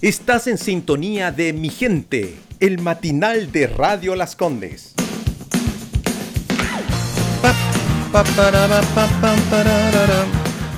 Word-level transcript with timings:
Estás 0.00 0.46
en 0.46 0.58
sintonía 0.58 1.32
de 1.32 1.52
Mi 1.52 1.70
Gente, 1.70 2.36
el 2.60 2.80
matinal 2.80 3.50
de 3.50 3.66
Radio 3.66 4.14
Las 4.14 4.36
Condes. 4.36 4.94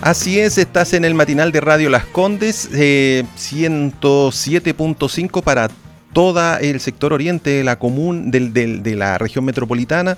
Así 0.00 0.40
es, 0.40 0.56
estás 0.56 0.94
en 0.94 1.04
el 1.04 1.12
matinal 1.12 1.52
de 1.52 1.60
Radio 1.60 1.90
Las 1.90 2.06
Condes, 2.06 2.70
107.5 2.72 5.38
eh, 5.38 5.42
para 5.42 5.68
todo 6.14 6.56
el 6.56 6.80
sector 6.80 7.12
oriente 7.12 7.50
de 7.50 7.62
la 7.62 7.78
común, 7.78 8.30
de 8.30 8.94
la 8.96 9.18
región 9.18 9.44
metropolitana. 9.44 10.16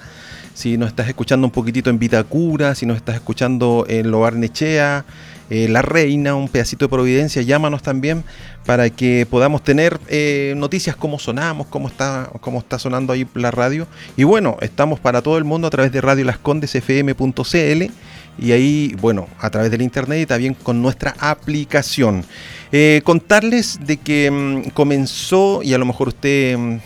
Si 0.55 0.79
nos 0.79 0.91
estás 0.91 1.09
escuchando 1.09 1.49
un 1.49 1.51
poquitito 1.51 1.91
en 1.91 1.99
Vitacura, 1.99 2.77
si 2.77 2.87
nos 2.87 2.99
estás 2.99 3.17
escuchando 3.17 3.85
en 3.89 4.13
Loarnechea, 4.13 5.05
eh, 5.51 5.69
La 5.69 5.83
Reina, 5.83 6.35
un 6.35 6.49
pedacito 6.49 6.85
de 6.85 6.89
Providencia, 6.89 7.43
llámanos 7.43 7.83
también 7.83 8.25
para 8.65 8.91
que 8.91 9.27
podamos 9.29 9.63
tener 9.63 9.99
eh, 10.09 10.55
noticias 10.57 10.97
cómo 10.97 11.19
sonamos, 11.19 11.67
cómo 11.67 11.89
está, 11.89 12.31
cómo 12.41 12.59
está 12.59 12.79
sonando 12.79 13.13
ahí 13.13 13.27
la 13.35 13.51
radio. 13.51 13.87
Y 14.17 14.25
bueno, 14.25 14.57
estamos 14.61 15.01
para 15.01 15.23
todo 15.23 15.39
el 15.39 15.45
mundo 15.45 15.67
a 15.67 15.71
través 15.71 15.93
de 15.93 16.01
Radio 16.01 16.25
Las 16.25 16.39
Condes 16.39 16.75
FM.cl 16.75 17.91
y 18.39 18.53
ahí, 18.53 18.97
bueno, 19.01 19.29
a 19.39 19.51
través 19.51 19.71
del 19.71 19.83
internet 19.83 20.21
y 20.23 20.27
también 20.27 20.55
con 20.55 20.81
nuestra 20.81 21.15
aplicación. 21.19 22.25
Eh, 22.71 23.03
contarles 23.05 23.81
de 23.85 23.99
que 23.99 24.31
mm, 24.31 24.71
comenzó, 24.71 25.61
y 25.63 25.75
a 25.75 25.79
lo 25.79 25.85
mejor 25.85 26.09
usted 26.09 26.57
mm, 26.57 26.79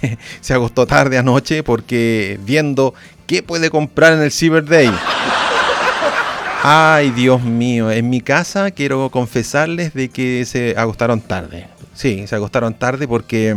se 0.40 0.54
agostó 0.54 0.86
tarde 0.86 1.18
anoche 1.18 1.62
porque 1.62 2.38
viendo 2.44 2.94
qué 3.26 3.42
puede 3.42 3.70
comprar 3.70 4.14
en 4.14 4.22
el 4.22 4.32
Cyber 4.32 4.64
Day. 4.64 4.90
Ay, 6.68 7.12
Dios 7.12 7.44
mío, 7.44 7.92
en 7.92 8.10
mi 8.10 8.20
casa 8.20 8.72
quiero 8.72 9.08
confesarles 9.10 9.94
de 9.94 10.08
que 10.08 10.44
se 10.44 10.74
agostaron 10.76 11.20
tarde. 11.20 11.68
Sí, 11.94 12.26
se 12.26 12.34
agostaron 12.34 12.74
tarde 12.74 13.06
porque... 13.06 13.56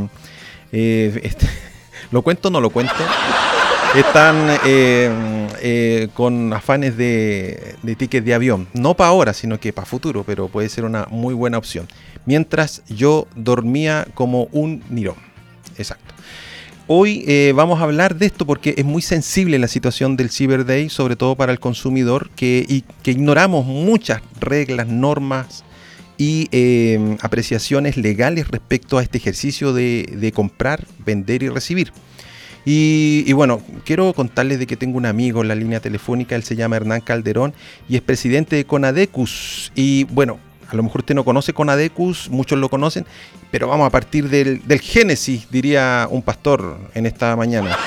Eh, 0.71 1.19
este, 1.23 1.49
¿Lo 2.11 2.21
cuento 2.21 2.49
o 2.49 2.51
no 2.51 2.61
lo 2.61 2.69
cuento? 2.69 2.93
Están 3.95 4.59
eh, 4.63 5.47
eh, 5.59 6.09
con 6.13 6.53
afanes 6.53 6.97
de, 6.97 7.77
de 7.81 7.95
tickets 7.95 8.23
de 8.23 8.35
avión. 8.35 8.67
No 8.73 8.93
para 8.93 9.09
ahora, 9.09 9.33
sino 9.33 9.59
que 9.59 9.73
para 9.73 9.87
futuro, 9.87 10.23
pero 10.23 10.47
puede 10.47 10.69
ser 10.69 10.85
una 10.85 11.07
muy 11.09 11.33
buena 11.33 11.57
opción. 11.57 11.87
Mientras 12.27 12.83
yo 12.89 13.25
dormía 13.35 14.05
como 14.13 14.49
un 14.51 14.83
nirón. 14.87 15.17
Exacto. 15.79 16.13
Hoy 16.91 17.23
eh, 17.27 17.53
vamos 17.55 17.79
a 17.79 17.83
hablar 17.83 18.15
de 18.15 18.25
esto 18.25 18.47
porque 18.47 18.73
es 18.75 18.83
muy 18.83 19.03
sensible 19.03 19.59
la 19.59 19.67
situación 19.67 20.17
del 20.17 20.31
Cyber 20.31 20.65
Day, 20.65 20.89
sobre 20.89 21.15
todo 21.15 21.35
para 21.35 21.51
el 21.51 21.59
consumidor, 21.59 22.31
que, 22.31 22.65
y, 22.67 22.81
que 23.03 23.11
ignoramos 23.11 23.63
muchas 23.67 24.23
reglas, 24.39 24.87
normas 24.87 25.63
y 26.17 26.47
em, 26.51 27.15
apreciaciones 27.21 27.95
legales 27.95 28.47
respecto 28.47 28.97
a 28.97 29.03
este 29.03 29.19
ejercicio 29.19 29.71
de, 29.71 30.31
comprar, 30.33 30.83
vender 31.05 31.43
y 31.43 31.49
recibir. 31.49 31.93
Y, 32.65 33.23
y, 33.27 33.33
bueno, 33.33 33.61
quiero 33.85 34.11
contarles 34.13 34.57
de 34.57 34.65
que 34.65 34.75
tengo 34.75 34.97
un 34.97 35.05
amigo 35.05 35.43
en 35.43 35.49
la 35.49 35.53
línea 35.53 35.81
telefónica, 35.81 36.35
él 36.35 36.41
se 36.41 36.55
llama 36.55 36.77
Hernán 36.77 37.01
Calderón 37.01 37.53
y 37.87 37.97
es 37.97 38.01
presidente 38.01 38.55
de 38.55 38.65
Conadecus. 38.65 39.71
Y 39.75 40.05
bueno, 40.05 40.39
a 40.69 40.75
lo 40.75 40.83
mejor 40.83 41.01
usted 41.01 41.15
no 41.15 41.25
conoce 41.25 41.53
Conadecus, 41.53 42.29
muchos 42.29 42.59
lo 42.59 42.69
conocen, 42.69 43.05
pero 43.51 43.67
vamos 43.67 43.87
a 43.87 43.89
partir 43.89 44.29
del, 44.29 44.61
Génesis, 44.79 45.49
diría 45.49 46.07
un 46.09 46.21
pastor 46.21 46.77
en 46.93 47.05
esta 47.05 47.35
mañana. 47.35 47.77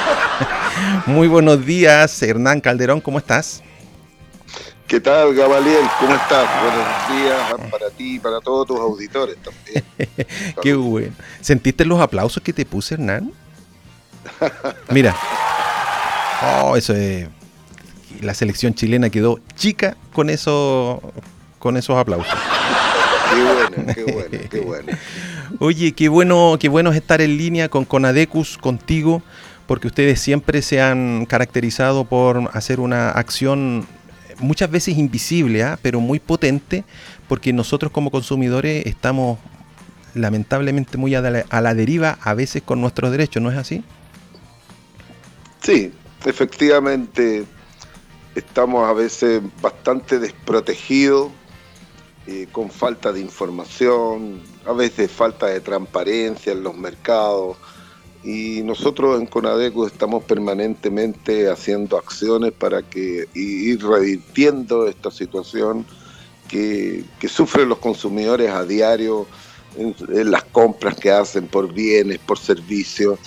Muy 1.06 1.28
buenos 1.28 1.64
días, 1.64 2.22
Hernán 2.22 2.60
Calderón, 2.60 3.00
¿cómo 3.00 3.18
estás? 3.18 3.62
¿Qué 4.86 5.00
tal, 5.00 5.34
Gabaliel? 5.34 5.84
¿Cómo 5.98 6.14
estás? 6.14 6.48
Buenos 6.62 7.22
días 7.22 7.70
para 7.70 7.90
ti 7.90 8.16
y 8.16 8.18
para 8.18 8.40
todos 8.40 8.66
tus 8.66 8.80
auditores 8.80 9.36
también. 9.36 9.84
Qué 10.62 10.74
bueno. 10.74 11.12
¿Sentiste 11.40 11.84
los 11.84 12.00
aplausos 12.00 12.42
que 12.42 12.54
te 12.54 12.64
puse, 12.64 12.94
Hernán? 12.94 13.32
Mira. 14.90 15.14
Oh, 16.42 16.76
eso 16.76 16.94
es. 16.94 17.28
La 18.22 18.32
selección 18.34 18.74
chilena 18.74 19.10
quedó 19.10 19.40
chica 19.56 19.96
con 20.12 20.30
eso, 20.30 21.02
con 21.58 21.76
esos 21.76 21.96
aplausos. 21.96 22.32
Qué 23.30 23.42
bueno, 23.42 23.92
qué 23.94 24.04
bueno, 24.04 24.38
qué 24.50 24.60
bueno. 24.60 24.92
Oye, 25.58 25.92
qué 25.92 26.08
bueno, 26.08 26.56
qué 26.58 26.68
bueno 26.70 26.90
es 26.90 26.96
estar 26.96 27.20
en 27.20 27.36
línea 27.36 27.68
con 27.68 27.84
Conadecus, 27.84 28.56
contigo, 28.56 29.22
porque 29.66 29.86
ustedes 29.86 30.18
siempre 30.18 30.62
se 30.62 30.80
han 30.80 31.26
caracterizado 31.26 32.06
por 32.06 32.48
hacer 32.54 32.80
una 32.80 33.10
acción 33.10 33.86
muchas 34.38 34.70
veces 34.70 34.96
invisible, 34.96 35.62
¿ah? 35.62 35.78
pero 35.82 36.00
muy 36.00 36.20
potente, 36.20 36.84
porque 37.28 37.52
nosotros 37.52 37.92
como 37.92 38.10
consumidores 38.10 38.86
estamos 38.86 39.38
lamentablemente 40.14 40.96
muy 40.96 41.14
a 41.14 41.20
la, 41.20 41.44
a 41.50 41.60
la 41.60 41.74
deriva 41.74 42.18
a 42.22 42.32
veces 42.34 42.62
con 42.62 42.80
nuestros 42.80 43.10
derechos, 43.10 43.42
¿no 43.42 43.50
es 43.50 43.58
así? 43.58 43.84
Sí, 45.62 45.92
efectivamente 46.24 47.44
estamos 48.34 48.88
a 48.88 48.92
veces 48.92 49.42
bastante 49.60 50.18
desprotegidos 50.18 51.30
eh, 52.30 52.46
con 52.52 52.68
falta 52.68 53.10
de 53.10 53.20
información, 53.20 54.42
a 54.66 54.74
veces 54.74 55.10
falta 55.10 55.46
de 55.46 55.60
transparencia 55.60 56.52
en 56.52 56.62
los 56.62 56.76
mercados. 56.76 57.56
Y 58.22 58.60
nosotros 58.64 59.18
en 59.18 59.24
Conadeco 59.24 59.86
estamos 59.86 60.24
permanentemente 60.24 61.48
haciendo 61.48 61.96
acciones 61.96 62.52
para 62.52 62.82
que 62.82 63.26
ir 63.32 63.82
revirtiendo 63.82 64.86
esta 64.86 65.10
situación 65.10 65.86
que, 66.48 67.02
sufren 67.26 67.70
los 67.70 67.78
consumidores 67.78 68.50
a 68.50 68.62
diario 68.66 69.26
en, 69.78 69.96
en, 70.14 70.30
las 70.30 70.44
compras 70.44 70.96
que 70.96 71.10
hacen 71.10 71.46
por 71.46 71.72
bienes, 71.72 72.18
por 72.18 72.38
servicios, 72.38 73.18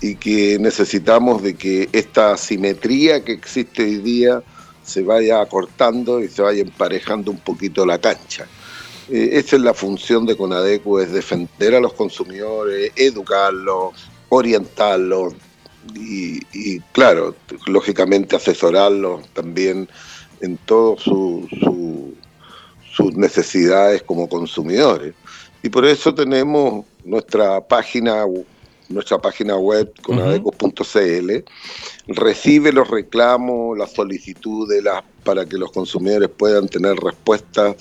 y 0.00 0.14
que 0.14 0.58
necesitamos 0.58 1.42
de 1.42 1.54
que 1.54 1.90
esta 1.92 2.32
asimetría 2.32 3.22
que 3.22 3.32
existe 3.32 3.82
hoy 3.82 3.96
día 3.96 4.42
se 4.88 5.02
vaya 5.02 5.40
acortando 5.40 6.20
y 6.20 6.28
se 6.28 6.42
vaya 6.42 6.62
emparejando 6.62 7.30
un 7.30 7.38
poquito 7.38 7.84
la 7.84 7.98
cancha. 7.98 8.46
Eh, 9.10 9.30
esa 9.32 9.56
es 9.56 9.62
la 9.62 9.74
función 9.74 10.26
de 10.26 10.36
Conadecu, 10.36 10.98
es 10.98 11.12
defender 11.12 11.74
a 11.74 11.80
los 11.80 11.92
consumidores, 11.92 12.92
educarlos, 12.96 13.94
orientarlos 14.28 15.34
y, 15.94 16.80
claro, 16.92 17.34
lógicamente 17.66 18.36
asesorarlos 18.36 19.26
también 19.32 19.88
en 20.40 20.56
todas 20.58 21.02
sus 21.02 21.46
necesidades 23.14 24.02
como 24.02 24.28
consumidores. 24.28 25.14
Y 25.62 25.70
por 25.70 25.86
eso 25.86 26.14
tenemos 26.14 26.84
nuestra 27.04 27.60
página 27.60 28.24
nuestra 28.88 29.18
página 29.18 29.56
web 29.56 29.92
conadecos.cl, 30.02 31.30
recibe 32.08 32.72
los 32.72 32.88
reclamos, 32.88 33.76
las 33.76 33.92
solicitudes 33.92 34.82
las, 34.82 35.02
para 35.24 35.44
que 35.46 35.58
los 35.58 35.70
consumidores 35.72 36.30
puedan 36.30 36.68
tener 36.68 36.96
respuesta 36.96 37.74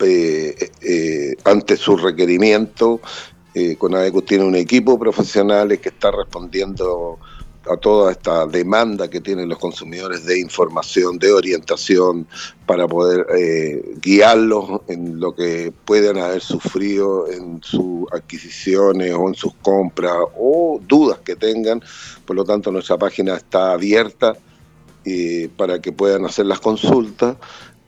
eh, 0.00 0.70
eh, 0.80 1.36
ante 1.44 1.76
su 1.76 1.96
requerimiento. 1.96 3.00
Eh, 3.54 3.76
Conadecos 3.76 4.24
tiene 4.24 4.44
un 4.44 4.56
equipo 4.56 4.98
profesional 4.98 5.78
que 5.78 5.90
está 5.90 6.10
respondiendo 6.10 7.18
a 7.70 7.76
toda 7.76 8.12
esta 8.12 8.46
demanda 8.46 9.08
que 9.08 9.20
tienen 9.20 9.48
los 9.48 9.58
consumidores 9.58 10.24
de 10.24 10.40
información, 10.40 11.18
de 11.18 11.32
orientación, 11.32 12.26
para 12.66 12.88
poder 12.88 13.26
eh, 13.36 13.94
guiarlos 14.00 14.80
en 14.88 15.20
lo 15.20 15.34
que 15.34 15.72
puedan 15.84 16.18
haber 16.18 16.40
sufrido 16.40 17.30
en 17.30 17.62
sus 17.62 18.10
adquisiciones 18.12 19.14
o 19.14 19.28
en 19.28 19.34
sus 19.34 19.54
compras 19.54 20.16
o 20.36 20.80
dudas 20.86 21.18
que 21.20 21.36
tengan. 21.36 21.82
Por 22.24 22.36
lo 22.36 22.44
tanto, 22.44 22.72
nuestra 22.72 22.98
página 22.98 23.36
está 23.36 23.72
abierta 23.72 24.36
eh, 25.04 25.48
para 25.56 25.80
que 25.80 25.92
puedan 25.92 26.24
hacer 26.24 26.46
las 26.46 26.60
consultas 26.60 27.36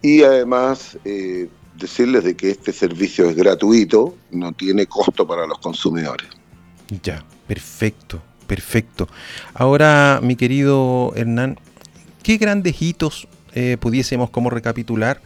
y 0.03 0.23
además 0.23 0.99
eh, 1.05 1.49
decirles 1.77 2.25
de 2.25 2.37
que 2.37 2.51
este 2.51 2.73
servicio 2.73 3.29
es 3.29 3.37
gratuito, 3.37 4.15
no 4.31 4.53
tiene 4.53 4.87
costo 4.87 5.27
para 5.27 5.47
los 5.47 5.59
consumidores. 5.59 6.29
Ya, 7.03 7.25
perfecto. 7.47 8.21
Perfecto. 8.47 9.09
Ahora, 9.55 10.21
mi 10.23 10.37
querido 10.37 11.13
Hernán, 11.17 11.59
¿qué 12.23 12.37
grandes 12.37 12.81
hitos 12.81 13.29
eh, 13.55 13.77
pudiésemos 13.79 14.31
como 14.31 14.51
recapitular 14.51 15.21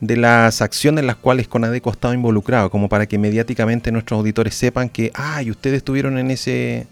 de 0.00 0.16
las 0.16 0.62
acciones 0.62 1.00
en 1.02 1.06
las 1.06 1.16
cuales 1.16 1.48
Conadeco 1.48 1.90
ha 1.90 1.92
estado 1.92 2.14
involucrado, 2.14 2.70
como 2.70 2.88
para 2.88 3.06
que 3.06 3.18
mediáticamente 3.18 3.92
nuestros 3.92 4.18
auditores 4.18 4.54
sepan 4.54 4.88
que, 4.88 5.10
ay, 5.14 5.50
ustedes 5.50 5.78
estuvieron 5.78 6.18
en 6.18 6.30
ese, 6.30 6.86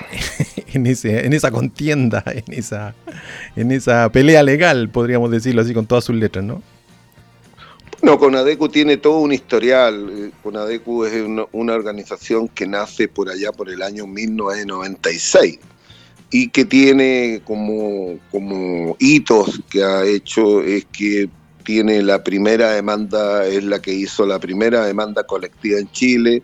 en 0.72 0.86
ese, 0.86 1.26
en 1.26 1.32
esa 1.32 1.50
contienda, 1.50 2.24
en 2.26 2.44
esa, 2.52 2.94
en 3.56 3.70
esa 3.72 4.10
pelea 4.10 4.42
legal, 4.42 4.88
podríamos 4.88 5.30
decirlo 5.30 5.62
así 5.62 5.74
con 5.74 5.86
todas 5.86 6.04
sus 6.04 6.16
letras, 6.16 6.44
¿no? 6.44 6.62
No, 8.12 8.18
Conadecu 8.18 8.68
tiene 8.68 8.96
todo 8.96 9.18
un 9.18 9.32
historial. 9.32 10.32
Conadecu 10.42 11.04
es 11.04 11.22
una, 11.22 11.72
organización 11.72 12.48
que 12.48 12.66
nace 12.66 13.06
por 13.06 13.30
allá 13.30 13.52
por 13.52 13.70
el 13.70 13.80
año 13.80 14.08
1996 14.08 15.60
y 16.30 16.48
que 16.48 16.64
tiene 16.64 17.42
como, 17.44 18.18
como 18.32 18.96
hitos 18.98 19.62
que 19.70 19.84
ha 19.84 20.04
hecho 20.04 20.62
es 20.62 20.84
que 20.86 21.30
tiene 21.64 22.02
la 22.02 22.24
primera 22.24 22.72
demanda, 22.72 23.46
es 23.46 23.62
la 23.62 23.80
que 23.80 23.92
hizo 23.92 24.26
la 24.26 24.40
primera 24.40 24.84
demanda 24.84 25.22
colectiva 25.22 25.78
en 25.78 25.88
Chile 25.92 26.42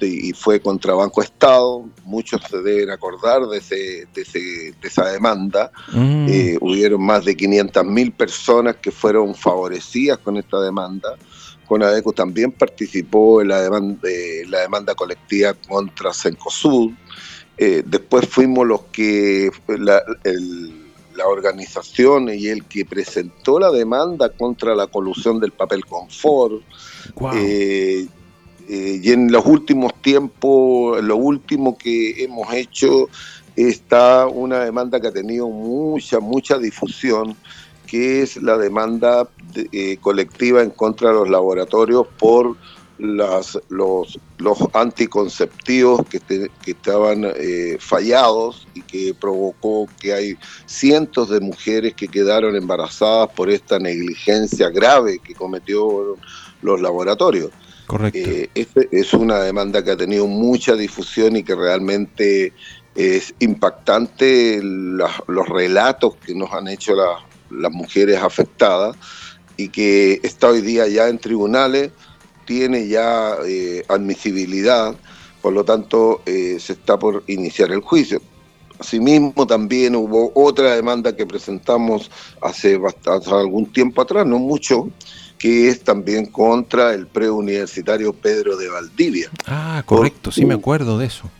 y 0.00 0.32
fue 0.32 0.60
contra 0.60 0.94
Banco 0.94 1.22
Estado. 1.22 1.84
Muchos 2.04 2.40
se 2.48 2.58
deben 2.62 2.90
acordar 2.90 3.46
de, 3.46 3.58
ese, 3.58 4.06
de, 4.14 4.74
esa 4.82 5.06
demanda. 5.10 5.70
Mm. 5.92 6.26
Eh, 6.28 6.58
hubieron 6.60 7.02
más 7.02 7.24
de 7.24 7.36
500.000 7.36 8.12
personas 8.12 8.76
que 8.76 8.92
fueron 8.92 9.34
favorecidas 9.34 10.18
con 10.18 10.36
esta 10.36 10.60
demanda. 10.60 11.16
Conadeco 11.66 12.12
también 12.12 12.52
participó 12.52 13.42
en 13.42 13.48
la 13.48 13.62
demanda, 13.62 14.08
la 14.48 14.60
demanda 14.60 14.94
colectiva 14.94 15.54
contra 15.54 16.12
Cencosud. 16.12 16.92
Eh, 17.58 17.82
después 17.84 18.28
fuimos 18.28 18.66
los 18.66 18.82
que 18.92 19.50
la, 19.66 20.02
organización 21.26 22.28
y 22.28 22.48
el 22.48 22.64
que 22.66 22.84
presentó 22.84 23.58
la 23.58 23.70
demanda 23.70 24.28
contra 24.28 24.74
la 24.74 24.86
colusión 24.86 25.40
del 25.40 25.50
papel 25.50 25.84
confort. 25.86 26.62
Eh, 27.34 28.06
eh, 28.68 29.00
y 29.02 29.12
en 29.12 29.30
los 29.30 29.44
últimos 29.46 29.94
tiempos, 30.02 31.02
lo 31.02 31.16
último 31.16 31.76
que 31.76 32.24
hemos 32.24 32.52
hecho 32.52 33.08
está 33.54 34.26
una 34.26 34.60
demanda 34.60 35.00
que 35.00 35.08
ha 35.08 35.12
tenido 35.12 35.48
mucha, 35.48 36.20
mucha 36.20 36.58
difusión, 36.58 37.36
que 37.86 38.22
es 38.22 38.36
la 38.42 38.58
demanda 38.58 39.28
colectiva 40.00 40.62
en 40.62 40.70
contra 40.70 41.08
de 41.08 41.14
los 41.14 41.30
laboratorios 41.30 42.06
por 42.18 42.56
las, 42.98 43.58
los, 43.68 44.18
anticonceptivos 44.72 46.02
que, 46.08 46.50
estaban 46.66 47.24
eh, 47.24 47.76
fallados 47.78 48.66
y 48.74 48.82
que 48.82 49.14
provocó 49.14 49.86
que 50.00 50.12
hay 50.14 50.38
cientos 50.66 51.28
de 51.28 51.40
mujeres 51.40 51.94
que 51.94 52.08
quedaron 52.08 52.56
embarazadas 52.56 53.30
por 53.30 53.50
esta 53.50 53.78
negligencia 53.78 54.70
grave 54.70 55.18
que 55.18 55.34
cometió 55.34 56.16
los 56.62 56.80
laboratorios. 56.80 57.50
Correcto. 57.86 58.18
Eh, 58.18 58.50
es 58.90 59.12
una 59.14 59.38
demanda 59.40 59.82
que 59.84 59.92
ha 59.92 59.96
tenido 59.96 60.26
mucha 60.26 60.74
difusión 60.74 61.36
y 61.36 61.42
que 61.42 61.54
realmente 61.54 62.52
es 62.96 63.34
impactante 63.40 64.60
los 64.62 65.48
relatos 65.48 66.16
que 66.16 66.34
nos 66.34 66.52
han 66.52 66.68
hecho 66.68 66.94
las 67.50 67.72
mujeres 67.72 68.22
afectadas 68.22 68.96
y 69.56 69.68
que 69.68 70.20
está 70.22 70.48
hoy 70.48 70.62
día 70.62 70.88
ya 70.88 71.08
en 71.08 71.18
tribunales 71.18 71.90
tiene 72.46 72.88
ya 72.88 73.36
eh, 73.44 73.84
admisibilidad, 73.88 74.94
por 75.42 75.52
lo 75.52 75.64
tanto 75.64 76.22
eh, 76.26 76.58
se 76.58 76.74
está 76.74 76.98
por 76.98 77.22
iniciar 77.26 77.72
el 77.72 77.80
juicio. 77.80 78.22
Asimismo, 78.78 79.46
también 79.46 79.96
hubo 79.96 80.30
otra 80.34 80.76
demanda 80.76 81.16
que 81.16 81.26
presentamos 81.26 82.10
hace, 82.42 82.76
bastante, 82.76 83.30
algún 83.30 83.72
tiempo 83.72 84.02
atrás, 84.02 84.26
no 84.26 84.38
mucho, 84.38 84.90
que 85.38 85.68
es 85.68 85.82
también 85.82 86.26
contra 86.26 86.94
el 86.94 87.06
preuniversitario 87.06 88.12
Pedro 88.12 88.56
de 88.56 88.68
Valdivia. 88.68 89.30
Ah, 89.46 89.82
correcto, 89.84 90.32
sí 90.32 90.44
me 90.44 90.54
acuerdo 90.54 90.98
de 90.98 91.06
eso. 91.06 91.30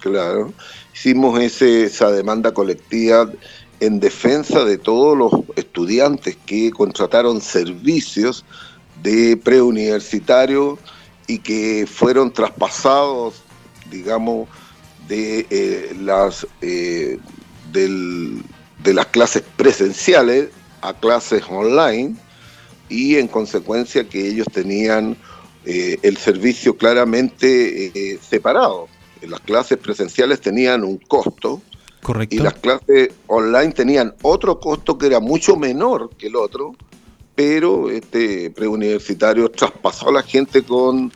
Claro, 0.00 0.52
hicimos 0.94 1.38
ese, 1.40 1.84
esa 1.84 2.10
demanda 2.10 2.54
colectiva 2.54 3.30
en 3.80 4.00
defensa 4.00 4.64
de 4.64 4.78
todos 4.78 5.16
los 5.16 5.30
estudiantes 5.56 6.36
que 6.46 6.70
contrataron 6.70 7.40
servicios 7.40 8.44
de 9.02 9.36
preuniversitario 9.36 10.78
y 11.26 11.38
que 11.38 11.86
fueron 11.86 12.32
traspasados, 12.32 13.42
digamos, 13.90 14.48
de 15.08 15.46
eh, 15.50 15.96
las 16.00 16.46
eh, 16.62 17.18
de 17.72 18.94
las 18.94 19.06
clases 19.06 19.42
presenciales 19.56 20.48
a 20.80 20.94
clases 20.94 21.42
online 21.50 22.16
y 22.88 23.16
en 23.16 23.28
consecuencia 23.28 24.08
que 24.08 24.28
ellos 24.28 24.46
tenían 24.52 25.16
eh, 25.64 25.98
el 26.02 26.16
servicio 26.16 26.76
claramente 26.76 28.18
separado. 28.20 28.88
Las 29.22 29.40
clases 29.40 29.78
presenciales 29.78 30.40
tenían 30.40 30.84
un 30.84 30.98
costo 30.98 31.62
Correcto. 32.02 32.36
y 32.36 32.38
las 32.38 32.54
clases 32.54 33.10
online 33.26 33.72
tenían 33.72 34.14
otro 34.22 34.60
costo 34.60 34.96
que 34.96 35.06
era 35.06 35.18
mucho 35.18 35.56
menor 35.56 36.10
que 36.16 36.28
el 36.28 36.36
otro 36.36 36.76
pero 37.36 37.90
este 37.90 38.50
preuniversitario 38.50 39.48
traspasó 39.50 40.08
a 40.08 40.12
la 40.12 40.22
gente 40.22 40.62
con 40.62 41.12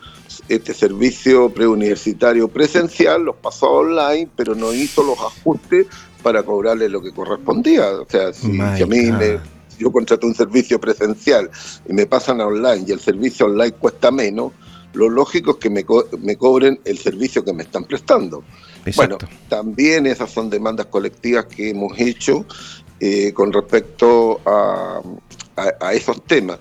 este 0.47 0.73
servicio 0.73 1.49
preuniversitario 1.49 2.47
presencial, 2.47 3.23
los 3.23 3.35
pasó 3.37 3.71
online, 3.71 4.29
pero 4.35 4.53
no 4.53 4.71
hizo 4.71 5.03
los 5.03 5.19
ajustes 5.19 5.87
para 6.21 6.43
cobrarle 6.43 6.87
lo 6.87 7.01
que 7.01 7.11
correspondía. 7.11 7.89
O 7.89 8.05
sea, 8.07 8.31
si, 8.31 8.61
a 8.61 8.85
mí 8.85 9.09
yo 9.81 9.91
contrato 9.91 10.27
un 10.27 10.35
servicio 10.35 10.79
presencial 10.79 11.49
y 11.87 11.93
me 11.93 12.05
pasan 12.05 12.39
a 12.39 12.47
online 12.47 12.85
y 12.87 12.91
el 12.91 12.99
servicio 12.99 13.47
online 13.47 13.73
cuesta 13.73 14.11
menos, 14.11 14.53
lo 14.93 15.09
lógico 15.09 15.51
es 15.51 15.57
que 15.57 15.69
me, 15.69 15.85
me 16.19 16.35
cobren 16.35 16.79
el 16.85 16.97
servicio 16.97 17.43
que 17.43 17.53
me 17.53 17.63
están 17.63 17.85
prestando. 17.85 18.43
Bueno, 18.95 19.17
también 19.47 20.05
esas 20.05 20.31
son 20.31 20.49
demandas 20.49 20.87
colectivas 20.87 21.45
que 21.45 21.69
hemos 21.69 21.97
hecho 21.99 22.45
eh, 22.99 23.31
con 23.33 23.51
respecto 23.51 24.41
a, 24.45 25.01
a, 25.79 25.93
esos 25.93 26.23
temas. 26.25 26.59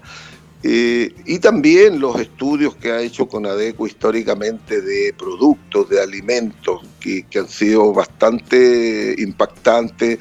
Eh, 0.63 1.15
y 1.25 1.39
también 1.39 2.01
los 2.01 2.21
estudios 2.21 2.77
que 2.77 2.93
ha 2.93 3.01
hecho 3.01 3.27
Conadeco 3.27 3.87
históricamente 3.87 4.83
de 4.83 5.15
productos, 5.17 5.89
de 5.89 6.03
alimentos, 6.03 6.83
que, 7.01 7.25
han 7.39 7.49
sido 7.49 7.93
bastante 7.93 9.15
impactantes. 9.19 10.19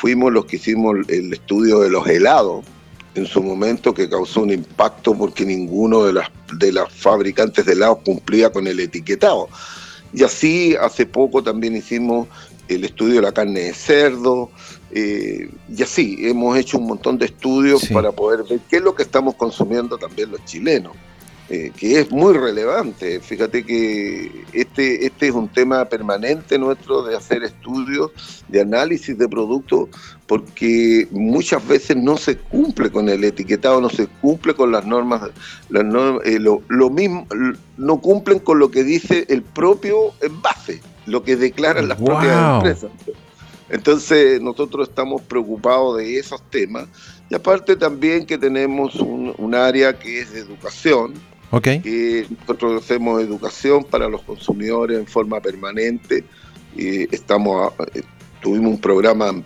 Fuimos 0.00 0.32
los 0.32 0.46
que 0.46 0.56
hicimos 0.56 0.96
el 1.08 1.30
estudio 1.30 1.80
de 1.80 1.90
los 1.90 2.06
helados 2.06 2.64
en 3.14 3.26
su 3.26 3.42
momento, 3.42 3.92
que 3.92 4.08
causó 4.08 4.40
un 4.40 4.50
impacto 4.50 5.14
porque 5.14 5.44
ninguno 5.44 6.04
de 6.04 6.14
las, 6.14 6.30
de 6.54 6.72
las 6.72 6.90
fabricantes 6.90 7.66
de 7.66 7.72
helados 7.72 7.98
cumplía 8.02 8.50
con 8.50 8.66
el 8.66 8.80
etiquetado. 8.80 9.50
Y 10.14 10.24
así 10.24 10.74
hace 10.80 11.04
poco 11.04 11.42
también 11.42 11.76
hicimos 11.76 12.28
el 12.68 12.84
estudio 12.84 13.16
de 13.16 13.22
la 13.22 13.32
carne 13.32 13.60
de 13.60 13.74
cerdo, 13.74 14.50
eh, 14.92 15.50
y 15.68 15.82
así, 15.82 16.16
hemos 16.20 16.56
hecho 16.56 16.78
un 16.78 16.86
montón 16.86 17.18
de 17.18 17.26
estudios 17.26 17.86
para 17.88 18.10
poder 18.10 18.44
ver 18.48 18.60
qué 18.70 18.76
es 18.76 18.82
lo 18.82 18.94
que 18.94 19.02
estamos 19.02 19.34
consumiendo 19.34 19.98
también 19.98 20.30
los 20.30 20.42
chilenos, 20.46 20.92
eh, 21.52 21.72
que 21.76 21.98
es 21.98 22.12
muy 22.12 22.32
relevante. 22.32 23.18
Fíjate 23.18 23.64
que 23.64 24.44
este, 24.52 25.04
este 25.04 25.26
es 25.26 25.34
un 25.34 25.48
tema 25.48 25.84
permanente 25.84 26.56
nuestro 26.60 27.02
de 27.02 27.16
hacer 27.16 27.42
estudios, 27.42 28.12
de 28.46 28.60
análisis 28.60 29.18
de 29.18 29.28
productos, 29.28 29.88
porque 30.28 31.08
muchas 31.10 31.66
veces 31.66 31.96
no 31.96 32.16
se 32.18 32.38
cumple 32.38 32.92
con 32.92 33.08
el 33.08 33.24
etiquetado, 33.24 33.80
no 33.80 33.90
se 33.90 34.06
cumple 34.06 34.54
con 34.54 34.70
las 34.70 34.86
normas, 34.86 35.22
las 35.70 35.84
eh, 36.24 36.38
lo, 36.38 36.90
mismo, 36.90 37.26
no 37.76 38.00
cumplen 38.00 38.38
con 38.38 38.60
lo 38.60 38.70
que 38.70 38.84
dice 38.84 39.26
el 39.28 39.42
propio 39.42 40.12
envase, 40.20 40.80
lo 41.06 41.24
que 41.24 41.34
declaran 41.34 41.88
las 41.88 42.00
propias 42.00 42.54
empresas. 42.54 42.90
Entonces 43.70 44.40
nosotros 44.40 44.88
estamos 44.88 45.22
preocupados 45.22 45.96
de 45.96 46.18
esos 46.18 46.42
temas 46.50 46.86
y 47.30 47.34
aparte 47.36 47.76
también 47.76 48.26
que 48.26 48.36
tenemos 48.36 48.96
un, 48.96 49.54
área 49.54 49.98
que 49.98 50.20
es 50.20 50.32
de 50.32 50.40
educación, 50.40 51.14
okay. 51.50 52.26
nosotros 52.40 52.82
hacemos 52.82 53.22
educación 53.22 53.84
para 53.84 54.08
los 54.08 54.22
consumidores 54.22 54.98
en 54.98 55.06
forma 55.06 55.40
permanente. 55.40 56.24
Y 56.76 57.14
estamos, 57.14 57.72
eh, 57.94 58.02
tuvimos 58.40 58.72
un 58.72 58.80
programa 58.80 59.42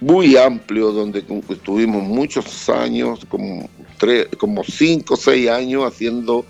muy 0.00 0.36
amplio 0.36 0.92
donde 0.92 1.24
estuvimos 1.48 2.02
muchos 2.02 2.68
años, 2.68 3.20
como, 3.28 3.68
tres, 3.98 4.28
como 4.38 4.62
cinco 4.62 5.14
o 5.14 5.16
seis 5.16 5.48
años 5.48 5.84
haciendo 5.84 6.44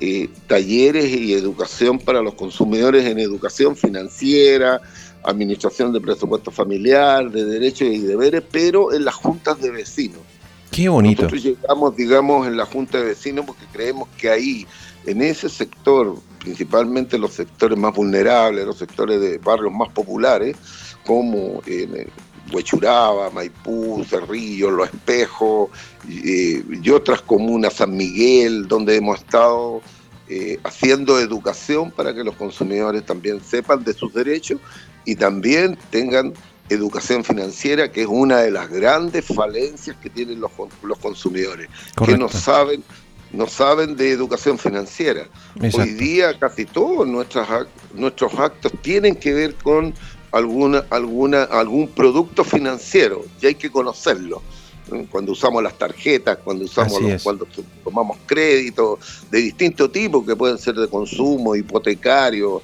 eh, 0.00 0.28
talleres 0.46 1.10
y 1.10 1.32
educación 1.32 1.98
para 1.98 2.20
los 2.22 2.34
consumidores 2.34 3.06
en 3.06 3.18
educación 3.18 3.76
financiera, 3.76 4.80
administración 5.22 5.92
de 5.92 6.00
presupuesto 6.00 6.50
familiar, 6.50 7.30
de 7.30 7.44
derechos 7.44 7.88
y 7.88 7.98
deberes, 7.98 8.42
pero 8.50 8.92
en 8.92 9.04
las 9.04 9.14
juntas 9.14 9.60
de 9.60 9.70
vecinos. 9.70 10.20
Qué 10.72 10.88
bonito. 10.88 11.24
Nosotros 11.24 11.42
llegamos, 11.44 11.96
digamos, 11.96 12.46
en 12.46 12.56
la 12.56 12.64
junta 12.64 12.98
de 12.98 13.04
vecinos 13.04 13.44
porque 13.44 13.66
creemos 13.70 14.08
que 14.16 14.30
ahí, 14.30 14.66
en 15.04 15.20
ese 15.20 15.50
sector, 15.50 16.16
principalmente 16.40 17.18
los 17.18 17.34
sectores 17.34 17.78
más 17.78 17.94
vulnerables, 17.94 18.64
los 18.64 18.78
sectores 18.78 19.20
de 19.20 19.36
barrios 19.36 19.70
más 19.70 19.90
populares, 19.90 20.56
como 21.04 21.60
en 21.66 22.08
Huechuraba, 22.50 23.28
Maipú, 23.30 24.02
Cerrillo, 24.08 24.70
Los 24.70 24.88
Espejos 24.88 25.70
eh, 26.08 26.64
y 26.82 26.90
otras 26.90 27.20
comunas, 27.20 27.74
San 27.74 27.94
Miguel, 27.94 28.66
donde 28.66 28.96
hemos 28.96 29.18
estado 29.18 29.82
eh, 30.28 30.58
haciendo 30.64 31.18
educación 31.18 31.90
para 31.90 32.14
que 32.14 32.24
los 32.24 32.34
consumidores 32.36 33.04
también 33.04 33.42
sepan 33.42 33.84
de 33.84 33.92
sus 33.92 34.14
derechos 34.14 34.58
y 35.04 35.16
también 35.16 35.76
tengan 35.90 36.32
educación 36.68 37.24
financiera, 37.24 37.90
que 37.90 38.02
es 38.02 38.06
una 38.08 38.38
de 38.38 38.50
las 38.50 38.68
grandes 38.68 39.24
falencias 39.24 39.96
que 39.96 40.10
tienen 40.10 40.40
los, 40.40 40.50
los 40.82 40.98
consumidores, 40.98 41.68
que 42.04 42.16
no 42.16 42.28
saben, 42.28 42.82
no 43.32 43.46
saben 43.46 43.96
de 43.96 44.10
educación 44.10 44.58
financiera. 44.58 45.28
Hoy 45.60 45.90
día 45.90 46.38
casi 46.38 46.64
todos 46.64 47.06
nuestros, 47.06 47.46
nuestros 47.94 48.34
actos 48.34 48.72
tienen 48.82 49.16
que 49.16 49.32
ver 49.32 49.54
con 49.56 49.94
alguna, 50.32 50.84
alguna, 50.90 51.44
algún 51.44 51.88
producto 51.88 52.44
financiero 52.44 53.24
y 53.40 53.46
hay 53.46 53.54
que 53.54 53.70
conocerlo. 53.70 54.42
cuando 55.10 55.32
usamos 55.32 55.62
las 55.62 55.78
tarjetas, 55.78 56.38
cuando 56.44 56.64
usamos 56.64 57.00
cuando 57.22 57.46
tomamos 57.84 58.18
créditos 58.26 58.98
de 59.30 59.38
distinto 59.38 59.90
tipo 59.90 60.24
que 60.24 60.34
pueden 60.36 60.58
ser 60.58 60.74
de 60.74 60.88
consumo, 60.88 61.54
hipotecario, 61.54 62.60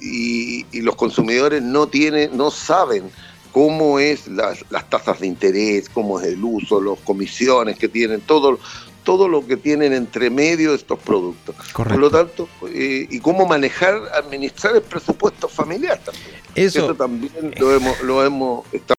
y, 0.00 0.64
los 0.80 0.96
consumidores 0.96 1.62
no 1.62 1.86
tienen, 1.86 2.36
no 2.36 2.50
saben 2.50 3.10
cómo 3.52 3.98
es 3.98 4.26
las, 4.28 4.64
las 4.70 4.88
tasas 4.90 5.20
de 5.20 5.26
interés, 5.26 5.88
cómo 5.88 6.20
es 6.20 6.26
el 6.26 6.42
uso, 6.42 6.80
las 6.80 6.98
comisiones 7.00 7.78
que 7.78 7.88
tienen, 7.88 8.20
todo, 8.20 8.58
todo 9.04 9.28
lo 9.28 9.46
que 9.46 9.56
tienen 9.56 9.92
entre 9.92 10.30
medio 10.30 10.74
estos 10.74 10.98
productos. 10.98 11.54
Por 11.72 11.96
lo 11.96 12.10
tanto, 12.10 12.48
eh, 12.68 13.06
y 13.08 13.20
cómo 13.20 13.46
manejar, 13.46 14.00
administrar 14.14 14.74
el 14.74 14.82
presupuesto 14.82 15.48
familiar 15.48 16.00
también. 16.04 16.26
Eso, 16.54 16.94
también 16.94 17.54
lo 17.58 17.72
hemos, 17.74 18.00
lo 18.02 18.24
hemos 18.24 18.66
estado. 18.72 18.94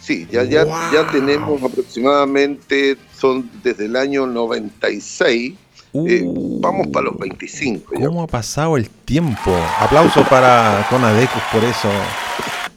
Sí, 0.00 0.28
ya, 0.30 0.44
ya, 0.44 0.66
ya 0.92 1.10
tenemos 1.10 1.62
aproximadamente, 1.62 2.98
son 3.16 3.50
desde 3.62 3.86
el 3.86 3.96
año 3.96 4.26
96, 4.26 5.54
eh, 5.94 6.22
uh. 6.24 6.60
vamos 6.60 6.88
para 6.88 7.06
los 7.06 7.18
25. 7.18 7.94
¿Cómo 7.94 8.22
ha 8.22 8.26
pasado 8.26 8.76
el 8.76 8.88
tiempo? 8.88 9.56
Aplauso 9.78 10.24
para 10.24 10.86
Conadecus 10.90 11.42
por 11.52 11.62
eso. 11.64 11.88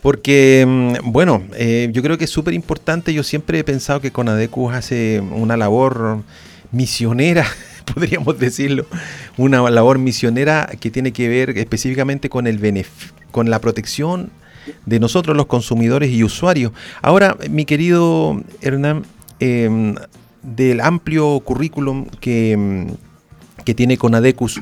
Porque, 0.02 0.64
mm, 0.68 1.12
bueno, 1.12 1.44
eh, 1.56 1.90
yo 1.92 2.02
creo 2.04 2.18
que 2.18 2.26
es 2.26 2.30
súper 2.30 2.54
importante. 2.54 3.14
Yo 3.14 3.24
siempre 3.24 3.60
he 3.60 3.64
pensado 3.64 4.00
que 4.00 4.12
Conadecus 4.12 4.74
hace 4.74 5.20
una 5.20 5.58
labor 5.58 6.22
misionera, 6.72 7.46
podríamos 7.94 8.38
decirlo, 8.38 8.86
una 9.38 9.68
labor 9.70 9.98
misionera 9.98 10.70
que 10.80 10.92
tiene 10.92 11.12
que 11.12 11.28
ver 11.28 11.58
específicamente 11.58 12.30
con, 12.30 12.46
el 12.46 12.86
con 13.32 13.50
la 13.50 13.60
protección 13.60 14.30
de 14.86 15.00
nosotros 15.00 15.36
los 15.36 15.48
consumidores 15.48 16.12
y 16.12 16.24
usuarios. 16.24 16.72
Ahora, 17.02 17.38
mi 17.50 17.66
querido 17.66 18.42
Hernán, 18.62 19.04
em, 19.40 19.96
del 20.44 20.82
amplio 20.82 21.40
currículum 21.42 22.06
que, 22.22 22.52
em, 22.54 22.88
que 23.68 23.76
tiene 23.76 23.98
Conadecus, 23.98 24.62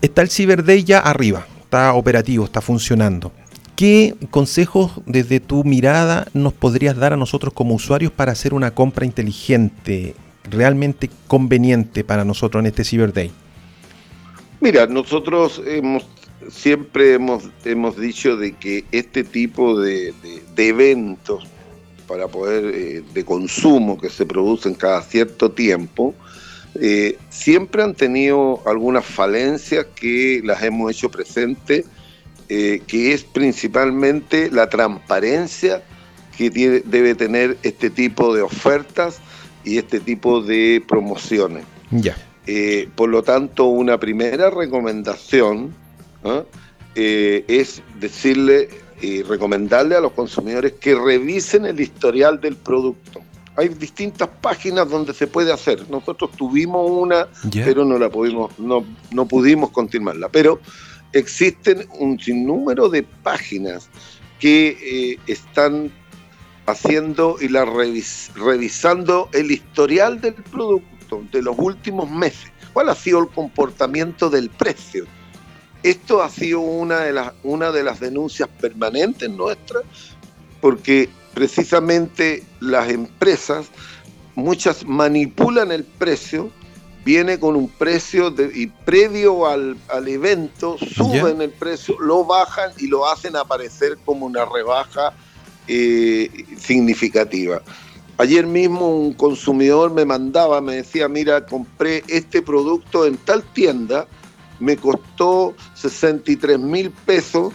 está 0.00 0.22
el 0.22 0.30
Cyber 0.30 0.64
Day 0.64 0.82
ya 0.82 0.98
arriba, 0.98 1.46
está 1.60 1.92
operativo, 1.92 2.46
está 2.46 2.62
funcionando. 2.62 3.32
¿Qué 3.76 4.14
consejos 4.30 4.92
desde 5.04 5.40
tu 5.40 5.62
mirada 5.62 6.26
nos 6.32 6.54
podrías 6.54 6.96
dar 6.96 7.12
a 7.12 7.18
nosotros 7.18 7.52
como 7.52 7.74
usuarios 7.74 8.10
para 8.12 8.32
hacer 8.32 8.54
una 8.54 8.70
compra 8.70 9.04
inteligente, 9.04 10.14
realmente 10.50 11.10
conveniente 11.26 12.02
para 12.02 12.24
nosotros 12.24 12.62
en 12.62 12.68
este 12.68 12.82
Cyber 12.82 13.12
Day? 13.12 13.30
Mira, 14.62 14.86
nosotros 14.86 15.60
hemos 15.66 16.08
siempre 16.48 17.12
hemos, 17.12 17.50
hemos 17.66 17.98
dicho 17.98 18.38
de 18.38 18.52
que 18.52 18.86
este 18.90 19.22
tipo 19.22 19.78
de, 19.78 20.14
eventos 20.56 21.46
para 22.08 22.26
poder 22.26 22.74
eh, 22.74 23.02
de 23.12 23.24
consumo 23.26 23.98
que 23.98 24.08
se 24.08 24.24
producen 24.24 24.72
cada 24.72 25.02
cierto 25.02 25.50
tiempo 25.50 26.14
eh, 26.80 27.18
siempre 27.30 27.82
han 27.82 27.94
tenido 27.94 28.62
algunas 28.66 29.04
falencias 29.04 29.86
que 29.94 30.40
las 30.44 30.62
hemos 30.62 30.90
hecho 30.90 31.10
presentes 31.10 31.84
eh, 32.48 32.82
que 32.86 33.12
es 33.12 33.24
principalmente 33.24 34.52
la 34.52 34.68
transparencia 34.68 35.82
que 36.38 36.48
debe 36.50 37.16
tener 37.16 37.56
este 37.64 37.90
tipo 37.90 38.32
de 38.34 38.42
ofertas 38.42 39.18
y 39.64 39.78
este 39.78 39.98
tipo 39.98 40.40
de 40.42 40.80
promociones. 40.86 41.64
Ya. 41.90 42.16
Eh, 42.46 42.88
por 42.94 43.08
lo 43.08 43.24
tanto, 43.24 43.64
una 43.64 43.98
primera 43.98 44.50
recomendación 44.50 45.74
¿ah? 46.22 46.44
eh, 46.94 47.44
es 47.48 47.82
decirle 47.98 48.68
y 49.00 49.22
recomendarle 49.22 49.96
a 49.96 50.00
los 50.00 50.12
consumidores 50.12 50.74
que 50.74 50.94
revisen 50.94 51.66
el 51.66 51.80
historial 51.80 52.40
del 52.40 52.54
producto. 52.54 53.22
Hay 53.56 53.68
distintas 53.68 54.28
páginas 54.40 54.88
donde 54.88 55.14
se 55.14 55.26
puede 55.26 55.52
hacer. 55.52 55.88
Nosotros 55.90 56.30
tuvimos 56.32 56.90
una, 56.90 57.28
pero 57.52 57.84
no 57.84 57.98
la 57.98 58.10
pudimos, 58.10 58.58
no, 58.58 58.84
no 59.12 59.26
pudimos 59.26 59.70
continuarla. 59.70 60.28
Pero 60.28 60.60
existen 61.12 61.88
un 61.98 62.18
sinnúmero 62.18 62.88
de 62.88 63.02
páginas 63.02 63.88
que 64.38 64.76
eh, 65.12 65.18
están 65.26 65.90
haciendo 66.66 67.36
y 67.40 67.48
la 67.48 67.64
revisando 67.64 69.28
el 69.32 69.50
historial 69.50 70.20
del 70.20 70.34
producto 70.34 71.22
de 71.32 71.42
los 71.42 71.56
últimos 71.58 72.10
meses. 72.10 72.50
¿Cuál 72.72 72.90
ha 72.90 72.94
sido 72.94 73.20
el 73.20 73.28
comportamiento 73.28 74.28
del 74.28 74.50
precio? 74.50 75.06
Esto 75.82 76.22
ha 76.22 76.28
sido 76.28 76.60
una 76.60 77.00
de 77.00 77.12
las, 77.12 77.32
una 77.44 77.70
de 77.70 77.84
las 77.84 78.00
denuncias 78.00 78.48
permanentes 78.60 79.30
nuestras, 79.30 79.84
porque 80.60 81.08
precisamente 81.36 82.42
las 82.60 82.88
empresas, 82.88 83.66
muchas 84.36 84.86
manipulan 84.86 85.70
el 85.70 85.84
precio 85.84 86.50
viene 87.04 87.38
con 87.38 87.56
un 87.56 87.68
precio 87.68 88.34
y 88.54 88.68
previo 88.68 89.46
al, 89.46 89.76
evento 90.06 90.78
suben 90.78 91.42
el 91.42 91.50
precio, 91.50 92.00
lo 92.00 92.24
bajan 92.24 92.72
y 92.78 92.86
lo 92.86 93.06
hacen 93.06 93.36
aparecer 93.36 93.98
como 94.06 94.24
una 94.24 94.46
rebaja 94.46 95.12
eh, 95.68 96.30
significativa. 96.58 97.60
Ayer 98.16 98.46
mismo 98.46 98.88
un 98.88 99.12
consumidor 99.12 99.92
me 99.92 100.06
mandaba, 100.06 100.62
me 100.62 100.76
decía, 100.76 101.06
mira, 101.06 101.44
compré 101.44 102.02
este 102.08 102.40
producto 102.40 103.04
en 103.04 103.18
tal 103.18 103.42
tienda, 103.42 104.08
me 104.58 104.78
costó 104.78 105.54
63 105.74 106.58
mil 106.58 106.90
pesos, 106.90 107.52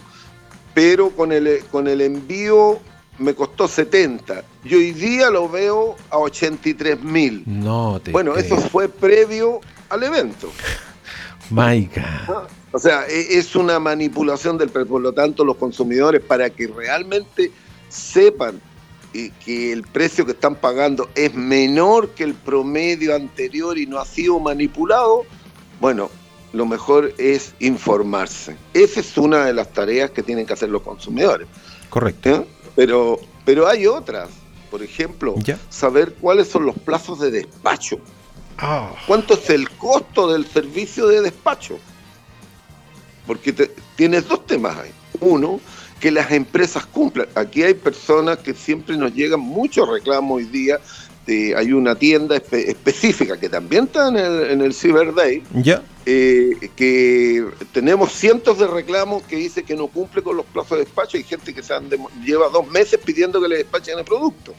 pero 0.72 1.10
con 1.10 1.32
el, 1.32 1.64
con 1.72 1.88
el 1.88 2.00
envío 2.00 2.80
me 3.18 3.34
costó 3.34 3.68
70 3.68 4.44
y 4.64 4.74
hoy 4.74 4.92
día 4.92 5.30
lo 5.30 5.48
veo 5.48 5.96
a 6.10 6.18
83 6.18 7.02
mil. 7.02 7.42
No, 7.46 8.00
te 8.00 8.10
Bueno, 8.10 8.36
eso 8.36 8.56
fue 8.56 8.88
previo 8.88 9.60
al 9.88 10.02
evento. 10.02 10.50
Maica. 11.50 12.48
O 12.72 12.78
sea, 12.78 13.06
e, 13.06 13.38
es 13.38 13.54
una 13.54 13.78
manipulación 13.78 14.56
del 14.56 14.70
precio. 14.70 14.88
Por 14.92 15.02
lo 15.02 15.12
tanto, 15.12 15.44
los 15.44 15.56
consumidores, 15.56 16.22
para 16.22 16.48
que 16.50 16.66
realmente 16.66 17.50
sepan 17.88 18.60
que 19.12 19.72
el 19.72 19.82
precio 19.82 20.24
que 20.24 20.32
están 20.32 20.54
pagando 20.54 21.10
es 21.14 21.34
menor 21.34 22.10
que 22.10 22.24
el 22.24 22.32
promedio 22.32 23.14
anterior 23.14 23.76
y 23.76 23.86
no 23.86 23.98
ha 23.98 24.06
sido 24.06 24.40
manipulado, 24.40 25.24
bueno, 25.80 26.10
lo 26.54 26.64
mejor 26.64 27.12
es 27.18 27.54
informarse. 27.58 28.56
Esa 28.72 29.00
es 29.00 29.18
una 29.18 29.44
de 29.44 29.52
las 29.52 29.70
tareas 29.72 30.10
que 30.10 30.22
tienen 30.22 30.46
que 30.46 30.54
hacer 30.54 30.70
los 30.70 30.80
consumidores. 30.80 31.46
Correcto. 31.90 32.30
¿Eh? 32.30 32.46
Pero, 32.74 33.20
pero 33.44 33.66
hay 33.68 33.86
otras. 33.86 34.30
Por 34.70 34.82
ejemplo, 34.82 35.34
saber 35.68 36.14
cuáles 36.14 36.48
son 36.48 36.64
los 36.64 36.78
plazos 36.78 37.20
de 37.20 37.30
despacho. 37.30 37.98
Ah. 38.56 38.94
¿Cuánto 39.06 39.34
es 39.34 39.50
el 39.50 39.68
costo 39.70 40.32
del 40.32 40.46
servicio 40.46 41.08
de 41.08 41.20
despacho? 41.20 41.78
Porque 43.26 43.52
tienes 43.96 44.26
dos 44.26 44.46
temas 44.46 44.76
ahí. 44.78 44.90
Uno, 45.20 45.60
que 46.00 46.10
las 46.10 46.30
empresas 46.32 46.86
cumplan. 46.86 47.28
Aquí 47.34 47.62
hay 47.62 47.74
personas 47.74 48.38
que 48.38 48.54
siempre 48.54 48.96
nos 48.96 49.14
llegan 49.14 49.40
muchos 49.40 49.88
reclamos 49.88 50.38
hoy 50.38 50.44
día 50.44 50.80
este, 51.22 51.54
hay 51.56 51.72
una 51.72 51.94
tienda 51.94 52.36
específica 52.36 53.38
que 53.38 53.48
también 53.48 53.84
está 53.84 54.08
en 54.08 54.16
el, 54.16 54.50
en 54.50 54.60
el 54.60 54.74
Cyber 54.74 55.14
Day. 55.14 55.42
Eh, 56.04 56.70
que 56.74 57.46
tenemos 57.72 58.10
cientos 58.12 58.58
de 58.58 58.66
reclamos 58.66 59.22
que 59.22 59.36
dice 59.36 59.62
que 59.62 59.76
no 59.76 59.86
cumple 59.86 60.22
con 60.22 60.36
los 60.36 60.46
plazos 60.46 60.78
de 60.78 60.84
despacho. 60.84 61.16
Hay 61.16 61.22
gente 61.22 61.54
que 61.54 61.62
se 61.62 61.74
lleva 62.24 62.48
dos 62.48 62.68
meses 62.68 62.98
pidiendo 63.04 63.40
que 63.40 63.48
le 63.48 63.58
despachen 63.58 64.00
el 64.00 64.04
producto. 64.04 64.52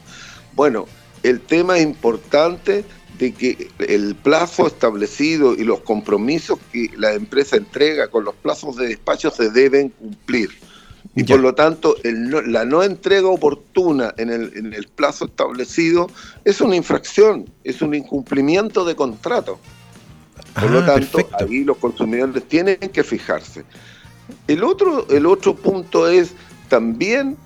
Bueno, 0.54 0.86
el 1.22 1.42
tema 1.42 1.76
es 1.76 1.84
importante 1.84 2.84
de 3.18 3.32
que 3.32 3.68
el 3.80 4.14
plazo 4.14 4.66
establecido 4.66 5.54
y 5.54 5.64
los 5.64 5.80
compromisos 5.80 6.58
que 6.72 6.90
la 6.96 7.12
empresa 7.12 7.56
entrega 7.56 8.08
con 8.08 8.24
los 8.24 8.34
plazos 8.36 8.76
de 8.76 8.88
despacho 8.88 9.30
se 9.30 9.50
deben 9.50 9.90
cumplir. 9.90 10.48
Y 11.14 11.24
por 11.24 11.40
lo 11.40 11.54
tanto, 11.54 11.96
la 12.02 12.64
no 12.64 12.82
entrega 12.82 13.28
oportuna 13.28 14.14
en 14.16 14.30
el, 14.30 14.88
plazo 14.94 15.26
establecido 15.26 16.10
es 16.44 16.60
una 16.60 16.76
infracción, 16.76 17.48
es 17.62 17.82
un 17.82 17.94
incumplimiento 17.94 18.84
de 18.84 18.96
contrato. 18.96 19.58
Por 20.54 20.70
lo 20.70 20.80
ah, 20.80 20.86
tanto, 20.86 21.18
ahí 21.38 21.64
los 21.64 21.76
consumidores 21.76 22.42
tienen 22.44 22.78
que 22.78 23.04
fijarse. 23.04 23.64
El 24.48 24.64
otro, 24.64 25.06
el 25.08 25.26
otro 25.26 25.54
punto 25.54 26.08
es 26.08 26.32
también 26.68 27.36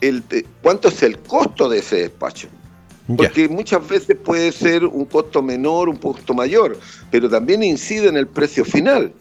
el, 0.00 0.22
cuánto 0.62 0.88
es 0.88 1.02
el 1.02 1.18
costo 1.18 1.68
de 1.68 1.78
ese 1.78 1.96
despacho. 1.96 2.48
Porque 3.16 3.48
muchas 3.48 3.88
veces 3.88 4.18
puede 4.22 4.52
ser 4.52 4.84
un 4.84 5.06
costo 5.06 5.42
menor, 5.42 5.88
un 5.88 5.96
costo 5.96 6.34
mayor, 6.34 6.78
pero 7.10 7.30
también 7.30 7.62
incide 7.62 8.08
en 8.08 8.18
el 8.18 8.26
precio 8.26 8.66
final. 8.66 9.12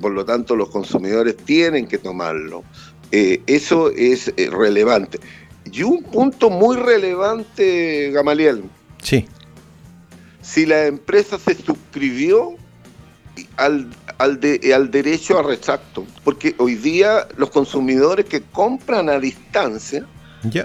Por 0.00 0.12
lo 0.12 0.24
tanto, 0.24 0.56
los 0.56 0.70
consumidores 0.70 1.36
tienen 1.36 1.86
que 1.86 1.98
tomarlo. 1.98 2.64
Eh, 3.18 3.42
eso 3.46 3.90
es 3.92 4.30
eh, 4.36 4.50
relevante. 4.50 5.18
Y 5.72 5.82
un 5.84 6.02
punto 6.02 6.50
muy 6.50 6.76
relevante, 6.76 8.10
Gamaliel. 8.10 8.64
Sí. 9.02 9.26
Si 10.42 10.66
la 10.66 10.84
empresa 10.84 11.38
se 11.38 11.54
suscribió 11.54 12.56
al, 13.56 13.88
al, 14.18 14.38
de, 14.38 14.74
al 14.74 14.90
derecho 14.90 15.38
a 15.38 15.42
retracto, 15.42 16.04
porque 16.24 16.54
hoy 16.58 16.74
día 16.74 17.26
los 17.38 17.48
consumidores 17.48 18.26
que 18.26 18.42
compran 18.42 19.08
a 19.08 19.18
distancia 19.18 20.06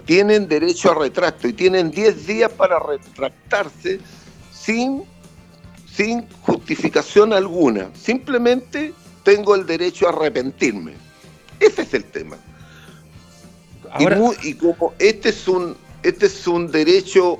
tienen 0.06 0.50
derecho 0.50 0.92
a 0.92 0.96
retracto 0.96 1.48
y 1.48 1.54
tienen 1.54 1.90
10 1.90 2.28
días 2.28 2.52
para 2.52 2.80
retractarse 2.80 4.02
sin, 4.52 5.04
sin 5.96 6.28
justificación 6.42 7.32
alguna. 7.32 7.92
Simplemente 7.94 8.94
tengo 9.24 9.56
el 9.56 9.66
derecho 9.66 10.08
a 10.08 10.12
arrepentirme. 10.12 11.11
Ese 11.62 11.84
es 11.84 11.94
el 11.94 12.04
tema. 12.06 12.38
y, 14.44 14.54
como 14.56 14.94
este 15.00 15.30
es 15.30 15.48
un, 15.48 15.78
este 16.04 16.26
es 16.26 16.48
un 16.48 16.72
derecho 16.72 17.38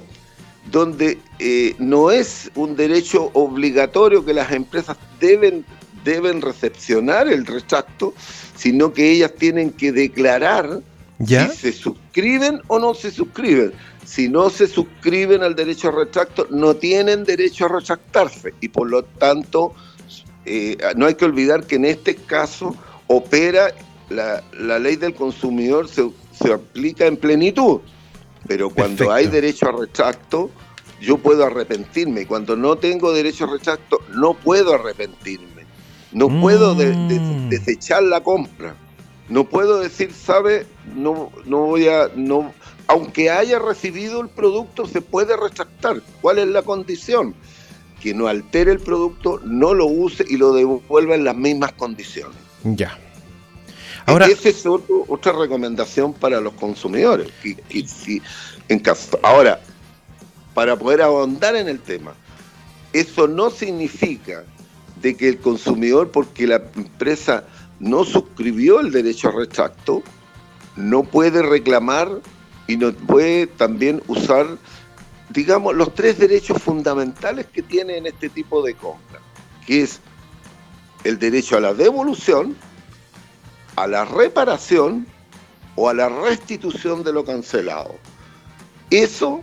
donde 0.72 1.18
eh, 1.40 1.76
no 1.80 2.12
es 2.12 2.52
un 2.56 2.76
derecho 2.76 3.32
obligatorio 3.34 4.24
que 4.24 4.34
las 4.34 4.52
empresas 4.52 4.98
deben, 5.20 5.66
deben 6.04 6.42
recepcionar 6.42 7.28
el 7.28 7.46
retracto, 7.46 8.14
sino 8.56 8.94
que 8.94 9.12
ellas 9.12 9.34
tienen 9.38 9.72
que 9.72 9.92
declarar 9.92 10.82
si 11.26 11.48
se 11.58 11.74
suscriben 11.74 12.62
o 12.68 12.80
no 12.80 12.94
se 12.94 13.12
suscriben. 13.12 13.74
Si 14.06 14.28
no 14.28 14.50
se 14.50 14.68
suscriben 14.68 15.44
al 15.44 15.56
derecho 15.56 15.90
a 15.90 15.92
retracto, 15.92 16.48
no 16.50 16.76
tienen 16.76 17.24
derecho 17.24 17.66
a 17.66 17.70
retractarse 17.70 18.54
y 18.60 18.68
por 18.68 18.90
lo 18.90 19.04
tanto 19.04 19.74
eh, 20.46 20.78
no 20.96 21.06
hay 21.06 21.16
que 21.16 21.26
olvidar 21.26 21.66
que 21.66 21.76
en 21.76 21.86
este 21.86 22.16
caso 22.16 22.76
opera 23.08 23.74
la, 24.12 24.80
ley 24.80 24.96
del 24.96 25.14
consumidor, 25.14 25.88
se, 25.88 26.10
se, 26.32 26.54
aplica 26.54 27.06
en 27.06 27.18
plenitud. 27.18 27.82
Pero 28.48 28.70
cuando 28.70 29.12
hay 29.12 29.28
derecho 29.28 29.70
a 29.70 29.72
retracto, 29.72 30.50
yo 31.00 31.18
puedo 31.18 31.46
arrepentirme. 31.46 32.26
Cuando 32.26 32.56
no 32.56 32.76
tengo 32.78 33.14
derecho 33.14 33.46
a 33.46 33.52
retracto, 33.52 34.00
no 34.14 34.34
puedo 34.34 34.74
arrepentirme. 34.74 35.66
No 36.12 36.28
puedo 36.42 36.76
mm. 36.76 37.50
desechar 37.50 38.04
la 38.04 38.22
compra. 38.22 38.76
No 39.30 39.46
puedo 39.46 39.80
decir, 39.80 40.12
sabe, 40.12 40.66
no, 40.96 41.32
no 41.46 41.60
voy 41.68 41.88
a, 41.88 42.10
no, 42.16 42.54
aunque 42.88 43.30
haya 43.30 43.60
recibido 43.60 44.20
el 44.20 44.28
producto, 44.28 44.86
se 44.88 45.00
puede 45.00 45.38
retractar. 45.38 46.02
¿Cuál 46.22 46.40
es 46.40 46.48
la 46.48 46.64
condición? 46.64 47.34
que 48.02 48.14
no 48.14 48.28
altere 48.28 48.72
el 48.72 48.80
producto, 48.80 49.40
no 49.46 49.74
lo 49.74 49.86
use 49.86 50.26
y 50.28 50.38
lo 50.38 50.54
devuelva 50.54 51.16
en 51.16 51.24
las 51.24 51.36
mismas 51.36 51.72
condiciones. 51.74 52.36
Ya. 52.64 52.98
Ahora, 54.06 54.26
esa 54.26 54.50
es 54.50 54.66
otra 54.66 55.32
recomendación 55.34 56.14
para 56.14 56.40
los 56.42 56.54
consumidores. 56.54 57.30
en 58.68 58.80
caso, 58.80 59.20
ahora, 59.24 59.62
para 60.54 60.78
poder 60.78 61.02
ahondar 61.02 61.56
en 61.56 61.68
el 61.70 61.80
tema, 61.80 62.14
eso 62.94 63.28
no 63.28 63.50
significa 63.50 64.44
de 65.02 65.16
que 65.16 65.30
el 65.30 65.40
consumidor, 65.40 66.12
porque 66.12 66.48
la 66.48 66.58
empresa 66.76 67.46
no 67.80 68.04
suscribió 68.04 68.80
el 68.80 68.92
derecho 68.92 69.30
a 69.30 69.32
retracto, 69.32 70.04
no 70.76 71.04
puede 71.04 71.42
reclamar 71.42 72.10
y 72.68 72.78
no 72.78 72.94
puede 72.94 73.48
también 73.48 74.04
usar 74.08 74.58
digamos, 75.34 75.76
los 75.76 75.94
tres 75.94 76.18
derechos 76.20 76.62
fundamentales 76.62 77.46
que 77.48 77.62
tiene 77.62 77.98
en 77.98 78.08
este 78.08 78.30
tipo 78.30 78.62
de 78.62 78.74
compra, 78.74 79.20
que 79.66 79.84
es 79.84 80.00
el 81.04 81.20
derecho 81.20 81.58
a 81.58 81.62
la 81.62 81.74
devolución, 81.74 82.56
a 83.76 83.88
la 83.88 84.06
reparación 84.06 85.08
o 85.76 85.90
a 85.90 85.94
la 85.94 86.10
restitución 86.10 87.04
de 87.04 87.14
lo 87.14 87.24
cancelado. 87.26 87.96
Eso 88.90 89.42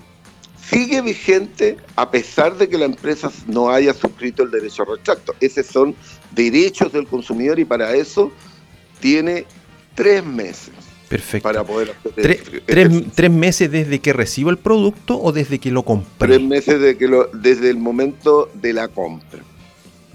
sigue 0.69 1.01
vigente 1.01 1.77
a 1.97 2.11
pesar 2.11 2.57
de 2.57 2.69
que 2.69 2.77
la 2.77 2.85
empresa 2.85 3.31
no 3.47 3.71
haya 3.71 3.95
suscrito 3.95 4.43
el 4.43 4.51
derecho 4.51 4.83
a 4.83 4.97
retracto. 4.97 5.35
Esos 5.41 5.67
son 5.67 5.95
derechos 6.33 6.93
del 6.93 7.07
consumidor 7.07 7.59
y 7.59 7.65
para 7.65 7.95
eso 7.95 8.31
tiene 9.01 9.47
tres 9.95 10.25
meses. 10.25 10.75
Perfecto. 11.09 11.49
Para 11.49 11.65
poder 11.65 11.95
tres, 12.15 13.31
meses 13.31 13.71
desde 13.71 13.99
que 14.01 14.13
recibo 14.13 14.51
el 14.51 14.59
producto 14.59 15.19
o 15.19 15.33
desde 15.33 15.59
que 15.59 15.71
lo 15.71 15.83
compré? 15.83 16.29
Tres 16.29 16.43
meses 16.43 16.81
de 16.81 16.99
que 16.99 17.09
lo, 17.09 17.29
desde 17.29 17.71
el 17.71 17.79
momento 17.79 18.51
de 18.55 18.75
la 18.75 18.89
compra. 18.89 19.41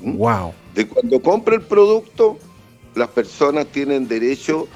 Wow. 0.02 0.50
¿Mm? 0.50 0.76
De 0.76 0.88
cuando 0.88 1.20
compra 1.22 1.56
el 1.56 1.62
producto, 1.62 2.38
las 2.96 3.10
personas 3.10 3.68
tienen 3.68 4.08
derecho 4.08 4.68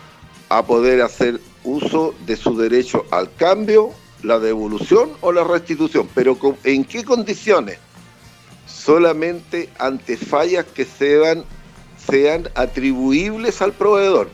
a 0.49 0.65
poder 0.65 1.01
hacer 1.01 1.39
uso 1.63 2.15
de 2.25 2.35
su 2.35 2.57
derecho 2.57 3.05
al 3.11 3.33
cambio, 3.35 3.91
la 4.23 4.39
devolución 4.39 5.11
o 5.21 5.31
la 5.31 5.43
restitución. 5.43 6.09
Pero 6.15 6.37
¿en 6.63 6.85
qué 6.85 7.03
condiciones? 7.03 7.77
Solamente 8.65 9.69
ante 9.77 10.17
fallas 10.17 10.65
que 10.65 10.85
sean, 10.85 11.43
sean 12.09 12.49
atribuibles 12.55 13.61
al 13.61 13.73
proveedor. 13.73 14.29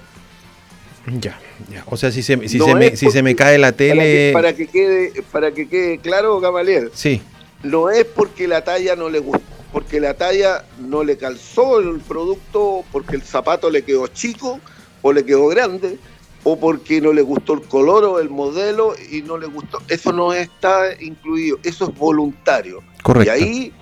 Ya. 1.19 1.39
O 1.87 1.97
sea, 1.97 2.11
si 2.11 2.23
se, 2.23 2.47
si, 2.47 2.59
se 2.59 2.75
me, 2.75 2.95
si 2.95 3.11
se 3.11 3.23
me 3.23 3.35
cae 3.35 3.57
la 3.57 3.71
tele. 3.73 4.31
Para 4.33 4.53
que, 4.55 4.67
quede, 4.67 5.23
para 5.31 5.51
que 5.51 5.67
quede 5.67 5.97
claro, 5.97 6.39
Gamaliel. 6.39 6.91
Sí. 6.93 7.21
No 7.63 7.89
es 7.89 8.05
porque 8.05 8.47
la 8.47 8.63
talla 8.63 8.95
no 8.95 9.09
le 9.09 9.19
gustó, 9.19 9.43
porque 9.73 9.99
la 9.99 10.13
talla 10.13 10.63
no 10.79 11.03
le 11.03 11.17
calzó 11.17 11.79
el 11.79 11.99
producto, 11.99 12.85
porque 12.91 13.15
el 13.15 13.23
zapato 13.23 13.71
le 13.71 13.81
quedó 13.83 14.05
chico 14.07 14.59
o 15.01 15.11
le 15.11 15.25
quedó 15.25 15.47
grande, 15.47 15.97
o 16.43 16.59
porque 16.59 17.01
no 17.01 17.11
le 17.11 17.23
gustó 17.23 17.53
el 17.53 17.63
color 17.63 18.03
o 18.03 18.19
el 18.19 18.29
modelo 18.29 18.93
y 19.11 19.23
no 19.23 19.37
le 19.37 19.47
gustó. 19.47 19.81
Eso 19.89 20.13
no 20.13 20.31
está 20.31 20.93
incluido, 21.01 21.57
eso 21.63 21.89
es 21.89 21.97
voluntario. 21.97 22.83
Correcto. 23.01 23.35
Y 23.35 23.41
ahí, 23.41 23.73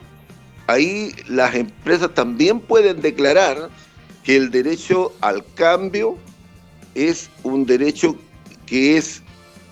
ahí 0.68 1.16
las 1.28 1.56
empresas 1.56 2.14
también 2.14 2.62
pueden 2.62 3.02
declarar 3.02 3.70
que 4.24 4.38
el 4.38 4.50
derecho 4.50 5.12
al 5.20 5.44
cambio 5.56 6.18
es 6.96 7.30
un 7.44 7.66
derecho 7.66 8.16
que 8.66 8.96
es 8.96 9.22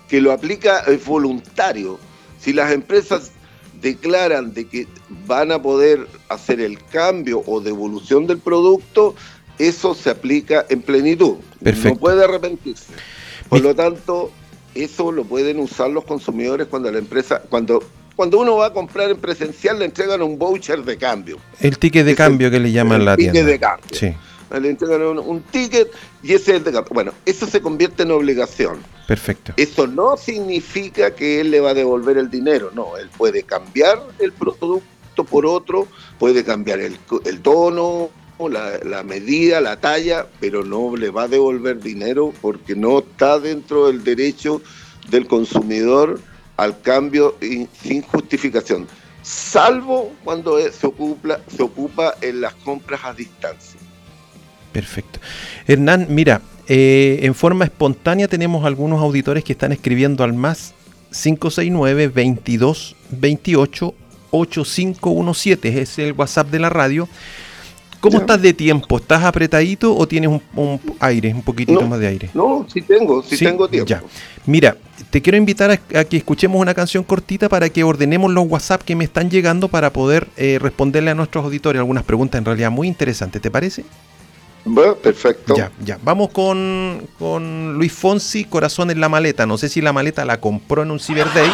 que 0.10 0.20
lo 0.20 0.34
aplica 0.34 0.80
es 0.80 1.06
voluntario. 1.06 1.98
Si 2.42 2.52
las 2.52 2.72
empresas 2.74 3.32
declaran 3.82 4.54
de 4.54 4.68
que 4.68 4.88
van 5.26 5.52
a 5.52 5.62
poder 5.62 6.08
hacer 6.30 6.60
el 6.60 6.84
cambio 6.86 7.44
o 7.46 7.62
devolución 7.62 8.28
del 8.28 8.40
producto, 8.40 9.16
eso 9.58 9.94
se 9.94 10.10
aplica 10.10 10.66
en 10.70 10.82
plenitud. 10.82 11.38
Perfecto. 11.62 11.90
No 11.90 12.00
puede 12.00 12.24
arrepentirse. 12.24 12.94
Por 13.48 13.62
lo 13.62 13.76
tanto, 13.76 14.32
eso 14.76 15.12
lo 15.12 15.24
pueden 15.24 15.60
usar 15.60 15.90
los 15.90 16.06
consumidores 16.06 16.68
cuando 16.68 16.92
la 16.92 17.00
empresa, 17.00 17.42
cuando 17.50 17.84
cuando 18.16 18.38
uno 18.38 18.58
va 18.58 18.66
a 18.66 18.74
comprar 18.74 19.10
en 19.10 19.18
presencial 19.18 19.80
le 19.80 19.86
entregan 19.86 20.22
un 20.22 20.38
voucher 20.38 20.84
de 20.84 20.98
cambio. 20.98 21.38
El 21.62 21.78
ticket 21.78 22.06
de 22.06 22.16
cambio 22.16 22.52
que 22.52 22.60
le 22.60 22.70
llaman 22.70 23.06
la 23.06 23.16
tienda. 23.16 23.44
de 23.44 23.58
cambio. 23.58 23.98
Sí 23.98 24.14
le 24.52 24.70
entregan 24.70 25.02
un, 25.20 25.42
ticket 25.44 25.92
y 26.24 26.34
ese 26.34 26.56
es 26.56 26.66
el 26.66 26.74
de 26.74 26.82
Bueno, 26.92 27.14
eso 27.26 27.46
se 27.46 27.62
convierte 27.62 28.04
en 28.04 28.12
obligación. 28.12 28.80
Perfecto. 29.08 29.54
Eso 29.58 29.88
no 29.88 30.18
significa 30.18 31.14
que 31.14 31.42
él 31.42 31.52
le 31.52 31.60
va 31.60 31.72
a 31.72 31.74
devolver 31.74 32.18
el 32.18 32.30
dinero, 32.30 32.72
no, 32.74 32.98
él 32.98 33.10
puede 33.18 33.44
cambiar 33.44 34.02
el 34.20 34.32
producto 34.32 35.24
por 35.30 35.46
otro, 35.46 35.88
puede 36.18 36.44
cambiar 36.44 36.80
el, 36.80 36.98
tono, 37.42 38.10
la, 38.40 38.80
la, 38.84 39.04
medida, 39.04 39.60
la 39.60 39.80
talla, 39.80 40.28
pero 40.40 40.64
no 40.64 40.96
le 40.96 41.10
va 41.10 41.24
a 41.24 41.28
devolver 41.28 41.80
dinero 41.80 42.34
porque 42.42 42.76
no 42.76 43.00
está 43.00 43.40
dentro 43.40 43.88
del 43.88 44.04
derecho 44.04 44.62
del 45.10 45.28
consumidor 45.28 46.20
al 46.60 46.82
cambio 46.82 47.38
sin 47.82 48.02
justificación, 48.02 48.88
salvo 49.22 50.14
cuando 50.26 50.60
se 50.72 50.88
ocupa, 50.88 51.40
se 51.48 51.64
ocupa 51.64 52.16
en 52.22 52.42
las 52.42 52.54
compras 52.56 53.02
a 53.04 53.14
distancia. 53.14 53.79
Perfecto. 54.72 55.20
Hernán, 55.68 56.08
mira, 56.10 56.42
eh, 56.68 57.20
en 57.24 57.34
forma 57.34 57.66
espontánea 57.66 58.28
tenemos 58.28 58.66
algunos 58.66 59.02
auditores 59.02 59.44
que 59.44 59.54
están 59.54 59.72
escribiendo 59.72 60.24
al 60.24 60.34
más 60.34 60.74
569 61.12 62.08
22 62.10 62.96
28 63.10 63.94
8517, 64.32 65.82
es 65.82 66.00
el 66.00 66.14
WhatsApp 66.14 66.50
de 66.50 66.60
la 66.60 66.70
radio. 66.70 67.10
¿Cómo 68.00 68.20
estás 68.20 68.42
de 68.42 68.54
tiempo? 68.54 68.98
¿Estás 68.98 69.24
apretadito 69.26 69.94
o 69.94 70.08
tienes 70.08 70.30
un, 70.56 70.80
aire, 71.02 71.34
un 71.34 71.42
poquitito 71.42 71.86
más 71.86 72.00
de 72.00 72.08
aire? 72.08 72.30
No, 72.34 72.66
sí 72.72 72.82
tengo, 72.82 73.22
sí, 73.22 73.38
tengo 73.38 73.68
tiempo. 73.68 73.90
Ya. 73.90 74.02
Mira, 74.46 74.78
te 75.10 75.22
quiero 75.22 75.38
invitar 75.38 75.72
a, 75.72 76.04
que 76.06 76.16
escuchemos 76.16 76.62
una 76.62 76.74
canción 76.74 77.04
cortita 77.04 77.50
para 77.50 77.68
que 77.70 77.84
ordenemos 77.84 78.32
los 78.32 78.48
WhatsApp 78.48 78.84
que 78.84 78.96
me 78.96 79.04
están 79.04 79.30
llegando 79.30 79.68
para 79.68 79.92
poder 79.92 80.28
eh, 80.38 80.60
responderle 80.62 81.12
a 81.12 81.16
nuestros 81.16 81.44
auditores 81.44 81.80
algunas 81.80 82.04
preguntas 82.04 82.40
en 82.40 82.46
realidad 82.46 82.72
muy 82.72 82.88
interesantes. 82.88 83.42
¿Te 83.42 83.52
parece? 83.52 83.84
Bueno, 84.66 84.96
perfecto. 84.96 85.56
Ya, 85.56 85.72
ya. 85.84 85.98
Vamos 86.04 86.30
con, 86.30 87.08
con 87.18 87.74
Luis 87.74 87.92
Fonsi, 87.92 88.46
Corazón 88.46 88.92
en 88.92 89.00
la 89.00 89.10
maleta. 89.10 89.46
No 89.46 89.58
sé 89.58 89.70
si 89.70 89.82
la 89.82 89.94
maleta 89.94 90.26
la 90.26 90.40
compró 90.40 90.84
en 90.84 90.92
un 90.92 91.00
Cyber 91.00 91.32
Day, 91.34 91.52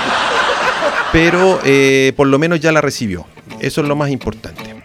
pero 1.12 1.60
eh, 1.64 2.14
por 2.18 2.28
lo 2.28 2.40
menos 2.40 2.60
ya 2.60 2.72
la 2.72 2.82
recibió. 2.82 3.26
Eso 3.60 3.82
es 3.82 3.88
lo 3.88 3.96
más 3.96 4.10
importante. 4.10 4.76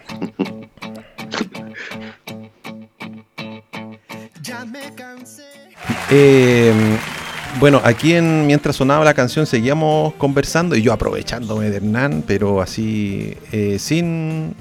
Eh, 6.13 6.73
bueno, 7.59 7.81
aquí 7.83 8.13
en, 8.13 8.45
mientras 8.45 8.75
sonaba 8.75 9.05
la 9.05 9.13
canción 9.13 9.45
seguíamos 9.45 10.13
conversando 10.15 10.75
y 10.75 10.81
yo 10.81 10.91
aprovechándome 10.93 11.69
de 11.69 11.77
Hernán, 11.77 12.23
pero 12.27 12.61
así 12.61 13.37
eh, 13.51 13.77
sin 13.79 14.55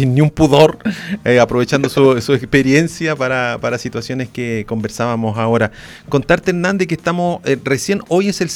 ni 0.00 0.20
un 0.20 0.30
pudor, 0.30 0.78
eh, 1.24 1.38
aprovechando 1.38 1.88
su, 1.88 2.20
su 2.20 2.34
experiencia 2.34 3.14
para, 3.16 3.58
para, 3.60 3.78
situaciones 3.78 4.28
que 4.28 4.64
conversábamos 4.66 5.38
ahora. 5.38 5.70
Contarte, 6.08 6.50
Hernández, 6.50 6.88
que 6.88 6.94
estamos 6.94 7.40
eh, 7.44 7.56
recién, 7.62 8.00
hoy 8.08 8.28
es 8.28 8.40
el, 8.40 8.50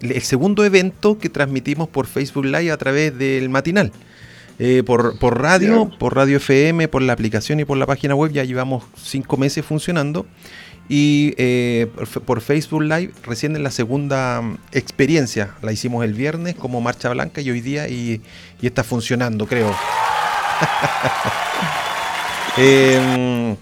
el 0.00 0.22
segundo 0.22 0.64
evento 0.64 1.18
que 1.18 1.28
transmitimos 1.28 1.88
por 1.88 2.06
Facebook 2.06 2.44
Live 2.44 2.70
a 2.70 2.76
través 2.76 3.16
del 3.16 3.48
matinal. 3.48 3.92
Eh, 4.58 4.82
por, 4.86 5.18
por, 5.18 5.40
radio, 5.42 5.90
por 5.98 6.16
radio 6.16 6.38
FM, 6.38 6.88
por 6.88 7.02
la 7.02 7.12
aplicación 7.12 7.60
y 7.60 7.66
por 7.66 7.76
la 7.76 7.84
página 7.84 8.14
web, 8.14 8.32
ya 8.32 8.42
llevamos 8.44 8.84
cinco 8.96 9.36
meses 9.36 9.64
funcionando. 9.64 10.26
Y 10.88 11.34
eh, 11.36 11.88
por 12.24 12.40
Facebook 12.40 12.82
Live, 12.82 13.12
recién 13.24 13.56
en 13.56 13.64
la 13.64 13.70
segunda 13.70 14.40
mm, 14.40 14.58
experiencia, 14.72 15.54
la 15.62 15.72
hicimos 15.72 16.04
el 16.04 16.14
viernes 16.14 16.54
como 16.54 16.80
Marcha 16.80 17.10
Blanca 17.10 17.40
y 17.40 17.50
hoy 17.50 17.60
día 17.60 17.88
y, 17.88 18.22
y 18.62 18.66
está 18.66 18.84
funcionando, 18.84 19.46
creo. 19.46 19.74
eh, 22.58 23.56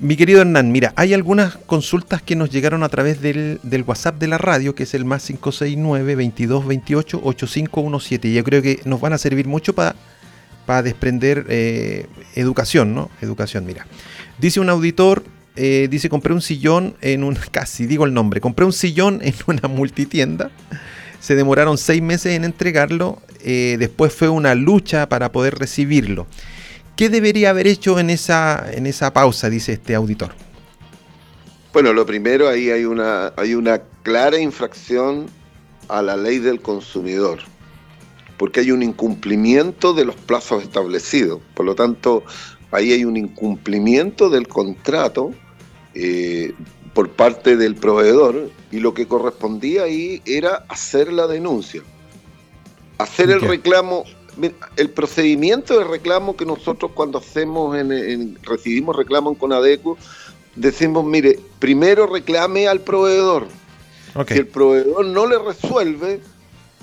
mi 0.00 0.16
querido 0.16 0.40
Hernán, 0.40 0.70
mira, 0.70 0.92
hay 0.96 1.14
algunas 1.14 1.56
consultas 1.56 2.22
que 2.22 2.36
nos 2.36 2.50
llegaron 2.50 2.82
a 2.82 2.88
través 2.88 3.20
del, 3.20 3.60
WhatsApp 3.86 4.18
de 4.18 4.28
la 4.28 4.38
radio, 4.38 4.74
que 4.74 4.84
es 4.84 4.94
el 4.94 5.04
más 5.04 5.26
569 5.26 6.14
2228 6.14 7.20
8517. 7.22 8.28
Y 8.28 8.34
yo 8.34 8.44
creo 8.44 8.62
que 8.62 8.80
nos 8.84 9.00
van 9.00 9.12
a 9.12 9.18
servir 9.18 9.46
mucho 9.46 9.74
para 9.74 9.94
para 10.68 10.82
desprender 10.82 11.46
eh, 11.48 12.04
educación, 12.34 12.94
¿no? 12.94 13.10
Educación, 13.22 13.64
mira. 13.64 13.86
Dice 14.38 14.60
un 14.60 14.68
auditor, 14.68 15.24
eh, 15.56 15.88
dice, 15.90 16.10
compré 16.10 16.34
un 16.34 16.42
sillón 16.42 16.94
en 17.00 17.24
un, 17.24 17.38
casi 17.50 17.86
digo 17.86 18.04
el 18.04 18.12
nombre, 18.12 18.42
compré 18.42 18.66
un 18.66 18.74
sillón 18.74 19.20
en 19.22 19.32
una 19.46 19.66
multitienda, 19.66 20.50
se 21.20 21.34
demoraron 21.34 21.78
seis 21.78 22.02
meses 22.02 22.34
en 22.34 22.44
entregarlo, 22.44 23.18
eh, 23.40 23.76
después 23.78 24.12
fue 24.12 24.28
una 24.28 24.54
lucha 24.54 25.08
para 25.08 25.32
poder 25.32 25.58
recibirlo. 25.58 26.26
¿Qué 26.96 27.08
debería 27.08 27.50
haber 27.50 27.66
hecho 27.66 27.98
en 27.98 28.10
esa, 28.10 28.66
en 28.72 28.86
esa 28.86 29.12
pausa, 29.12 29.48
dice 29.48 29.74
este 29.74 29.94
auditor? 29.94 30.32
Bueno, 31.72 31.92
lo 31.92 32.04
primero, 32.06 32.48
ahí 32.48 32.70
hay 32.70 32.84
una, 32.84 33.32
hay 33.36 33.54
una 33.54 33.82
clara 34.02 34.38
infracción 34.38 35.26
a 35.88 36.02
la 36.02 36.16
ley 36.16 36.38
del 36.38 36.60
consumidor 36.60 37.40
porque 38.38 38.60
hay 38.60 38.70
un 38.70 38.82
incumplimiento 38.82 39.92
de 39.92 40.06
los 40.06 40.14
plazos 40.14 40.62
establecidos. 40.62 41.40
Por 41.54 41.66
lo 41.66 41.74
tanto, 41.74 42.22
ahí 42.70 42.92
hay 42.92 43.04
un 43.04 43.16
incumplimiento 43.16 44.30
del 44.30 44.46
contrato 44.46 45.32
eh, 45.94 46.54
por 46.98 47.10
parte 47.10 47.56
del 47.56 47.76
proveedor 47.76 48.50
y 48.72 48.80
lo 48.80 48.92
que 48.92 49.06
correspondía 49.06 49.84
ahí 49.84 50.20
era 50.26 50.64
hacer 50.68 51.12
la 51.12 51.28
denuncia, 51.28 51.80
hacer 52.98 53.30
el 53.30 53.40
reclamo. 53.40 54.02
El 54.74 54.90
procedimiento 54.90 55.78
de 55.78 55.84
reclamo 55.84 56.36
que 56.36 56.44
nosotros 56.44 56.90
cuando 56.96 57.18
hacemos, 57.18 57.78
en, 57.78 58.36
recibimos 58.42 58.96
reclamo 58.96 59.30
en 59.30 59.36
Conadecu, 59.36 59.96
decimos, 60.56 61.04
mire, 61.04 61.38
primero 61.60 62.08
reclame 62.08 62.66
al 62.66 62.80
proveedor. 62.80 63.46
Si 64.26 64.34
el 64.34 64.48
proveedor 64.48 65.04
no 65.04 65.24
le 65.28 65.38
resuelve, 65.38 66.20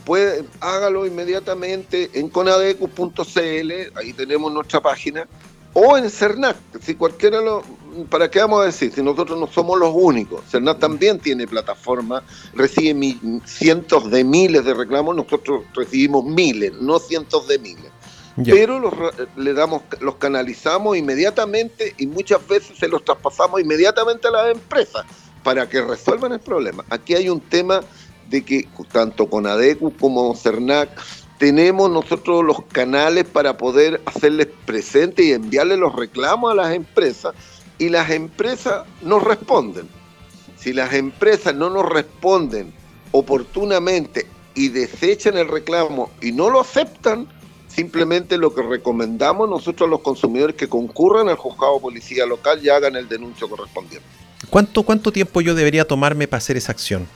puede, 0.05 0.45
hágalo 0.61 1.05
inmediatamente 1.05 2.09
en 2.13 2.29
conadecu.cl, 2.29 3.71
ahí 3.95 4.13
tenemos 4.13 4.53
nuestra 4.53 4.79
página, 4.79 5.27
o 5.77 5.97
en 5.97 6.09
CERNAC, 6.09 6.55
si 6.79 6.95
cualquiera 6.95 7.41
lo, 7.41 7.61
¿para 8.09 8.31
qué 8.31 8.39
vamos 8.39 8.61
a 8.61 8.65
decir? 8.67 8.93
Si 8.93 9.03
nosotros 9.03 9.37
no 9.37 9.45
somos 9.47 9.77
los 9.77 9.91
únicos, 9.93 10.41
CERNAC 10.49 10.79
también 10.79 11.19
tiene 11.19 11.45
plataforma, 11.47 12.23
recibe 12.53 13.17
cientos 13.45 14.09
de 14.09 14.23
miles 14.23 14.63
de 14.63 14.73
reclamos, 14.73 15.17
nosotros 15.17 15.65
recibimos 15.73 16.23
miles, 16.23 16.71
no 16.79 16.97
cientos 16.97 17.49
de 17.49 17.59
miles. 17.59 17.91
Pero 18.45 18.79
los, 18.79 18.93
le 19.35 19.53
damos, 19.53 19.81
los 19.99 20.15
canalizamos 20.15 20.95
inmediatamente 20.95 21.93
y 21.97 22.07
muchas 22.07 22.45
veces 22.47 22.77
se 22.77 22.87
los 22.87 23.03
traspasamos 23.03 23.59
inmediatamente 23.59 24.29
a 24.29 24.31
las 24.31 24.51
empresas 24.55 25.05
para 25.43 25.67
que 25.67 25.81
resuelvan 25.81 26.31
el 26.31 26.39
problema. 26.39 26.85
Aquí 26.89 27.15
hay 27.15 27.27
un 27.27 27.41
tema 27.41 27.81
de 28.29 28.43
que 28.45 28.67
tanto 28.93 29.29
con 29.29 29.45
ADECU 29.45 29.93
como 29.97 30.33
CERNAC 30.35 30.89
tenemos 31.37 31.89
nosotros 31.89 32.43
los 32.43 32.63
canales 32.65 33.25
para 33.25 33.57
poder 33.57 34.01
hacerles 34.05 34.47
presente 34.65 35.23
y 35.23 35.31
enviarle 35.31 35.77
los 35.77 35.93
reclamos 35.93 36.51
a 36.51 36.55
las 36.55 36.73
empresas 36.73 37.33
y 37.77 37.89
las 37.89 38.09
empresas 38.09 38.85
nos 39.01 39.23
responden. 39.23 39.87
Si 40.57 40.73
las 40.73 40.93
empresas 40.93 41.53
no 41.53 41.69
nos 41.69 41.87
responden 41.87 42.73
oportunamente 43.11 44.27
y 44.55 44.69
desechan 44.69 45.37
el 45.37 45.47
reclamo 45.47 46.09
y 46.21 46.31
no 46.31 46.49
lo 46.49 46.61
aceptan, 46.61 47.27
simplemente 47.67 48.37
lo 48.37 48.55
que 48.55 48.61
recomendamos 48.61 49.49
nosotros 49.49 49.87
a 49.87 49.91
los 49.91 49.99
consumidores 49.99 50.55
que 50.55 50.69
concurran 50.69 51.27
al 51.27 51.35
juzgado 51.35 51.79
policía 51.79 52.25
local 52.25 52.61
y 52.63 52.69
hagan 52.69 52.95
el 52.95 53.09
denuncio 53.09 53.49
correspondiente. 53.49 54.07
¿Cuánto, 54.49 54.83
¿Cuánto 54.83 55.11
tiempo 55.11 55.41
yo 55.41 55.53
debería 55.53 55.85
tomarme 55.85 56.27
para 56.27 56.37
hacer 56.37 56.55
esa 56.55 56.71
acción? 56.71 57.07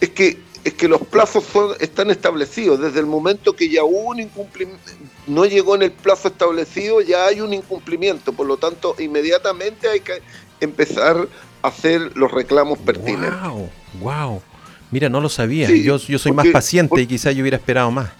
es 0.00 0.10
que 0.10 0.38
es 0.64 0.74
que 0.74 0.88
los 0.88 1.00
plazos 1.02 1.44
están 1.80 2.10
establecidos. 2.10 2.80
Desde 2.80 3.00
el 3.00 3.06
momento 3.06 3.54
que 3.54 3.68
ya 3.68 3.84
hubo 3.84 4.10
un 4.10 4.20
incumplimiento, 4.20 4.82
no 5.26 5.44
llegó 5.46 5.74
en 5.74 5.82
el 5.82 5.92
plazo 5.92 6.28
establecido, 6.28 7.00
ya 7.00 7.26
hay 7.26 7.40
un 7.40 7.54
incumplimiento. 7.54 8.32
Por 8.32 8.46
lo 8.46 8.56
tanto, 8.56 8.94
inmediatamente 8.98 9.88
hay 9.88 10.00
que 10.00 10.20
empezar 10.60 11.28
a 11.62 11.68
hacer 11.68 12.16
los 12.16 12.30
reclamos 12.30 12.78
pertinentes. 12.78 13.40
¡Wow! 13.42 13.70
¡Wow! 14.00 14.42
Mira, 14.90 15.08
no 15.08 15.20
lo 15.20 15.28
sabía. 15.28 15.70
yo, 15.70 15.96
yo 15.96 16.18
soy 16.18 16.32
más 16.32 16.48
paciente 16.48 17.00
y 17.00 17.06
quizás 17.06 17.34
yo 17.34 17.42
hubiera 17.42 17.56
esperado 17.56 17.90
más. 17.90 18.10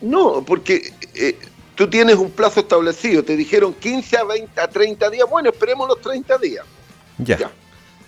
No, 0.00 0.44
porque 0.44 0.92
eh, 1.14 1.38
tú 1.74 1.88
tienes 1.88 2.16
un 2.16 2.30
plazo 2.30 2.60
establecido. 2.60 3.24
Te 3.24 3.36
dijeron 3.36 3.72
15 3.74 4.16
a 4.16 4.24
20 4.24 4.60
a 4.60 4.68
30 4.68 5.10
días. 5.10 5.28
Bueno, 5.30 5.50
esperemos 5.50 5.88
los 5.88 6.00
30 6.00 6.38
días. 6.38 6.64
ya. 7.18 7.50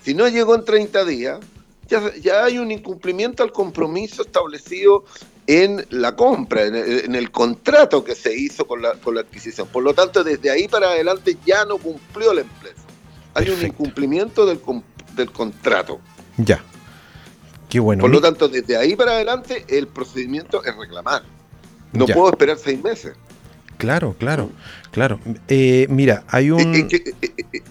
Si 0.02 0.12
no 0.12 0.28
llegó 0.28 0.54
en 0.54 0.66
30 0.66 1.04
días, 1.06 1.40
ya, 1.88 2.44
hay 2.44 2.58
un 2.58 2.70
incumplimiento 2.70 3.42
al 3.42 3.52
compromiso 3.52 4.22
establecido 4.22 5.04
en 5.46 5.84
la 5.90 6.16
compra, 6.16 6.64
en 6.64 7.14
el, 7.14 7.30
contrato 7.30 8.02
que 8.02 8.14
se 8.14 8.34
hizo 8.34 8.66
con 8.66 8.80
la, 8.80 8.94
con 8.94 9.14
la, 9.14 9.20
adquisición. 9.20 9.68
Por 9.68 9.82
lo 9.82 9.92
tanto, 9.92 10.24
desde 10.24 10.50
ahí 10.50 10.68
para 10.68 10.88
adelante 10.88 11.36
ya 11.44 11.64
no 11.64 11.76
cumplió 11.78 12.32
la 12.32 12.40
empresa. 12.40 12.82
Hay 13.34 13.50
un 13.50 13.60
incumplimiento 13.62 14.46
del, 14.46 14.60
del 15.16 15.30
contrato. 15.30 16.00
Ya. 16.38 16.64
Qué 17.68 17.80
bueno. 17.80 18.02
Por 18.02 18.10
lo 18.10 18.20
tanto, 18.20 18.48
desde 18.48 18.76
ahí 18.76 18.96
para 18.96 19.12
adelante 19.12 19.64
el 19.68 19.88
procedimiento 19.88 20.64
es 20.64 20.74
reclamar. 20.76 21.22
No 21.92 22.06
puedo 22.06 22.30
esperar 22.30 22.56
seis 22.58 22.82
meses. 22.82 23.14
Claro, 23.76 24.14
claro, 24.18 24.50
claro. 24.92 25.20
Eh, 25.48 25.86
mira, 25.90 26.24
hay 26.28 26.50
un... 26.50 26.74
Eh, 26.74 27.14
eh, 27.20 27.62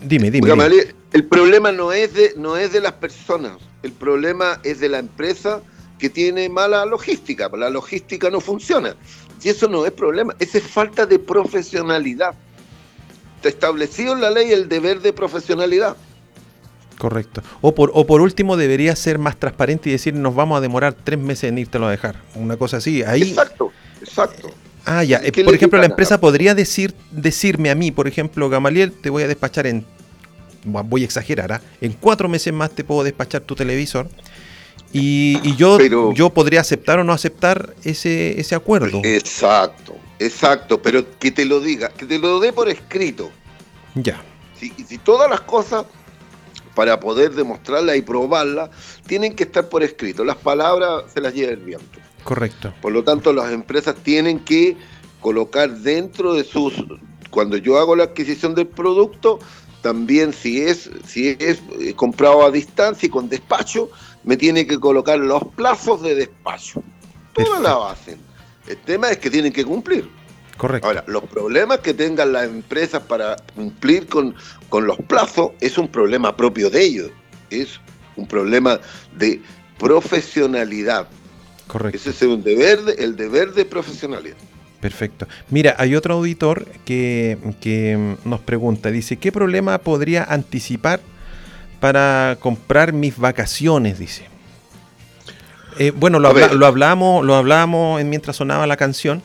dime, 0.00 0.30
dime. 0.30 0.50
dime 0.50 0.94
el 1.12 1.24
problema 1.24 1.72
no 1.72 1.92
es, 1.92 2.12
de, 2.12 2.34
no 2.36 2.56
es 2.56 2.72
de 2.72 2.80
las 2.80 2.92
personas, 2.92 3.56
el 3.82 3.92
problema 3.92 4.60
es 4.64 4.80
de 4.80 4.88
la 4.88 4.98
empresa 4.98 5.62
que 5.98 6.10
tiene 6.10 6.48
mala 6.48 6.84
logística, 6.84 7.48
la 7.56 7.70
logística 7.70 8.28
no 8.28 8.40
funciona. 8.40 8.94
Y 9.42 9.48
eso 9.48 9.68
no 9.68 9.86
es 9.86 9.92
problema, 9.92 10.34
esa 10.40 10.58
es 10.58 10.64
falta 10.64 11.06
de 11.06 11.18
profesionalidad. 11.18 12.34
Está 13.36 13.48
establecido 13.48 14.12
en 14.12 14.20
la 14.20 14.30
ley 14.30 14.50
el 14.50 14.68
deber 14.68 15.00
de 15.00 15.12
profesionalidad. 15.12 15.96
Correcto. 16.98 17.42
O 17.60 17.74
por, 17.74 17.90
o 17.94 18.06
por 18.06 18.20
último, 18.20 18.56
debería 18.56 18.96
ser 18.96 19.18
más 19.18 19.38
transparente 19.38 19.88
y 19.88 19.92
decir, 19.92 20.14
nos 20.14 20.34
vamos 20.34 20.58
a 20.58 20.60
demorar 20.60 20.94
tres 20.94 21.18
meses 21.18 21.44
en 21.44 21.58
írtelo 21.58 21.86
a 21.86 21.90
dejar. 21.90 22.16
Una 22.34 22.56
cosa 22.56 22.78
así. 22.78 23.02
Ahí... 23.02 23.22
Exacto, 23.22 23.72
exacto. 24.00 24.50
Ah, 24.86 25.02
ya. 25.02 25.20
Por 25.44 25.54
ejemplo, 25.54 25.78
la 25.80 25.86
empresa 25.86 26.20
podría 26.20 26.54
decir, 26.54 26.94
decirme 27.10 27.70
a 27.70 27.74
mí, 27.74 27.90
por 27.90 28.06
ejemplo, 28.06 28.48
Gamaliel, 28.48 28.92
te 28.92 29.10
voy 29.10 29.24
a 29.24 29.28
despachar 29.28 29.66
en 29.66 29.84
voy 30.66 31.02
a 31.02 31.04
exagerar, 31.04 31.52
¿ah? 31.52 31.60
en 31.80 31.92
cuatro 31.92 32.28
meses 32.28 32.52
más 32.52 32.70
te 32.70 32.84
puedo 32.84 33.04
despachar 33.04 33.42
tu 33.42 33.54
televisor. 33.54 34.08
Y, 34.92 35.54
yo, 35.56 35.78
yo 36.14 36.30
podría 36.30 36.62
aceptar 36.62 36.98
o 36.98 37.04
no 37.04 37.12
aceptar 37.12 37.74
ese, 37.84 38.40
ese 38.40 38.54
acuerdo. 38.54 39.02
Exacto, 39.04 39.94
exacto, 40.18 40.80
pero 40.80 41.04
que 41.18 41.30
te 41.30 41.44
lo 41.44 41.60
diga, 41.60 41.90
que 41.90 42.06
te 42.06 42.18
lo 42.18 42.40
dé 42.40 42.52
por 42.52 42.68
escrito. 42.68 43.30
Ya. 43.94 44.22
Si, 44.58 44.70
si 44.70 44.96
todas 44.96 45.28
las 45.28 45.42
cosas 45.42 45.84
para 46.74 46.98
poder 46.98 47.32
demostrarla 47.32 47.94
y 47.96 48.02
probarla, 48.02 48.70
tienen 49.06 49.34
que 49.34 49.44
estar 49.44 49.68
por 49.68 49.82
escrito. 49.82 50.24
Las 50.24 50.36
palabras 50.36 51.04
se 51.12 51.20
las 51.20 51.34
lleva 51.34 51.52
el 51.52 51.58
viento. 51.58 51.98
Correcto. 52.26 52.74
Por 52.82 52.92
lo 52.92 53.04
tanto, 53.04 53.32
las 53.32 53.52
empresas 53.52 53.94
tienen 54.02 54.40
que 54.40 54.76
colocar 55.20 55.70
dentro 55.70 56.34
de 56.34 56.42
sus... 56.42 56.74
Cuando 57.30 57.56
yo 57.56 57.78
hago 57.78 57.94
la 57.94 58.04
adquisición 58.04 58.56
del 58.56 58.66
producto, 58.66 59.38
también 59.80 60.32
si 60.32 60.60
es, 60.60 60.90
si 61.06 61.36
es 61.38 61.62
eh, 61.78 61.94
comprado 61.94 62.44
a 62.44 62.50
distancia 62.50 63.06
y 63.06 63.10
con 63.10 63.28
despacho, 63.28 63.90
me 64.24 64.36
tiene 64.36 64.66
que 64.66 64.80
colocar 64.80 65.20
los 65.20 65.44
plazos 65.54 66.02
de 66.02 66.16
despacho. 66.16 66.82
Todas 67.32 67.62
la 67.62 67.92
hacen. 67.92 68.18
El 68.66 68.78
tema 68.78 69.08
es 69.10 69.18
que 69.18 69.30
tienen 69.30 69.52
que 69.52 69.64
cumplir. 69.64 70.10
Correcto. 70.56 70.88
Ahora, 70.88 71.04
los 71.06 71.22
problemas 71.24 71.78
que 71.78 71.94
tengan 71.94 72.32
las 72.32 72.46
empresas 72.46 73.02
para 73.02 73.36
cumplir 73.54 74.08
con, 74.08 74.34
con 74.68 74.84
los 74.84 74.96
plazos 74.96 75.52
es 75.60 75.78
un 75.78 75.86
problema 75.86 76.36
propio 76.36 76.70
de 76.70 76.82
ellos. 76.82 77.10
Es 77.50 77.80
un 78.16 78.26
problema 78.26 78.80
de 79.16 79.40
profesionalidad. 79.78 81.06
Correcto. 81.66 81.98
Ese 81.98 82.10
es 82.10 82.22
un 82.22 82.42
deber 82.42 82.80
el 82.98 83.16
deber 83.16 83.52
de 83.52 83.64
profesionalidad. 83.64 84.36
Perfecto. 84.80 85.26
Mira, 85.50 85.74
hay 85.78 85.96
otro 85.96 86.14
auditor 86.14 86.66
que, 86.84 87.38
que 87.60 88.16
nos 88.24 88.40
pregunta, 88.40 88.90
dice, 88.90 89.16
¿qué 89.16 89.32
problema 89.32 89.78
podría 89.78 90.22
anticipar 90.22 91.00
para 91.80 92.36
comprar 92.40 92.92
mis 92.92 93.16
vacaciones? 93.16 93.98
Dice. 93.98 94.24
Eh, 95.78 95.92
bueno, 95.94 96.18
lo, 96.18 96.32
lo, 96.32 96.66
hablamos, 96.66 97.24
lo 97.24 97.34
hablamos 97.34 98.02
mientras 98.04 98.36
sonaba 98.36 98.66
la 98.66 98.76
canción, 98.76 99.22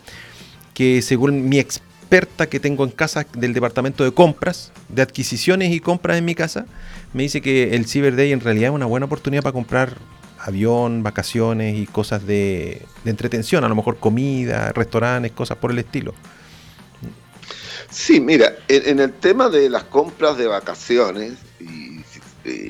que 0.73 1.01
según 1.01 1.47
mi 1.47 1.59
experta 1.59 2.47
que 2.47 2.59
tengo 2.59 2.83
en 2.83 2.91
casa 2.91 3.25
del 3.33 3.53
departamento 3.53 4.03
de 4.03 4.13
compras, 4.13 4.71
de 4.89 5.01
adquisiciones 5.01 5.71
y 5.71 5.79
compras 5.79 6.17
en 6.17 6.25
mi 6.25 6.35
casa, 6.35 6.65
me 7.13 7.23
dice 7.23 7.41
que 7.41 7.75
el 7.75 7.85
Cyber 7.85 8.15
Day 8.15 8.31
en 8.31 8.41
realidad 8.41 8.69
es 8.69 8.75
una 8.75 8.85
buena 8.85 9.05
oportunidad 9.05 9.43
para 9.43 9.53
comprar 9.53 9.97
avión, 10.43 11.03
vacaciones 11.03 11.77
y 11.77 11.85
cosas 11.85 12.25
de, 12.25 12.81
entretención, 13.05 13.63
a 13.63 13.69
lo 13.69 13.75
mejor 13.75 13.97
comida, 13.97 14.71
restaurantes, 14.73 15.31
cosas 15.31 15.57
por 15.57 15.71
el 15.71 15.79
estilo. 15.79 16.13
Sí, 17.89 18.19
mira, 18.21 18.53
en, 18.67 18.99
el 18.99 19.13
tema 19.13 19.49
de 19.49 19.69
las 19.69 19.83
compras 19.83 20.37
de 20.37 20.47
vacaciones, 20.47 21.33
y 21.59 22.01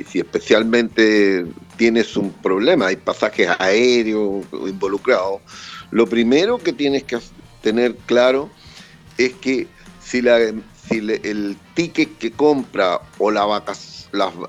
si 0.10 0.20
especialmente 0.20 1.46
tienes 1.78 2.18
un 2.18 2.32
problema, 2.32 2.88
hay 2.88 2.96
pasajes 2.96 3.50
aéreos 3.60 4.46
involucrados, 4.52 5.42
lo 5.92 6.08
primero 6.08 6.58
que 6.58 6.74
tienes 6.74 7.04
que 7.04 7.20
tener 7.62 7.96
claro 8.06 8.50
es 9.18 9.34
que 9.34 9.68
si, 10.04 10.22
la, 10.22 10.40
si 10.90 10.98
el 10.98 11.58
ticket 11.76 12.18
que 12.18 12.32
compra 12.32 13.02
o, 13.20 13.30
la 13.32 13.64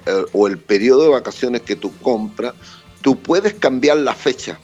eh, 0.07 0.25
o 0.33 0.47
el 0.49 0.59
periodo 0.59 1.03
de 1.03 1.09
vacaciones 1.11 1.63
que 1.63 1.77
tú 1.77 1.93
compras, 1.99 2.55
tú 3.03 3.19
puedes 3.19 3.55
cambiar 3.55 3.99
la 3.99 4.15
fecha, 4.15 4.59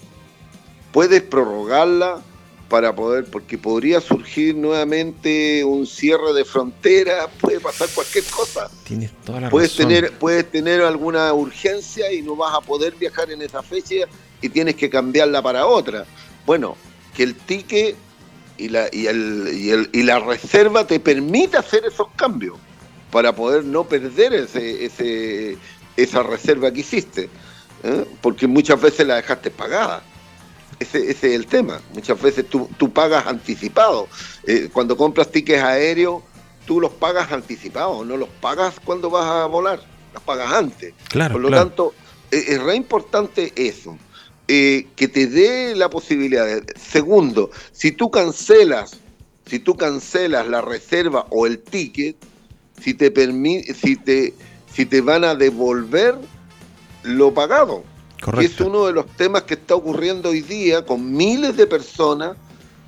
puedes 0.93 1.23
prorrogarla 1.23 2.23
para 2.69 2.95
poder, 2.95 3.25
porque 3.25 3.57
podría 3.57 4.01
surgir 4.01 4.55
nuevamente 4.55 5.65
un 5.65 5.87
cierre 5.87 6.33
de 6.35 6.45
frontera, 6.45 7.29
puede 7.41 7.61
pasar 7.61 7.89
cualquier 7.95 8.25
cosa. 8.25 8.71
Tienes 8.85 9.11
toda 9.25 9.41
la 9.41 9.51
puedes 9.51 9.73
razón. 9.73 9.89
Tener, 9.89 10.13
puedes 10.19 10.51
tener 10.51 10.83
alguna 10.83 11.33
urgencia 11.33 12.13
y 12.13 12.23
no 12.23 12.37
vas 12.37 12.55
a 12.55 12.61
poder 12.61 12.95
viajar 12.95 13.31
en 13.31 13.43
esa 13.43 13.63
fecha 13.63 14.07
y 14.43 14.49
tienes 14.51 14.77
que 14.77 14.91
cambiarla 14.91 15.43
para 15.43 15.67
otra. 15.67 16.05
Bueno, 16.45 16.77
que 17.15 17.23
el 17.23 17.35
ticket 17.35 17.97
y 18.59 18.69
la, 18.69 18.89
y 18.93 19.07
el, 19.07 19.89
y 19.93 20.03
la 20.03 20.19
reserva 20.19 20.87
te 20.87 21.01
permite 21.01 21.57
hacer 21.57 21.85
esos 21.87 22.09
cambios 22.17 22.59
para 23.11 23.35
poder 23.35 23.65
no 23.65 23.85
perder 23.85 24.35
ese, 24.35 24.85
ese, 24.85 25.57
esa 25.97 26.23
reserva 26.23 26.71
que 26.71 26.81
hiciste, 26.81 27.31
¿eh? 27.83 28.05
porque 28.21 28.47
muchas 28.47 28.81
veces 28.81 29.07
la 29.07 29.17
dejaste 29.17 29.51
pagada. 29.51 30.03
Ese, 30.79 31.11
es 31.11 31.25
el 31.25 31.47
tema. 31.47 31.81
Muchas 31.93 32.21
veces 32.21 32.47
tú, 32.49 32.93
pagas 32.93 33.27
anticipado. 33.27 34.09
Eh, 34.47 34.69
cuando 34.73 34.97
compras 34.97 35.31
tickets 35.31 35.63
aéreos, 35.63 36.23
tú 36.67 36.81
los 36.81 36.93
pagas 36.93 37.33
anticipados, 37.33 38.07
no 38.07 38.17
los 38.17 38.29
pagas 38.41 38.77
cuando 38.85 39.11
vas 39.11 39.27
a 39.27 39.47
volar, 39.47 39.81
los 40.15 40.23
pagas 40.23 40.53
antes. 40.53 40.95
Claro, 41.09 41.33
Por 41.33 41.43
lo 41.43 41.51
tanto, 41.51 41.95
es, 42.31 42.63
re 42.63 42.77
importante 42.77 43.53
eso. 43.57 43.97
Eh, 44.47 44.87
que 44.97 45.09
te 45.09 45.27
dé 45.27 45.75
la 45.75 45.91
posibilidad. 45.91 46.47
De, 46.47 46.65
segundo, 46.79 47.51
si 47.73 47.93
tú 47.93 48.11
cancelas, 48.11 48.99
si 49.47 49.59
tú 49.59 49.77
cancelas 49.77 50.47
la 50.47 50.63
reserva 50.63 51.27
o 51.31 51.47
el 51.47 51.59
ticket, 51.59 52.17
si 52.81 52.95
te 52.95 53.11
permite, 53.11 53.75
si 53.75 53.97
te, 53.97 54.33
si 54.73 54.87
te 54.87 55.01
van 55.01 55.25
a 55.25 55.35
devolver 55.35 56.17
lo 57.03 57.33
pagado. 57.33 57.85
Que 58.35 58.47
es 58.47 58.61
uno 58.61 58.87
de 58.87 58.93
los 58.93 59.07
temas 59.07 59.43
que 59.45 59.55
está 59.55 59.77
ocurriendo 59.77 60.31
hoy 60.31 60.41
día 60.41 60.85
con 60.85 61.13
miles 61.13 61.57
de 61.57 61.67
personas 61.67 62.37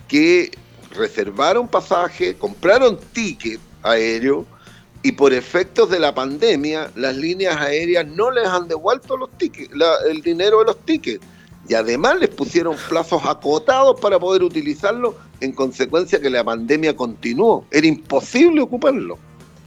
que 0.09 0.51
reservaron 0.90 1.68
pasaje, 1.68 2.37
compraron 2.37 2.99
ticket 3.12 3.61
aéreo 3.83 4.44
y 5.03 5.12
por 5.12 5.33
efectos 5.33 5.88
de 5.88 5.99
la 5.99 6.14
pandemia 6.14 6.90
las 6.96 7.16
líneas 7.16 7.57
aéreas 7.57 8.07
no 8.07 8.31
les 8.31 8.46
han 8.46 8.68
devuelto 8.68 9.16
los 9.16 9.31
tickets, 9.38 9.73
el 10.09 10.20
dinero 10.20 10.59
de 10.59 10.64
los 10.66 10.79
tickets. 10.85 11.25
Y 11.68 11.75
además 11.75 12.18
les 12.18 12.31
pusieron 12.31 12.77
plazos 12.88 13.23
acotados 13.25 14.01
para 14.01 14.18
poder 14.18 14.42
utilizarlo 14.42 15.14
en 15.40 15.53
consecuencia 15.53 16.20
que 16.20 16.29
la 16.29 16.42
pandemia 16.42 16.96
continuó. 16.96 17.64
Era 17.70 17.87
imposible 17.87 18.61
ocuparlo. 18.61 19.18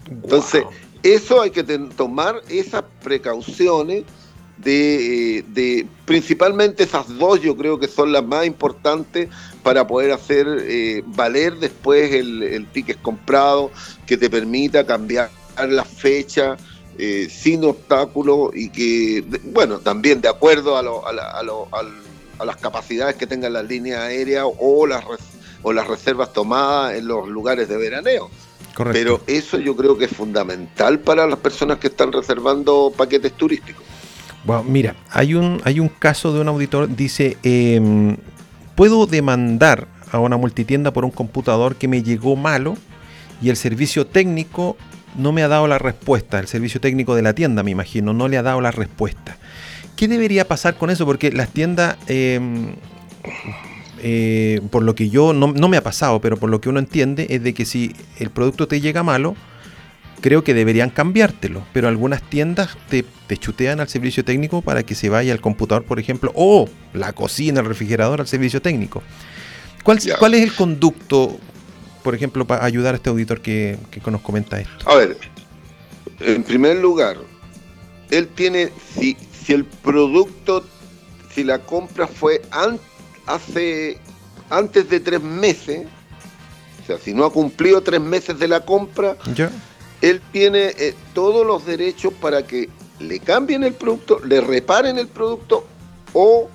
Entonces, 0.10 0.66
eso 1.02 1.42
hay 1.42 1.52
que 1.52 1.64
tomar 1.64 2.42
esas 2.50 2.84
precauciones 3.02 4.04
de, 4.64 5.44
de, 5.50 5.88
principalmente 6.06 6.84
esas 6.84 7.08
dos 7.18 7.42
yo 7.42 7.56
creo 7.56 7.80
que 7.80 7.88
son 7.88 8.12
las 8.12 8.24
más 8.24 8.46
importantes 8.46 9.30
para 9.62 9.86
poder 9.88 10.12
hacer 10.12 10.48
eh, 10.62 11.04
valer 11.06 11.56
después 11.58 12.12
el, 12.14 12.68
ticket 12.72 13.02
comprado 13.02 13.72
que 14.06 14.18
te 14.18 14.30
permita 14.30 14.86
cambiar 14.86 15.30
la 15.68 15.84
fecha 15.84 16.58
eh, 16.98 17.28
sin 17.30 17.64
obstáculo 17.64 18.52
y 18.54 18.70
que, 18.70 19.24
bueno, 19.46 19.80
también 19.80 20.22
de 20.22 20.30
acuerdo 20.30 20.78
a, 20.78 20.84
lo, 20.84 21.08
a, 21.08 21.12
a, 21.12 22.46
las 22.46 22.58
capacidades 22.58 23.16
que 23.16 23.28
tengan 23.28 23.54
las 23.54 23.68
líneas 23.68 24.02
aéreas 24.02 24.46
o 24.60 24.86
las, 24.86 25.04
o 25.62 25.74
las 25.74 25.88
reservas 25.88 26.34
tomadas 26.34 26.96
en 26.96 27.08
los 27.08 27.28
lugares 27.28 27.68
de 27.68 27.78
veraneo. 27.78 28.30
Pero 28.92 29.22
eso 29.28 29.60
yo 29.60 29.76
creo 29.76 29.98
que 29.98 30.06
es 30.06 30.12
fundamental 30.16 31.00
para 31.00 31.28
las 31.28 31.38
personas 31.40 31.78
que 31.78 31.88
están 31.88 32.12
reservando 32.12 32.92
paquetes 32.96 33.34
turísticos. 33.34 33.84
Bueno, 34.44 34.64
mira, 34.64 34.96
hay 35.10 35.36
un, 35.36 35.62
hay 35.64 35.80
un 35.80 35.88
caso 35.88 36.34
de 36.34 36.42
un 36.42 36.50
auditor, 36.50 36.94
dice, 36.94 37.38
em, 37.44 38.18
puedo 38.76 39.06
demandar 39.06 39.88
a 40.12 40.20
una 40.20 40.36
multitienda 40.36 40.92
por 40.92 41.06
un 41.06 41.12
computador 41.12 41.76
que 41.76 41.88
me 41.88 42.04
llegó 42.04 42.36
malo 42.36 42.76
y 43.42 43.50
el 43.50 43.56
servicio 43.56 44.06
técnico 44.06 44.76
no 45.18 45.32
me 45.32 45.44
ha 45.44 45.48
dado 45.48 45.68
la 45.68 45.78
respuesta, 45.78 46.40
el 46.40 46.48
servicio 46.48 46.82
técnico 46.82 47.16
de 47.16 47.22
la 47.22 47.34
tienda, 47.34 47.64
me 47.64 47.72
imagino, 47.72 48.14
no 48.14 48.28
le 48.28 48.38
ha 48.38 48.44
dado 48.44 48.60
la 48.60 48.72
respuesta. 48.72 49.38
¿Qué 49.96 50.08
debería 50.08 50.48
pasar 50.48 50.76
con 50.76 50.90
eso? 50.90 51.06
Porque 51.06 51.32
las 51.32 51.50
tiendas, 51.50 51.98
em, 52.08 52.76
eh, 54.02 54.60
por 54.72 54.84
lo 54.84 54.94
que 54.94 55.10
yo, 55.10 55.32
no, 55.32 55.54
no 55.54 55.70
me 55.70 55.78
ha 55.78 55.84
pasado, 55.84 56.20
pero 56.20 56.36
por 56.36 56.50
lo 56.50 56.60
que 56.60 56.68
uno 56.68 56.80
entiende, 56.80 57.28
es 57.30 57.44
de 57.44 57.54
que 57.54 57.64
si 57.64 57.96
el 58.20 58.30
producto 58.30 58.68
te 58.68 58.82
llega 58.82 59.04
malo, 59.04 59.36
creo 60.24 60.42
que 60.42 60.54
deberían 60.54 60.90
cambiártelo, 60.90 61.68
pero 61.74 61.90
algunas 61.90 62.22
tiendas 62.24 62.78
te, 62.88 63.06
chutean 63.38 63.82
al 63.82 63.90
servicio 63.90 64.24
técnico 64.24 64.62
para 64.62 64.84
que 64.84 64.96
se 64.96 65.10
vaya 65.10 65.34
al 65.34 65.42
computador, 65.42 65.84
por 65.84 66.00
ejemplo, 66.00 66.32
o 66.34 66.70
la 66.94 67.12
cocina, 67.12 67.60
el 67.60 67.66
refrigerador 67.66 68.22
al 68.22 68.28
servicio 68.28 68.62
técnico. 68.62 69.04
¿Cuál, 69.84 70.00
¿cuál 70.18 70.36
es 70.36 70.44
el 70.44 70.54
conducto, 70.54 71.38
por 72.04 72.16
ejemplo, 72.16 72.48
para 72.48 72.64
ayudar 72.64 72.94
a 72.94 72.98
este 72.98 73.10
auditor 73.10 73.42
que, 73.42 73.78
nos 74.06 74.22
comenta 74.22 74.62
esto? 74.62 74.90
A 74.90 74.96
ver, 74.96 75.18
en 76.22 76.44
primer 76.44 76.78
lugar, 76.78 77.18
él 78.10 78.30
tiene, 78.30 78.72
si, 78.98 79.18
si 79.46 79.52
el 79.52 79.66
producto, 79.66 80.64
si 81.36 81.44
la 81.44 81.60
compra 81.60 82.08
fue 82.08 82.42
hace 83.26 83.98
antes 84.50 84.88
de 84.90 85.02
tres 85.02 85.22
meses, 85.22 85.86
o 86.82 86.86
sea, 86.86 86.98
si 86.98 87.14
no 87.14 87.26
ha 87.26 87.34
cumplido 87.34 87.82
tres 87.82 88.00
meses 88.00 88.40
de 88.40 88.48
la 88.48 88.62
compra, 88.62 89.18
¿Ya? 89.36 89.52
Él 90.04 90.22
tiene 90.34 90.74
eh, 90.78 90.94
todos 91.14 91.48
los 91.48 91.66
derechos 91.66 92.14
para 92.14 92.46
que 92.46 92.70
le 93.00 93.22
cambien 93.22 93.64
el 93.64 93.74
producto, 93.74 94.20
le 94.20 94.42
reparen 94.42 94.98
el 94.98 95.08
producto 95.08 95.66
o 96.12 96.50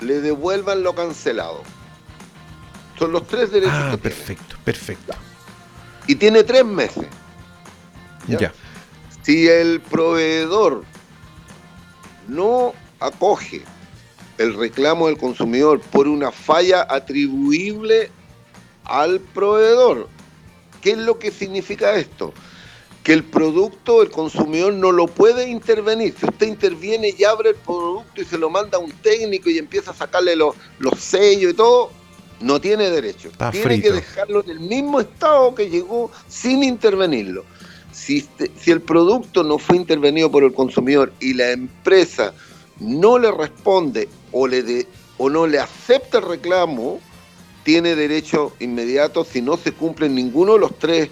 le 0.00 0.20
devuelvan 0.20 0.84
lo 0.84 0.94
cancelado. 0.94 1.62
Son 2.96 3.10
los 3.10 3.26
tres 3.26 3.50
derechos 3.50 3.74
ah, 3.76 3.88
que 3.90 3.98
perfecto, 3.98 4.56
perfecto. 4.64 5.14
Y 6.06 6.14
tiene 6.14 6.44
tres 6.44 6.64
meses. 6.64 7.06
¿ya? 8.28 8.54
Si 9.22 9.48
el 9.48 9.80
proveedor 9.80 10.84
no 12.28 12.72
acoge 13.00 13.62
el 14.38 14.54
reclamo 14.54 15.08
del 15.08 15.18
consumidor 15.18 15.80
por 15.80 16.06
una 16.06 16.30
falla 16.30 16.86
atribuible 16.88 18.12
al 18.84 19.18
proveedor, 19.18 20.08
¿qué 20.80 20.92
es 20.92 20.98
lo 20.98 21.18
que 21.18 21.32
significa 21.32 21.96
esto? 21.96 22.32
Que 23.06 23.12
el 23.12 23.22
producto, 23.22 24.02
el 24.02 24.10
consumidor 24.10 24.72
no 24.72 24.90
lo 24.90 25.06
puede 25.06 25.48
intervenir. 25.48 26.12
Si 26.18 26.26
usted 26.26 26.48
interviene 26.48 27.14
y 27.16 27.22
abre 27.22 27.50
el 27.50 27.54
producto 27.54 28.20
y 28.20 28.24
se 28.24 28.36
lo 28.36 28.50
manda 28.50 28.78
a 28.78 28.80
un 28.80 28.90
técnico 28.90 29.48
y 29.48 29.58
empieza 29.58 29.92
a 29.92 29.94
sacarle 29.94 30.34
los, 30.34 30.56
los 30.80 30.98
sellos 30.98 31.52
y 31.52 31.54
todo, 31.54 31.92
no 32.40 32.60
tiene 32.60 32.90
derecho. 32.90 33.30
tiene 33.52 33.80
que 33.80 33.92
dejarlo 33.92 34.42
en 34.42 34.50
el 34.50 34.58
mismo 34.58 34.98
estado 34.98 35.54
que 35.54 35.70
llegó 35.70 36.10
sin 36.26 36.64
intervenirlo. 36.64 37.44
Si, 37.92 38.18
este, 38.18 38.50
si 38.58 38.72
el 38.72 38.80
producto 38.80 39.44
no 39.44 39.58
fue 39.58 39.76
intervenido 39.76 40.28
por 40.28 40.42
el 40.42 40.52
consumidor 40.52 41.12
y 41.20 41.34
la 41.34 41.52
empresa 41.52 42.34
no 42.80 43.20
le 43.20 43.30
responde 43.30 44.08
o, 44.32 44.48
le 44.48 44.64
de, 44.64 44.88
o 45.16 45.30
no 45.30 45.46
le 45.46 45.60
acepta 45.60 46.18
el 46.18 46.24
reclamo, 46.24 46.98
tiene 47.62 47.94
derecho 47.94 48.56
inmediato 48.58 49.24
si 49.24 49.42
no 49.42 49.56
se 49.56 49.70
cumplen 49.70 50.12
ninguno 50.16 50.54
de 50.54 50.58
los 50.58 50.76
tres 50.76 51.08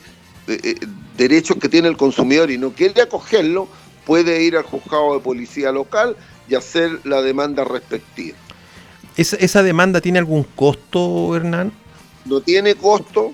eh, 0.49 0.59
eh, 0.65 0.75
derechos 1.17 1.57
que 1.59 1.69
tiene 1.69 1.89
el 1.89 1.97
consumidor 1.97 2.51
y 2.51 2.59
no 2.59 2.71
quiere 2.71 3.03
acogerlo, 3.03 3.69
puede 4.05 4.43
ir 4.43 4.57
al 4.57 4.65
juzgado 4.65 5.15
de 5.15 5.21
policía 5.21 5.73
local 5.73 6.17
y 6.49 6.55
hacer 6.55 7.01
la 7.05 7.23
demanda 7.23 7.65
respectiva. 7.65 8.37
¿Esa, 9.17 9.63
demanda 9.63 10.01
tiene 10.01 10.19
algún 10.19 10.43
costo, 10.43 11.37
Hernán? 11.37 11.73
no 12.25 12.41
tiene 12.41 12.75
costo. 12.75 13.33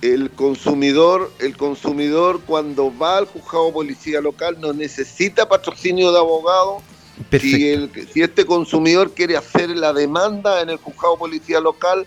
El 0.00 0.30
consumidor, 0.30 1.30
el 1.38 1.56
consumidor 1.56 2.40
cuando 2.44 2.92
va 2.96 3.18
al 3.18 3.26
juzgado 3.26 3.72
policía 3.72 4.20
local 4.20 4.56
no 4.60 4.72
necesita 4.72 5.48
patrocinio 5.48 6.10
de 6.10 6.18
abogado. 6.18 6.82
Si, 7.30 7.68
el, 7.68 7.90
si 8.12 8.22
este 8.22 8.44
consumidor 8.44 9.12
quiere 9.12 9.36
hacer 9.36 9.70
la 9.70 9.92
demanda 9.92 10.60
en 10.60 10.70
el 10.70 10.78
juzgado 10.78 11.16
policía 11.16 11.60
local, 11.60 12.04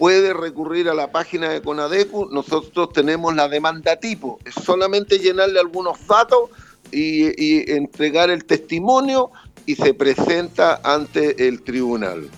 puede 0.00 0.32
recurrir 0.32 0.88
a 0.88 0.94
la 0.94 1.12
página 1.12 1.50
de 1.50 1.60
Conadecu. 1.60 2.30
Nosotros 2.32 2.90
tenemos 2.94 3.34
la 3.36 3.48
demanda 3.48 3.96
tipo. 3.96 4.38
Es 4.46 4.54
solamente 4.54 5.18
llenarle 5.18 5.60
algunos 5.60 6.06
datos 6.06 6.48
y, 6.90 7.70
entregar 7.70 8.30
el 8.30 8.46
testimonio 8.46 9.30
y 9.66 9.74
se 9.74 9.92
presenta 9.92 10.80
ante 10.82 11.46
el 11.46 11.60
tribunal. 11.60 12.30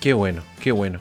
Qué 0.00 0.12
bueno, 0.12 0.42
qué 0.60 0.72
bueno. 0.72 0.98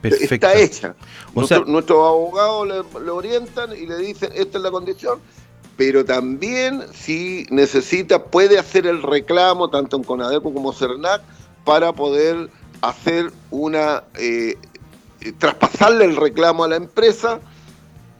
Perfecto. 0.00 0.34
Está 0.36 0.54
hecha. 0.54 0.94
nuestros 1.34 1.98
abogados 1.98 2.86
le, 3.04 3.10
orientan 3.10 3.72
y 3.72 3.86
le 3.86 3.96
dicen, 3.96 4.30
esta 4.36 4.58
es 4.58 4.62
la 4.62 4.70
condición, 4.70 5.18
pero 5.76 6.04
también 6.04 6.84
si 6.94 7.44
necesita, 7.50 8.22
puede 8.22 8.56
hacer 8.56 8.86
el 8.86 9.02
reclamo, 9.02 9.68
tanto 9.68 9.96
en 9.96 10.04
Conadeco 10.04 10.54
como 10.54 10.72
CERNAC, 10.72 11.22
para 11.64 11.92
poder 11.92 12.50
hacer 12.82 13.32
una, 13.50 14.04
eh, 14.16 14.54
traspasarle 15.38 16.04
el 16.04 16.16
reclamo 16.16 16.64
a 16.64 16.68
la 16.68 16.76
empresa 16.76 17.40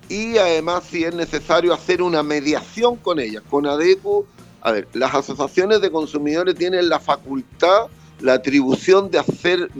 y 0.08 0.38
además 0.38 0.84
si 0.88 1.04
es 1.04 1.14
necesario 1.14 1.74
hacer 1.74 2.02
una 2.02 2.22
mediación 2.22 2.96
con 2.96 3.18
ella. 3.18 3.42
Conadeco, 3.48 4.26
a 4.60 4.72
ver, 4.72 4.88
las 4.92 5.14
asociaciones 5.14 5.80
de 5.80 5.90
consumidores 5.90 6.54
tienen 6.54 6.88
la 6.88 7.00
facultad, 7.00 7.86
la 8.20 8.34
atribución 8.34 9.10
de 9.10 9.18
hacer, 9.18 9.70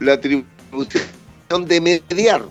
la 0.00 0.14
atribución 0.14 1.04
de 1.66 1.80
mediar. 1.80 2.42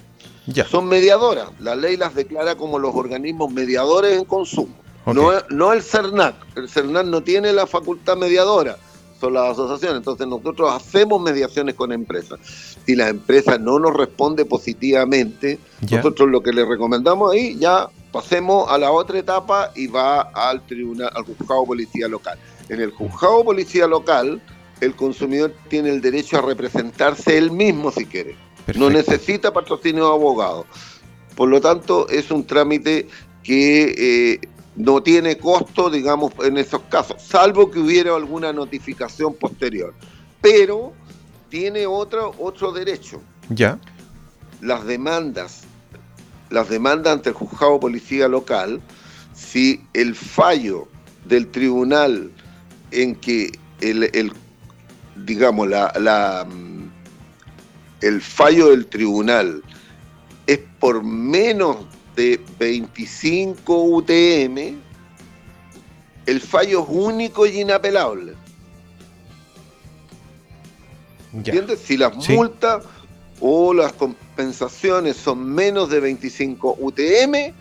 Ya. 0.45 0.65
Son 0.65 0.87
mediadoras. 0.87 1.49
La 1.59 1.75
ley 1.75 1.95
las 1.95 2.15
declara 2.15 2.55
como 2.55 2.77
los 2.77 2.93
organismos 2.93 3.51
mediadores 3.51 4.17
en 4.17 4.25
consumo. 4.25 4.75
No, 5.05 5.31
no 5.49 5.73
el 5.73 5.81
CERNAC. 5.81 6.35
El 6.55 6.69
CERNAC 6.69 7.05
no 7.05 7.21
tiene 7.21 7.53
la 7.53 7.65
facultad 7.65 8.17
mediadora. 8.17 8.77
Son 9.23 9.33
las 9.33 9.51
asociaciones. 9.51 9.99
Entonces 9.99 10.27
nosotros 10.27 10.69
hacemos 10.73 11.21
mediaciones 11.21 11.75
con 11.75 11.93
empresas. 11.93 12.41
Si 12.85 12.93
la 12.93 13.07
empresa 13.07 13.57
no 13.57 13.79
nos 13.79 13.93
responde 13.93 14.43
positivamente, 14.43 15.59
nosotros 15.89 16.29
lo 16.29 16.43
que 16.43 16.51
le 16.51 16.65
recomendamos 16.65 17.31
ahí 17.31 17.57
ya 17.57 17.87
pasemos 18.11 18.69
a 18.69 18.77
la 18.77 18.91
otra 18.91 19.19
etapa 19.19 19.71
y 19.75 19.87
va 19.87 20.23
al 20.23 20.65
tribunal, 20.65 21.09
al 21.15 21.23
juzgado 21.23 21.65
policía 21.65 22.09
local. 22.09 22.37
En 22.67 22.81
el 22.81 22.91
juzgado 22.91 23.45
policía 23.45 23.87
local, 23.87 24.41
el 24.81 24.93
consumidor 24.93 25.55
tiene 25.69 25.91
el 25.91 26.01
derecho 26.01 26.39
a 26.39 26.41
representarse 26.41 27.37
él 27.37 27.49
mismo 27.49 27.91
si 27.91 28.05
quiere. 28.05 28.35
No 28.75 28.89
necesita 28.89 29.53
patrocinio 29.53 30.05
de 30.05 30.15
abogado. 30.15 30.65
Por 31.37 31.47
lo 31.47 31.61
tanto, 31.61 32.09
es 32.09 32.29
un 32.29 32.45
trámite 32.45 33.07
que 33.41 33.95
eh, 33.97 34.47
no 34.75 35.03
tiene 35.03 35.37
costo, 35.37 35.89
digamos, 35.89 36.33
en 36.43 36.57
esos 36.57 36.81
casos, 36.89 37.21
salvo 37.21 37.69
que 37.69 37.79
hubiera 37.79 38.15
alguna 38.15 38.51
notificación 38.51 39.35
posterior. 39.35 39.93
Pero 40.41 40.93
tiene 41.49 41.85
otro, 41.85 42.33
otro 42.39 42.71
derecho. 42.71 43.21
Ya. 43.49 43.79
Las 44.61 44.85
demandas, 44.85 45.61
las 46.49 46.69
demandas 46.69 47.13
ante 47.13 47.29
el 47.29 47.35
juzgado 47.35 47.79
policía 47.79 48.27
local, 48.27 48.81
si 49.33 49.81
el 49.93 50.15
fallo 50.15 50.87
del 51.25 51.47
tribunal 51.49 52.31
en 52.91 53.15
que 53.15 53.51
el, 53.81 54.03
el 54.13 54.31
digamos, 55.25 55.67
la, 55.67 55.93
la 55.99 56.47
el 58.01 58.21
fallo 58.21 58.69
del 58.69 58.85
tribunal 58.87 59.63
es 60.45 60.59
por 60.79 61.03
menos 61.03 61.77
de 62.15 62.39
25 62.59 63.83
UTM, 63.83 64.77
el 66.25 66.41
fallo 66.41 66.83
es 66.83 66.87
único 66.89 67.45
y 67.45 67.61
inapelable. 67.61 68.33
¿Entiendes? 71.33 71.79
Si 71.79 71.97
las 71.97 72.15
multas 72.29 72.83
o 73.39 73.73
las 73.73 73.93
compensaciones 73.93 75.17
son 75.17 75.51
menos 75.51 75.89
de 75.89 75.99
25 75.99 76.77
UTM, 76.79 77.53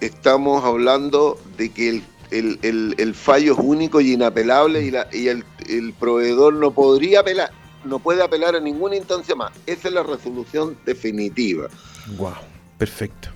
estamos 0.00 0.64
hablando 0.64 1.38
de 1.56 1.70
que 1.70 2.02
el, 2.30 3.14
fallo 3.14 3.54
es 3.54 3.58
único 3.58 4.00
y 4.00 4.12
inapelable 4.12 4.82
y, 4.82 4.90
la, 4.92 5.08
y 5.12 5.28
el, 5.28 5.44
el 5.68 5.92
proveedor 5.94 6.54
no 6.54 6.72
podría 6.72 7.20
apelar 7.20 7.50
no 7.84 7.98
puede 7.98 8.22
apelar 8.22 8.54
a 8.54 8.60
ninguna 8.60 8.96
instancia 8.96 9.34
más. 9.34 9.52
Esa 9.66 9.88
es 9.88 9.94
la 9.94 10.02
resolución 10.02 10.76
definitiva. 10.84 11.68
Wow, 12.16 12.34
perfecto. 12.76 13.30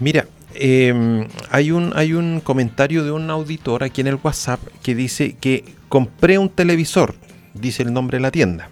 Mira, 0.00 0.26
em, 0.54 1.26
hay, 1.50 1.70
un, 1.70 1.92
hay 1.94 2.12
un 2.12 2.40
comentario 2.40 3.04
de 3.04 3.10
un 3.10 3.30
auditor 3.30 3.84
aquí 3.84 4.00
en 4.00 4.08
el 4.08 4.18
WhatsApp 4.22 4.60
que 4.82 4.94
dice 4.94 5.36
que 5.40 5.64
compré 5.88 6.38
un 6.38 6.48
televisor, 6.48 7.14
dice 7.54 7.82
el 7.82 7.92
nombre 7.92 8.18
de 8.18 8.22
la 8.22 8.30
tienda. 8.30 8.68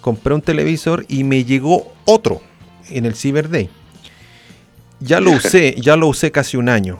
Compré 0.00 0.34
un 0.34 0.42
televisor 0.42 1.04
y 1.08 1.24
me 1.24 1.44
llegó 1.44 1.92
otro 2.04 2.40
en 2.90 3.06
el 3.06 3.14
Cyber 3.14 3.48
Day. 3.48 3.70
Ya 5.00 5.20
lo 5.20 5.30
usé, 5.32 5.74
ya 5.78 5.96
lo 5.96 6.08
usé 6.08 6.30
casi 6.30 6.56
un 6.56 6.68
año. 6.68 6.98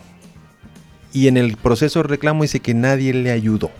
Y 1.12 1.28
en 1.28 1.36
el 1.36 1.56
proceso 1.56 2.02
de 2.02 2.08
reclamo 2.08 2.42
dice 2.42 2.60
que 2.60 2.74
nadie 2.74 3.12
le 3.12 3.30
ayudó. 3.30 3.70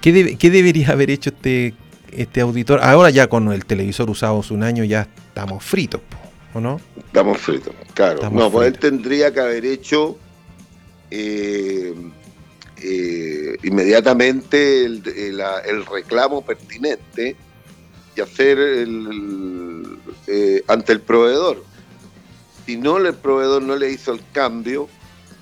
¿Qué, 0.00 0.12
debería 0.50 0.90
haber 0.90 1.10
hecho 1.10 1.30
este, 1.30 1.74
este 2.12 2.40
auditor? 2.40 2.80
Ahora 2.82 3.10
ya 3.10 3.26
con 3.26 3.52
el 3.52 3.64
televisor 3.64 4.08
usado 4.08 4.38
hace 4.38 4.54
un 4.54 4.62
año 4.62 4.84
ya 4.84 5.08
estamos 5.28 5.64
fritos, 5.64 6.00
¿o 6.56 6.60
no? 6.60 6.80
Estamos 6.96 7.38
fritos, 7.38 7.74
claro. 7.92 8.30
no, 8.30 8.50
pues 8.50 8.68
él 8.68 8.78
tendría 8.78 9.32
que 9.32 9.40
haber 9.40 9.66
hecho 9.66 10.16
eh, 11.10 11.94
eh, 12.78 13.56
inmediatamente 13.62 14.86
el, 14.86 15.02
reclamo 15.90 16.42
pertinente 16.42 17.36
y 18.16 18.20
hacer 18.22 18.58
el, 18.58 19.98
eh, 20.26 20.64
ante 20.66 20.92
el 20.92 21.00
proveedor. 21.00 21.62
Si 22.64 22.78
no 22.78 22.96
el 22.96 23.14
proveedor 23.14 23.62
no 23.62 23.76
le 23.76 23.90
hizo 23.90 24.12
el 24.12 24.22
cambio, 24.32 24.88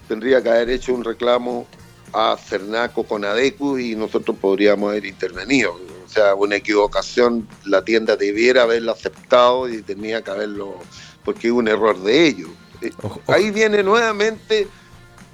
tendría 0.09 0.43
que 0.43 0.51
haber 0.51 0.71
hecho 0.71 0.93
un 0.93 1.05
reclamo 1.05 1.69
a 2.13 2.37
Cernaco 2.37 3.05
con 3.05 3.25
ADECU 3.25 3.79
y 3.79 3.95
nosotros 3.95 4.37
podríamos 4.41 4.91
haber 4.91 5.07
intervenido. 5.07 5.79
Sea, 6.15 6.35
una 6.37 6.57
equivocación, 6.57 7.49
la 7.65 7.83
tienda 7.85 8.17
debiera 8.17 8.63
haberlo 8.63 8.93
aceptado 8.93 9.69
y 9.69 9.83
tenía 9.83 10.23
que 10.23 10.31
haberlo, 10.31 10.77
porque 11.25 11.49
es 11.49 11.53
un 11.53 11.67
error 11.67 12.01
de 12.01 12.29
ellos. 12.29 12.51
Eh, 12.81 12.93
ahí 13.27 13.51
viene 13.51 13.83
nuevamente 13.83 14.69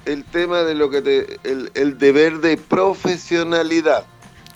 el 0.07 0.25
tema 0.25 0.63
de 0.63 0.75
lo 0.75 0.89
que 0.89 1.03
te, 1.03 1.39
el, 1.45 1.99
deber 1.99 2.39
de 2.39 2.57
profesionalidad. 2.57 4.07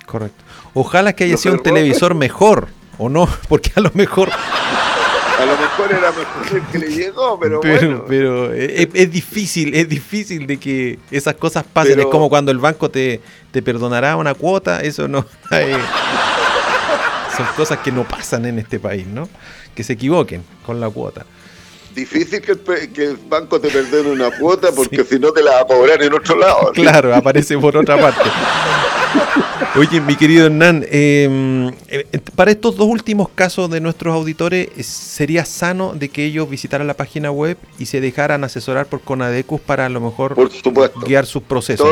Correcto. 0.07 0.43
Ojalá 0.73 1.13
que 1.13 1.25
haya 1.25 1.37
sido 1.37 1.55
un 1.55 1.63
televisor 1.63 2.15
mejor, 2.15 2.69
o 2.97 3.09
no, 3.09 3.29
porque 3.47 3.71
a 3.75 3.81
lo 3.81 3.91
mejor 3.93 4.29
a 5.39 5.45
lo 5.45 5.57
mejor 5.57 5.91
era 5.91 6.11
mejor 6.11 6.57
el 6.57 6.63
que 6.67 6.79
le 6.79 6.87
llegó, 6.89 7.39
pero, 7.39 7.61
bueno. 7.61 8.05
Pero 8.07 8.53
es, 8.53 9.11
difícil, 9.11 9.75
es 9.75 9.89
difícil 9.89 10.47
de 10.47 10.57
que 10.57 10.99
esas 11.11 11.35
cosas 11.35 11.63
pasen. 11.71 11.99
es 11.99 12.05
como 12.07 12.29
cuando 12.29 12.51
el 12.51 12.59
banco 12.59 12.89
te, 12.89 13.21
te 13.51 13.61
perdonará 13.61 14.15
una 14.15 14.33
cuota, 14.33 14.81
eso 14.81 15.07
no. 15.07 15.25
son 17.35 17.45
cosas 17.57 17.79
que 17.79 17.91
no 17.91 18.07
pasan 18.07 18.45
en 18.45 18.59
este 18.59 18.79
país, 18.79 19.05
¿no? 19.07 19.27
Que 19.75 19.83
se 19.83 19.93
equivoquen 19.93 20.43
con 20.65 20.79
la 20.79 20.89
cuota 20.89 21.25
difícil 21.95 22.41
que 22.41 22.51
el, 23.03 23.17
banco 23.27 23.59
te 23.59 23.69
perdone 23.69 24.11
una 24.11 24.29
cuota 24.37 24.71
porque 24.75 25.03
si 25.03 25.17
no 25.17 25.31
te 25.31 25.41
la 25.41 25.51
va 25.51 25.61
a 25.61 25.65
cobrar 25.65 26.03
en 26.03 26.13
otro 26.13 26.37
lado. 26.37 26.71
Claro, 26.73 27.15
aparece 27.15 27.57
por 27.57 27.75
otra 27.77 27.99
parte. 27.99 28.29
Oye, 29.77 30.01
mi 30.01 30.15
querido 30.15 30.45
Hernán, 30.45 30.85
em, 30.89 31.69
eh, 31.87 32.05
para 32.35 32.51
estos 32.51 32.75
dos 32.75 32.87
últimos 32.87 33.29
casos 33.29 33.69
de 33.69 33.79
nuestros 33.79 34.13
auditores, 34.13 34.85
¿sería 34.85 35.45
sano 35.45 35.93
de 35.93 36.09
que 36.09 36.25
ellos 36.25 36.49
visitaran 36.49 36.85
la 36.85 36.93
página 36.93 37.31
web 37.31 37.57
y 37.79 37.85
se 37.85 38.01
dejaran 38.01 38.43
asesorar 38.43 38.87
por 38.87 39.01
Conadecus 39.01 39.61
para 39.61 39.85
a 39.85 39.89
lo 39.89 40.01
mejor 40.01 40.35
guiar 41.05 41.25
sus 41.25 41.43
procesos? 41.43 41.87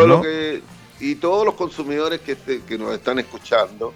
y 0.99 1.15
todos 1.15 1.45
los 1.45 1.55
consumidores 1.55 2.21
que, 2.21 2.37
que 2.65 2.77
nos 2.77 2.93
están 2.93 3.19
escuchando, 3.19 3.93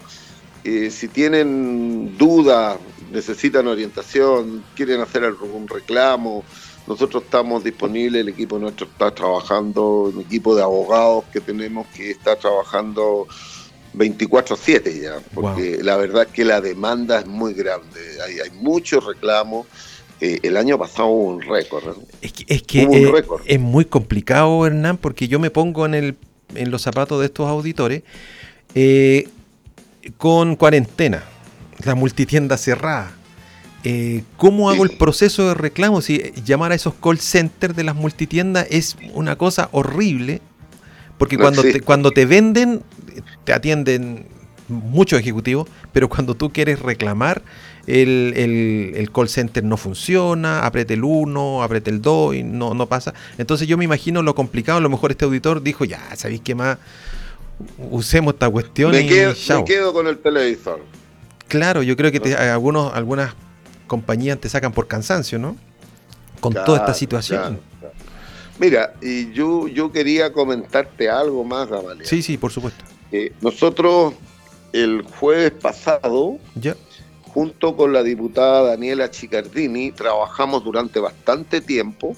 eh, 0.68 0.90
si 0.90 1.08
tienen 1.08 2.16
dudas, 2.18 2.78
necesitan 3.10 3.66
orientación, 3.66 4.62
quieren 4.74 5.00
hacer 5.00 5.24
algún 5.24 5.66
reclamo, 5.66 6.44
nosotros 6.86 7.24
estamos 7.24 7.64
disponibles, 7.64 8.22
el 8.22 8.28
equipo 8.28 8.58
nuestro 8.58 8.86
está 8.86 9.10
trabajando, 9.10 10.10
un 10.14 10.20
equipo 10.20 10.54
de 10.54 10.62
abogados 10.62 11.24
que 11.32 11.40
tenemos 11.40 11.86
que 11.88 12.10
está 12.10 12.36
trabajando 12.36 13.26
24/7 13.94 15.00
ya, 15.00 15.16
porque 15.34 15.78
la 15.82 15.96
verdad 15.96 16.24
es 16.24 16.28
que 16.28 16.44
la 16.44 16.60
demanda 16.60 17.20
es 17.20 17.26
muy 17.26 17.54
grande, 17.54 18.00
hay, 18.24 18.40
hay 18.40 18.50
muchos 18.60 19.04
reclamos. 19.04 19.66
Eh, 20.20 20.40
el 20.42 20.56
año 20.56 20.76
pasado 20.76 21.08
hubo 21.08 21.28
un 21.28 21.42
récord. 21.42 21.96
Es 22.20 22.32
que, 22.32 22.44
es, 22.48 22.62
que 22.62 22.82
eh, 22.82 23.24
es, 23.46 23.60
muy 23.60 23.84
complicado, 23.84 24.66
Hernán, 24.66 24.96
porque 24.96 25.28
yo 25.28 25.38
me 25.38 25.50
pongo 25.50 25.86
en, 25.86 25.94
el, 25.94 26.16
en 26.56 26.72
los 26.72 26.82
zapatos 26.82 27.20
de 27.20 27.26
estos 27.26 27.46
auditores 27.46 28.02
eh, 28.74 29.28
con 30.16 30.56
cuarentena, 30.56 31.22
la 31.84 31.94
multitienda 31.94 32.56
cerrada 32.56 33.12
eh, 33.84 34.24
¿cómo 34.36 34.70
hago 34.70 34.84
el 34.84 34.90
proceso 34.90 35.48
de 35.48 35.54
reclamo? 35.54 36.00
Si 36.00 36.18
llamar 36.44 36.72
a 36.72 36.74
esos 36.74 36.94
call 36.94 37.18
centers 37.18 37.76
de 37.76 37.84
las 37.84 37.94
multitiendas 37.94 38.66
es 38.70 38.96
una 39.14 39.36
cosa 39.36 39.68
horrible, 39.72 40.42
porque 41.16 41.38
cuando, 41.38 41.62
te, 41.62 41.80
cuando 41.80 42.10
te 42.10 42.26
venden, 42.26 42.82
te 43.44 43.52
atienden 43.52 44.26
muchos 44.68 45.20
ejecutivos, 45.20 45.68
pero 45.92 46.08
cuando 46.08 46.34
tú 46.34 46.52
quieres 46.52 46.80
reclamar, 46.80 47.42
el, 47.86 49.10
call 49.14 49.28
center 49.28 49.64
no 49.64 49.76
funciona, 49.76 50.66
apriete 50.66 50.94
el 50.94 51.04
1, 51.04 51.62
apriete 51.62 51.90
el 51.90 52.02
2 52.02 52.34
y 52.34 52.42
no, 52.42 52.74
no 52.74 52.86
pasa. 52.86 53.14
Entonces 53.38 53.68
yo 53.68 53.78
me 53.78 53.84
imagino 53.84 54.22
lo 54.22 54.34
complicado, 54.34 54.78
a 54.78 54.82
lo 54.82 54.90
mejor 54.90 55.12
este 55.12 55.24
auditor 55.24 55.62
dijo, 55.62 55.84
ya, 55.84 56.00
¿sabéis 56.16 56.42
qué 56.42 56.54
más? 56.54 56.78
Usemos 57.90 58.34
esta 58.34 58.48
cuestión 58.48 58.92
me 58.92 59.00
y 59.00 59.08
quedo, 59.08 59.34
me 59.56 59.64
quedo 59.64 59.92
con 59.92 60.06
el 60.06 60.18
televisor. 60.18 60.80
Claro, 61.48 61.82
yo 61.82 61.96
creo 61.96 62.12
que 62.12 62.34
algunos, 62.34 62.94
algunas 62.94 63.34
compañías 63.86 64.38
te 64.38 64.48
sacan 64.48 64.72
por 64.72 64.86
cansancio, 64.86 65.38
¿no? 65.38 65.56
Con 66.40 66.54
toda 66.54 66.78
esta 66.78 66.94
situación. 66.94 67.60
Mira, 68.58 68.94
y 69.00 69.32
yo, 69.32 69.66
yo 69.68 69.90
quería 69.90 70.32
comentarte 70.32 71.08
algo 71.08 71.44
más, 71.44 71.68
Gamaliel. 71.68 72.06
Sí, 72.06 72.22
sí, 72.22 72.36
por 72.36 72.52
supuesto. 72.52 72.84
nosotros 73.40 74.14
el 74.72 75.02
jueves 75.02 75.52
pasado, 75.52 76.38
ya 76.54 76.76
junto 77.38 77.76
con 77.76 77.92
la 77.92 78.02
diputada 78.02 78.70
Daniela 78.70 79.10
Chicardini, 79.10 79.92
trabajamos 79.92 80.64
durante 80.64 80.98
bastante 80.98 81.60
tiempo 81.60 82.16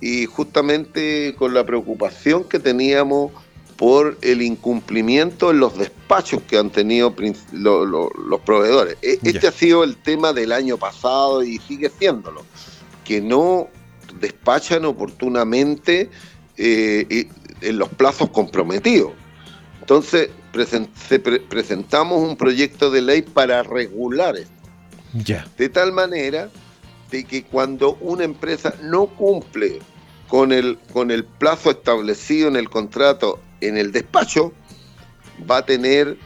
y 0.00 0.26
justamente 0.26 1.34
con 1.38 1.54
la 1.54 1.64
preocupación 1.64 2.44
que 2.44 2.58
teníamos 2.58 3.32
por 3.82 4.16
el 4.22 4.42
incumplimiento 4.42 5.50
en 5.50 5.58
los 5.58 5.76
despachos 5.76 6.40
que 6.42 6.56
han 6.56 6.70
tenido 6.70 7.12
los 7.50 8.40
proveedores. 8.46 8.96
E, 9.02 9.18
este 9.24 9.48
ha 9.48 9.50
sido 9.50 9.82
el 9.82 9.96
tema 9.96 10.32
del 10.32 10.52
año 10.52 10.78
pasado 10.78 11.42
y 11.42 11.58
sigue 11.58 11.90
siéndolo, 11.98 12.46
que 13.04 13.20
no 13.20 13.66
despachan 14.20 14.84
oportunamente 14.84 16.08
eh, 16.56 17.28
en 17.60 17.76
los 17.76 17.88
plazos 17.88 18.30
comprometidos. 18.30 19.14
Entonces, 19.80 20.30
presentamos 21.48 22.22
un 22.22 22.36
proyecto 22.36 22.88
de 22.88 23.02
ley 23.02 23.22
para 23.22 23.64
regular 23.64 24.36
esto. 24.36 24.52
Ya. 25.12 25.44
De 25.58 25.68
tal 25.68 25.90
manera 25.90 26.50
de 27.10 27.24
que 27.24 27.42
cuando 27.42 27.94
una 27.94 28.22
empresa 28.22 28.76
no 28.80 29.06
cumple 29.06 29.80
con 30.28 30.52
el, 30.52 30.78
con 30.92 31.10
el 31.10 31.24
plazo 31.24 31.72
establecido 31.72 32.46
en 32.46 32.54
el 32.54 32.70
contrato 32.70 33.40
en 33.62 33.78
el 33.78 33.92
despacho, 33.92 34.52
va 35.50 35.58
a 35.58 35.66
tener 35.66 36.16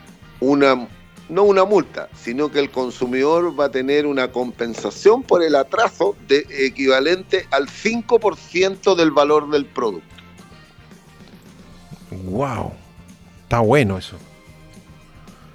una, 0.40 0.88
no 1.28 1.44
una 1.44 1.64
multa, 1.64 2.08
sino 2.14 2.50
que 2.50 2.58
el 2.58 2.70
consumidor 2.70 3.58
va 3.58 3.66
a 3.66 3.70
tener 3.70 4.06
una 4.06 4.32
compensación 4.32 5.22
por 5.22 5.42
el 5.42 5.54
atraso 5.54 6.16
de, 6.28 6.46
equivalente 6.50 7.46
al 7.50 7.68
5% 7.68 8.94
del 8.94 9.10
valor 9.10 9.50
del 9.50 9.66
producto. 9.66 10.14
¡Wow! 12.10 12.72
Está 13.42 13.60
bueno 13.60 13.98
eso. 13.98 14.16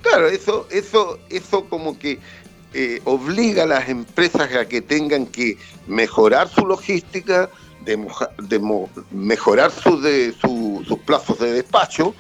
Claro, 0.02 0.28
eso, 0.28 0.68
eso, 0.72 1.20
eso 1.30 1.66
como 1.70 1.98
que 1.98 2.20
eh, 2.74 3.02
obliga 3.04 3.64
a 3.64 3.68
las 3.68 3.90
empresas 3.90 4.54
a 4.56 4.66
que 4.66 4.82
tengan 4.82 5.26
que 5.26 5.58
mejorar 5.88 6.48
su 6.48 6.66
logística, 6.66 7.50
de, 7.84 8.90
mejorar 9.12 9.72
sus, 9.72 10.02
de, 10.02 10.34
sus 10.34 11.00
plazos 11.00 11.40
de 11.40 11.52
despacho 11.54 12.14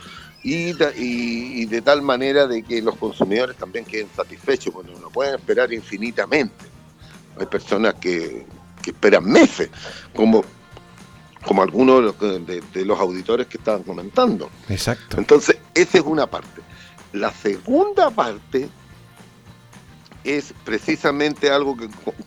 y, 0.44 0.74
de 0.74 1.82
tal 1.82 2.02
manera 2.02 2.48
de 2.48 2.64
que 2.64 2.82
los 2.82 2.96
consumidores 2.98 3.56
también 3.58 3.86
queden 3.86 4.08
satisfechos, 4.16 4.74
porque 4.74 4.92
no 5.00 5.10
pueden 5.10 5.36
esperar 5.36 5.72
infinitamente. 5.72 6.66
Hay 7.40 7.46
personas 7.46 7.96
que, 7.96 8.46
esperan 8.86 9.26
meses, 9.26 9.70
como, 10.16 10.44
como 11.46 11.62
algunos 11.62 12.20
de, 12.20 12.62
de 12.74 12.86
los 12.86 13.00
auditores 13.00 13.48
que 13.48 13.58
estaban 13.58 13.84
comentando. 13.84 14.50
Exacto. 14.70 15.18
Entonces, 15.18 15.58
esa 15.76 16.00
es 16.00 16.04
una 16.04 16.28
parte. 16.28 16.62
La 17.14 17.32
segunda 17.32 18.10
parte 18.10 18.70
es 20.24 20.54
precisamente 20.64 21.50
algo 21.50 21.78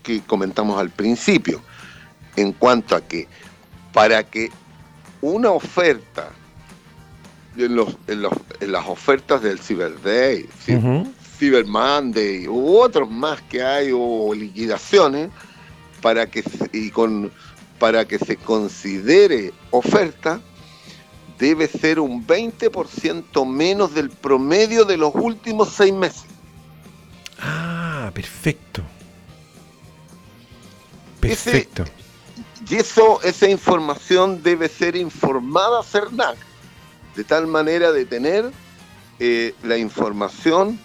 que, 0.02 0.22
comentamos 0.22 0.78
al 0.78 0.90
principio, 0.90 1.62
en 2.36 2.52
cuanto 2.52 2.96
a 2.96 3.00
que 3.00 3.28
para 3.92 4.24
que 4.24 4.50
una 5.20 5.50
oferta, 5.50 6.30
en, 7.56 7.76
los, 7.76 7.96
en, 8.08 8.72
las 8.72 8.86
ofertas 8.86 9.40
del 9.42 9.58
Cyber 9.60 10.00
Day, 10.02 10.48
Cyber 11.38 11.64
Monday 11.64 12.46
u 12.48 12.76
otros 12.76 13.10
más 13.10 13.40
que 13.42 13.62
hay, 13.62 13.90
o 13.94 14.34
liquidaciones, 14.34 15.30
para 16.02 16.26
que, 16.26 16.44
y 16.72 16.90
con, 16.90 17.32
para 17.78 18.04
que 18.04 18.18
se 18.18 18.36
considere 18.36 19.52
oferta, 19.70 20.40
debe 21.38 21.68
ser 21.68 22.00
un 22.00 22.26
20% 22.26 23.46
menos 23.46 23.94
del 23.94 24.10
promedio 24.10 24.84
de 24.84 24.96
los 24.96 25.14
últimos 25.14 25.70
seis 25.70 25.92
meses. 25.92 26.24
Ah, 27.38 28.10
perfecto. 28.12 28.82
Perfecto. 31.20 31.84
Y 32.68 32.76
eso, 32.76 33.20
esa 33.22 33.48
información 33.48 34.42
debe 34.42 34.68
ser 34.68 34.96
informada 34.96 35.80
a 35.80 35.82
CERNAC, 35.82 36.36
de 37.14 37.24
tal 37.24 37.46
manera 37.46 37.92
de 37.92 38.04
tener 38.04 38.50
eh, 39.18 39.54
la 39.62 39.76
información 39.76 40.78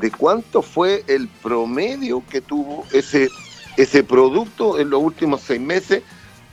de 0.00 0.10
cuánto 0.10 0.62
fue 0.62 1.04
el 1.06 1.28
promedio 1.28 2.22
que 2.28 2.40
tuvo 2.40 2.84
ese, 2.92 3.28
ese 3.76 4.04
producto 4.04 4.78
en 4.78 4.90
los 4.90 5.02
últimos 5.02 5.40
seis 5.40 5.60
meses 5.60 6.02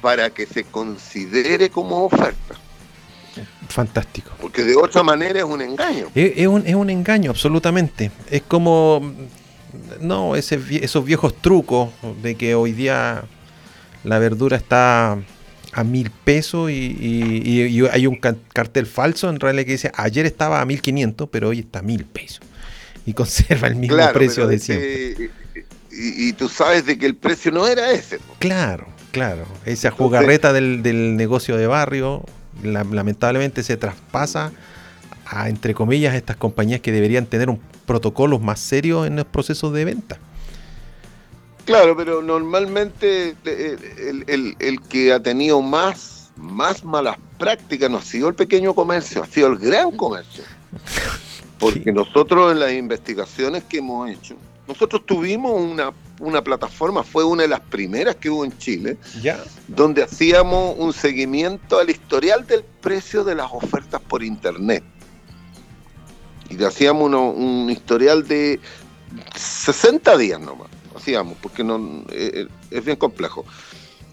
para 0.01 0.29
que 0.29 0.45
se 0.45 0.63
considere 0.63 1.69
como 1.69 2.05
oferta. 2.05 2.55
Fantástico. 3.69 4.31
Porque 4.39 4.63
de 4.63 4.75
otra 4.75 5.01
manera 5.01 5.39
es 5.39 5.45
un 5.45 5.61
engaño. 5.61 6.07
Es, 6.13 6.45
un, 6.47 6.65
es 6.67 6.75
un 6.75 6.89
engaño, 6.89 7.31
absolutamente. 7.31 8.11
Es 8.29 8.43
como, 8.43 9.01
no, 9.99 10.35
ese, 10.35 10.59
esos 10.83 11.03
viejos 11.03 11.35
trucos 11.35 11.89
de 12.21 12.35
que 12.35 12.53
hoy 12.53 12.73
día 12.73 13.23
la 14.03 14.19
verdura 14.19 14.57
está 14.57 15.17
a 15.73 15.83
mil 15.83 16.11
pesos 16.11 16.69
y, 16.71 17.81
hay 17.91 18.07
un 18.07 18.15
cartel 18.15 18.85
falso 18.85 19.29
en 19.29 19.39
realidad 19.39 19.65
que 19.65 19.71
dice 19.71 19.91
ayer 19.95 20.25
estaba 20.25 20.61
a 20.61 20.65
mil 20.65 20.81
quinientos, 20.81 21.29
pero 21.31 21.49
hoy 21.49 21.59
está 21.59 21.79
a 21.79 21.81
mil 21.81 22.05
pesos. 22.05 22.41
Y 23.05 23.13
conserva 23.13 23.67
el 23.67 23.75
mismo 23.75 23.97
precio 24.13 24.47
de 24.47 24.59
siempre. 24.59 25.29
y, 25.91 26.33
tú 26.33 26.47
sabes 26.47 26.85
de 26.85 26.97
que 26.97 27.05
el 27.05 27.15
precio 27.15 27.51
no 27.51 27.67
era 27.67 27.91
ese. 27.91 28.19
Claro, 28.39 28.87
claro. 29.11 29.45
Esa 29.65 29.91
jugarreta 29.91 30.53
del, 30.53 30.83
del 30.83 31.17
negocio 31.17 31.57
de 31.57 31.67
barrio 31.67 32.23
lamentablemente 32.61 33.63
se 33.63 33.77
traspasa 33.77 34.51
a, 35.25 35.49
entre 35.49 35.73
comillas, 35.73 36.15
estas 36.15 36.37
compañías 36.37 36.81
que 36.81 36.91
deberían 36.91 37.25
tener 37.25 37.49
un 37.49 37.59
protocolo 37.85 38.39
más 38.39 38.59
serio 38.59 39.05
en 39.05 39.15
los 39.15 39.25
procesos 39.25 39.73
de 39.73 39.85
venta. 39.85 40.19
Claro, 41.65 41.95
pero 41.95 42.21
normalmente 42.21 43.35
eh, 43.45 44.23
el, 44.27 44.81
que 44.89 45.13
ha 45.13 45.21
tenido 45.21 45.61
más, 45.61 46.31
más 46.35 46.83
malas 46.83 47.17
prácticas 47.37 47.89
no 47.89 47.97
ha 47.97 48.01
sido 48.01 48.27
el 48.27 48.35
pequeño 48.35 48.73
comercio, 48.73 49.23
ha 49.23 49.27
sido 49.27 49.47
el 49.47 49.57
gran 49.57 49.91
comercio. 49.91 50.43
Porque 51.59 51.91
nosotros 51.91 52.51
en 52.51 52.59
las 52.59 52.73
investigaciones 52.73 53.63
que 53.63 53.77
hemos 53.77 54.09
hecho, 54.09 54.35
nosotros 54.67 55.05
tuvimos 55.05 55.53
una, 55.53 55.93
una, 56.19 56.41
plataforma, 56.41 57.03
fue 57.03 57.23
una 57.23 57.43
de 57.43 57.49
las 57.49 57.61
primeras 57.61 58.17
que 58.17 58.29
hubo 58.29 58.43
en 58.43 58.57
Chile, 58.57 58.97
¿Ya? 59.21 59.41
donde 59.67 60.03
hacíamos 60.03 60.75
un 60.77 60.91
seguimiento 60.91 61.79
al 61.79 61.89
historial 61.89 62.45
del 62.45 62.63
precio 62.81 63.23
de 63.23 63.35
las 63.35 63.49
ofertas 63.51 64.01
por 64.01 64.23
Internet. 64.23 64.83
Y 66.49 66.61
hacíamos 66.61 67.09
un 67.09 67.69
historial 67.69 68.27
de 68.27 68.59
60 69.35 70.17
días 70.17 70.39
nomás, 70.39 70.69
hacíamos, 70.95 71.37
porque 71.41 71.63
no, 71.63 72.03
eh, 72.09 72.31
eh, 72.33 72.47
es 72.71 72.85
bien 72.85 72.97
complejo. 72.97 73.45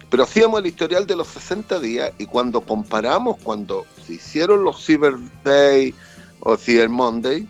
Pero 0.09 0.23
hacíamos 0.23 0.59
el 0.59 0.65
historial 0.65 1.07
de 1.07 1.15
los 1.15 1.27
60 1.27 1.79
días 1.79 2.11
y 2.17 2.25
cuando 2.25 2.61
comparamos, 2.61 3.37
cuando 3.41 3.85
se 4.05 4.13
hicieron 4.13 4.63
los 4.63 4.85
Cyber 4.85 5.15
Day 5.43 5.93
o 6.41 6.57
Cyber 6.57 6.89
Monday, 6.89 7.47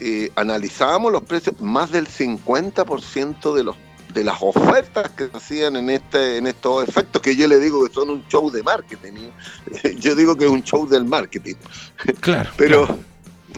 eh, 0.00 0.30
analizábamos 0.36 1.10
los 1.10 1.22
precios, 1.22 1.58
más 1.60 1.90
del 1.90 2.06
50% 2.06 3.54
de 3.54 3.64
los 3.64 3.76
de 4.12 4.24
las 4.24 4.38
ofertas 4.40 5.10
que 5.10 5.28
hacían 5.32 5.76
en 5.76 5.90
este 5.90 6.38
en 6.38 6.46
estos 6.46 6.88
efectos 6.88 7.20
que 7.20 7.36
yo 7.36 7.46
le 7.48 7.58
digo 7.58 7.86
que 7.86 7.92
son 7.92 8.08
un 8.08 8.26
show 8.28 8.50
de 8.50 8.62
marketing. 8.62 9.30
Yo 9.98 10.14
digo 10.14 10.36
que 10.36 10.46
es 10.46 10.50
un 10.50 10.62
show 10.62 10.86
del 10.88 11.04
marketing. 11.04 11.56
Claro. 12.20 12.50
Pero 12.56 12.98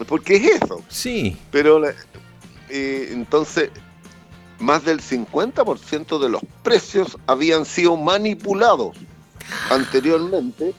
porque 0.07 0.35
es 0.35 0.61
eso. 0.61 0.83
Sí. 0.89 1.37
Pero 1.51 1.81
eh, 2.69 3.09
entonces 3.11 3.69
más 4.59 4.85
del 4.85 5.01
50% 5.01 6.19
de 6.19 6.29
los 6.29 6.41
precios 6.63 7.17
habían 7.27 7.65
sido 7.65 7.97
manipulados 7.97 8.95
anteriormente. 9.69 10.73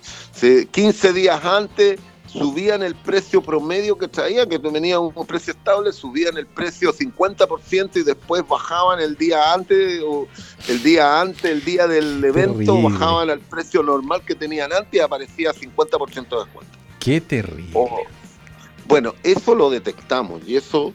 15 0.71 1.13
días 1.13 1.45
antes 1.45 1.99
subían 2.33 2.83
el 2.83 2.95
precio 2.95 3.43
promedio 3.43 3.99
que 3.99 4.07
traía, 4.07 4.47
que 4.47 4.59
venía 4.59 5.01
un 5.01 5.27
precio 5.27 5.53
estable, 5.53 5.93
subían 5.93 6.37
el 6.37 6.47
precio 6.47 6.93
50% 6.93 7.97
y 7.97 8.03
después 8.03 8.47
bajaban 8.47 9.01
el 9.01 9.17
día 9.17 9.53
antes, 9.53 10.01
o 10.07 10.29
el 10.69 10.83
día 10.83 11.21
antes, 11.21 11.45
el 11.45 11.65
día 11.65 11.87
del 11.87 12.23
evento, 12.25 12.81
bajaban 12.81 13.31
al 13.31 13.41
precio 13.41 13.83
normal 13.83 14.23
que 14.25 14.35
tenían 14.35 14.73
antes 14.73 14.95
y 14.95 15.01
aparecía 15.01 15.53
50% 15.53 16.29
de 16.29 16.45
descuento. 16.45 16.79
Qué 17.01 17.21
terrible. 17.21 17.73
bueno, 18.87 19.15
eso 19.23 19.55
lo 19.55 19.71
detectamos 19.71 20.43
y 20.47 20.57
eso, 20.57 20.93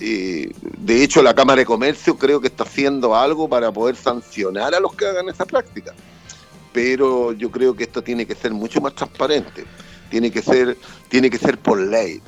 eh, 0.00 0.52
de 0.60 1.02
hecho, 1.02 1.22
la 1.22 1.34
Cámara 1.34 1.60
de 1.60 1.66
Comercio 1.66 2.16
creo 2.16 2.40
que 2.40 2.48
está 2.48 2.64
haciendo 2.64 3.16
algo 3.16 3.48
para 3.48 3.72
poder 3.72 3.96
sancionar 3.96 4.74
a 4.74 4.80
los 4.80 4.94
que 4.94 5.06
hagan 5.06 5.28
esa 5.28 5.44
práctica. 5.44 5.92
Pero 6.72 7.32
yo 7.32 7.50
creo 7.50 7.74
que 7.74 7.84
esto 7.84 8.02
tiene 8.02 8.26
que 8.26 8.34
ser 8.34 8.52
mucho 8.52 8.80
más 8.80 8.94
transparente 8.94 9.64
tiene 10.08 10.30
que 10.30 10.42
ser, 10.42 10.76
tiene 11.08 11.30
que 11.30 11.38
ser 11.38 11.58
por 11.58 11.80
ley, 11.80 12.20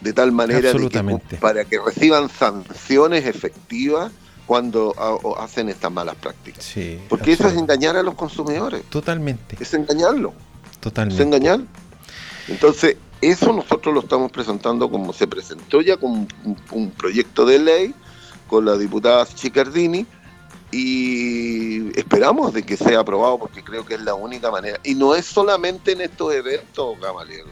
de 0.00 0.12
tal 0.12 0.32
manera 0.32 0.72
que, 0.72 1.36
para 1.40 1.64
que 1.64 1.78
reciban 1.78 2.28
sanciones 2.28 3.26
efectivas 3.26 4.12
cuando 4.46 4.94
hacen 5.38 5.68
estas 5.68 5.90
malas 5.92 6.16
prácticas. 6.16 6.74
Porque 7.08 7.32
eso 7.32 7.48
es 7.48 7.56
engañar 7.56 7.96
a 7.96 8.02
los 8.02 8.14
consumidores. 8.14 8.82
Totalmente. 8.84 9.56
Es 9.60 9.72
engañarlo. 9.74 10.34
Totalmente. 10.80 11.22
Es 11.22 11.26
engañar. 11.26 11.60
Entonces, 12.48 12.96
eso 13.22 13.52
nosotros 13.52 13.94
lo 13.94 14.00
estamos 14.00 14.32
presentando 14.32 14.90
como 14.90 15.12
se 15.12 15.28
presentó 15.28 15.80
ya 15.80 15.96
con 15.96 16.26
un, 16.72 16.90
proyecto 16.90 17.46
de 17.46 17.60
ley 17.60 17.94
con 18.48 18.64
la 18.64 18.76
diputada 18.76 19.24
Chicardini 19.26 20.04
y 20.72 21.96
esperamos 21.98 22.52
de 22.52 22.64
que 22.64 22.76
sea 22.76 23.00
aprobado 23.00 23.38
porque 23.38 23.62
creo 23.62 23.86
que 23.86 23.94
es 23.94 24.02
la 24.02 24.14
única 24.14 24.50
manera. 24.50 24.80
Y 24.82 24.94
no 24.94 25.14
es 25.14 25.26
solamente 25.26 25.92
en 25.92 26.00
estos 26.00 26.34
eventos, 26.34 26.98
Gamaliel, 27.00 27.46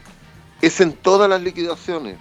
es 0.60 0.80
en 0.80 0.92
todas 0.92 1.28
las 1.28 1.40
liquidaciones. 1.40 2.18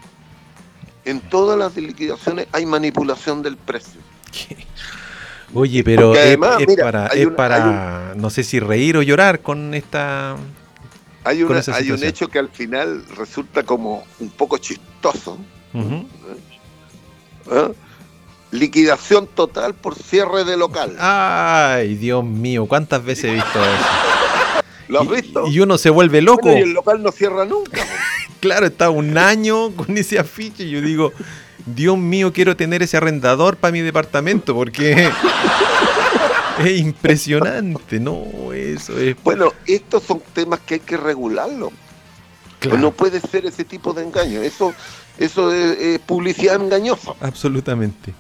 En 1.06 1.20
todas 1.22 1.58
las 1.58 1.76
liquidaciones 1.76 2.48
hay 2.52 2.66
manipulación 2.66 3.42
del 3.42 3.58
precio. 3.58 4.00
Oye, 5.54 5.84
pero 5.84 6.14
es, 6.14 6.38
para, 6.38 7.08
es 7.08 7.28
para 7.30 8.14
no 8.16 8.30
sé 8.30 8.44
si 8.44 8.60
reír 8.60 8.98
o 8.98 9.02
llorar 9.02 9.42
con 9.42 9.74
esta... 9.74 10.36
Hay, 11.30 11.44
una, 11.44 11.62
hay 11.74 11.92
un 11.92 12.04
hecho 12.04 12.28
que 12.28 12.40
al 12.40 12.50
final 12.50 13.06
resulta 13.16 13.62
como 13.62 14.04
un 14.20 14.32
poco 14.32 14.58
chistoso. 14.58 15.38
Liquidación 18.50 19.28
total 19.28 19.76
por 19.76 19.94
cierre 19.94 20.44
de 20.44 20.58
local. 20.58 20.96
Ay, 20.98 21.94
Dios 21.94 22.26
mío, 22.26 22.66
¿cuántas 22.66 23.06
veces 23.06 23.26
he 23.26 23.34
visto 23.36 23.60
eso? 23.60 24.64
¿Lo 24.88 25.02
has 25.02 25.08
visto? 25.08 25.48
Y 25.48 25.60
uno 25.60 25.78
se 25.78 25.92
vuelve 25.92 26.24
loco. 26.24 26.50
y 26.50 26.62
el 26.62 26.74
local 26.74 27.04
no 27.04 27.12
cierra 27.12 27.46
nunca. 27.46 27.86
claro, 28.40 28.66
está 28.66 28.90
un 28.90 29.16
año 29.20 29.70
con 29.76 29.96
ese 29.96 30.18
afiche 30.18 30.64
y 30.64 30.72
yo 30.72 30.82
digo, 30.82 31.14
Dios 31.64 31.96
mío, 31.96 32.34
quiero 32.34 32.58
tener 32.58 32.82
ese 32.82 32.98
arrendador 32.98 33.56
para 33.56 33.72
mi 33.72 33.82
departamento 33.82 34.56
porque 34.56 35.12
es 36.66 36.80
impresionante, 36.80 38.00
¿no? 38.00 38.54
Eso 38.54 38.98
es... 39.00 39.16
Bueno, 39.24 39.54
estos 39.66 40.04
son 40.04 40.22
temas 40.34 40.60
que 40.62 40.76
hay 40.76 40.80
que 40.80 40.98
regularlo. 40.98 41.72
no 42.78 42.92
puede 42.92 43.20
ser 43.20 43.46
ese 43.46 43.64
tipo 43.64 43.94
de 43.94 44.04
engaño. 44.04 44.42
Eso 44.42 44.74
eso 45.20 45.54
es, 45.54 46.00
publicidad 46.00 46.56
engañosa. 46.56 47.12
Absolutamente. 47.20 48.14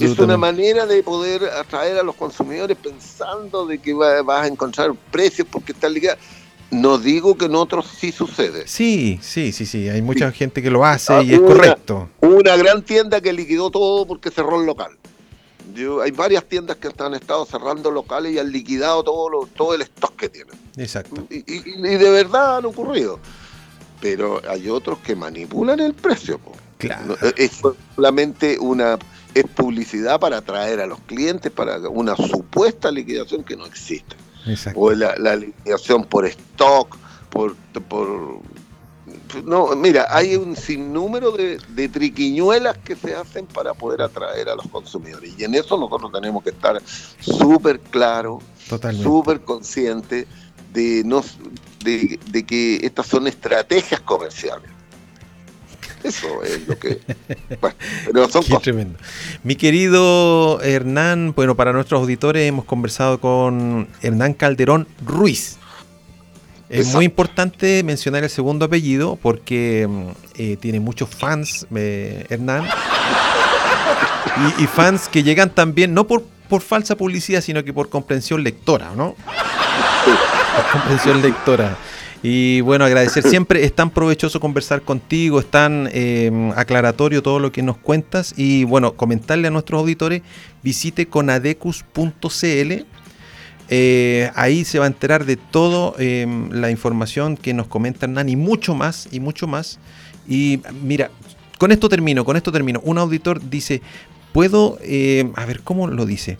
Es 0.00 0.18
una 0.18 0.36
manera 0.36 0.86
de 0.86 1.02
poder 1.02 1.44
atraer 1.44 1.98
a 1.98 2.02
los 2.02 2.14
consumidores 2.14 2.76
pensando 2.76 3.66
de 3.66 3.78
que 3.78 3.92
vas 3.92 4.44
a 4.44 4.46
encontrar 4.46 4.94
precios 5.10 5.48
porque 5.50 5.72
está 5.72 5.88
ligado. 5.88 6.18
No 6.70 6.98
digo 6.98 7.36
que 7.36 7.46
en 7.46 7.54
otros 7.54 7.86
sí 7.98 8.12
sucede. 8.12 8.66
Sí, 8.66 9.18
sí, 9.22 9.52
sí, 9.52 9.64
sí. 9.64 9.88
Hay 9.88 10.02
mucha 10.02 10.30
gente 10.30 10.62
que 10.62 10.70
lo 10.70 10.84
hace 10.84 11.22
y 11.22 11.34
es 11.34 11.40
correcto. 11.40 12.08
Una 12.20 12.56
gran 12.56 12.82
tienda 12.82 13.20
que 13.20 13.32
liquidó 13.32 13.70
todo 13.70 14.06
porque 14.06 14.30
cerró 14.30 14.60
el 14.60 14.66
local. 14.66 14.90
Hay 16.02 16.10
varias 16.10 16.44
tiendas 16.44 16.76
que 16.76 16.88
han 16.98 17.14
estado 17.14 17.44
cerrando 17.46 17.90
locales 17.90 18.32
y 18.32 18.38
han 18.38 18.50
liquidado 18.50 19.02
todo, 19.02 19.46
todo 19.54 19.74
el 19.74 19.82
stock 19.82 20.16
que 20.16 20.28
tienen. 20.28 20.54
Exacto. 20.76 21.26
Y, 21.30 21.44
y 21.46 21.96
de 21.96 22.10
verdad 22.10 22.58
han 22.58 22.66
ocurrido 22.66 23.18
pero 24.04 24.42
hay 24.46 24.68
otros 24.68 24.98
que 24.98 25.16
manipulan 25.16 25.80
el 25.80 25.94
precio. 25.94 26.38
Claro. 26.76 27.16
Es 27.38 27.62
solamente 27.96 28.58
una 28.58 28.98
es 29.32 29.44
publicidad 29.46 30.20
para 30.20 30.36
atraer 30.36 30.80
a 30.80 30.86
los 30.86 31.00
clientes 31.00 31.50
para 31.50 31.78
una 31.88 32.14
supuesta 32.14 32.90
liquidación 32.90 33.42
que 33.42 33.56
no 33.56 33.64
existe. 33.64 34.14
Exacto. 34.46 34.78
O 34.78 34.92
la, 34.92 35.36
liquidación 35.36 36.04
por 36.04 36.26
stock, 36.26 36.94
por, 37.30 37.56
por 37.88 38.40
no, 39.44 39.74
mira, 39.76 40.06
hay 40.10 40.36
un 40.36 40.56
sinnúmero 40.56 41.32
de, 41.32 41.58
de, 41.68 41.88
triquiñuelas 41.88 42.78
que 42.78 42.96
se 42.96 43.14
hacen 43.14 43.46
para 43.46 43.74
poder 43.74 44.02
atraer 44.02 44.48
a 44.48 44.54
los 44.54 44.68
consumidores. 44.68 45.32
Y 45.38 45.44
en 45.44 45.54
eso 45.54 45.78
nosotros 45.78 46.12
tenemos 46.12 46.42
que 46.42 46.50
estar 46.50 46.80
súper 47.20 47.80
claros, 47.80 48.42
súper 49.02 49.40
conscientes 49.40 50.26
de, 50.72 51.02
no, 51.04 51.22
de, 51.84 52.44
que 52.46 52.76
estas 52.82 53.06
son 53.06 53.26
estrategias 53.26 54.00
comerciales. 54.00 54.70
Eso 56.02 56.42
es 56.42 56.68
lo 56.68 56.78
que. 56.78 57.00
Bueno, 57.60 57.76
pero 58.06 58.28
son 58.28 58.44
Qué 58.44 58.58
tremendo. 58.58 58.98
Mi 59.42 59.56
querido 59.56 60.60
Hernán, 60.60 61.32
bueno, 61.34 61.54
para 61.54 61.72
nuestros 61.72 62.00
auditores 62.02 62.46
hemos 62.46 62.66
conversado 62.66 63.20
con 63.20 63.88
Hernán 64.02 64.34
Calderón 64.34 64.86
Ruiz. 65.04 65.56
Es 66.74 66.92
muy 66.92 67.04
importante 67.04 67.82
mencionar 67.84 68.24
el 68.24 68.30
segundo 68.30 68.64
apellido 68.64 69.16
porque 69.22 69.86
mm, 69.88 70.08
eh, 70.36 70.56
tiene 70.60 70.80
muchos 70.80 71.08
fans, 71.08 71.66
eh, 71.74 72.26
Hernán. 72.28 72.66
Y, 74.58 74.66
fans 74.66 75.08
que 75.08 75.22
llegan 75.22 75.50
también, 75.50 75.94
no 75.94 76.08
por, 76.08 76.24
por 76.48 76.60
falsa 76.60 76.96
publicidad, 76.96 77.40
sino 77.40 77.62
que 77.62 77.72
por 77.72 77.88
comprensión 77.88 78.42
lectora, 78.42 78.90
¿no? 78.96 79.14
comprensión 80.72 81.22
lectora. 81.22 81.76
Y 82.26 82.62
bueno, 82.62 82.84
agradecer 82.86 83.22
siempre, 83.22 83.64
es 83.64 83.74
tan 83.74 83.90
provechoso 83.90 84.40
conversar 84.40 84.82
contigo, 84.82 85.38
es 85.38 85.46
tan 85.50 85.88
em, 85.92 86.50
aclaratorio 86.52 87.22
todo 87.22 87.38
lo 87.38 87.52
que 87.52 87.62
nos 87.62 87.76
cuentas 87.76 88.32
y 88.36 88.64
bueno, 88.64 88.94
comentarle 88.94 89.48
a 89.48 89.50
nuestros 89.50 89.78
auditores, 89.78 90.22
visite 90.62 91.06
conadecus.cl, 91.06 92.86
eh, 93.68 94.30
ahí 94.34 94.64
se 94.64 94.78
va 94.78 94.84
a 94.84 94.88
enterar 94.88 95.24
de 95.24 95.36
toda 95.36 95.94
em, 96.02 96.50
la 96.50 96.70
información 96.70 97.36
que 97.36 97.54
nos 97.54 97.66
comenta 97.66 98.06
Hernán 98.06 98.28
y 98.28 98.36
mucho 98.36 98.74
más, 98.74 99.08
y 99.10 99.20
mucho 99.20 99.46
más. 99.46 99.78
Y 100.28 100.60
mira, 100.82 101.10
con 101.58 101.72
esto 101.72 101.88
termino, 101.88 102.24
con 102.24 102.36
esto 102.36 102.52
termino. 102.52 102.80
Un 102.84 102.98
auditor 102.98 103.40
dice, 103.48 103.82
puedo, 104.32 104.78
em, 104.82 105.32
a 105.36 105.44
ver, 105.44 105.60
¿cómo 105.62 105.86
lo 105.86 106.06
dice? 106.06 106.38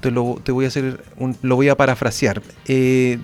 te, 0.00 0.10
lo, 0.10 0.40
te 0.42 0.52
voy 0.52 0.64
a 0.64 0.68
hacer, 0.68 1.02
lo 1.42 1.56
voy 1.56 1.68
a 1.68 1.76
parafrasear. 1.76 2.42
Eh, 2.66 3.18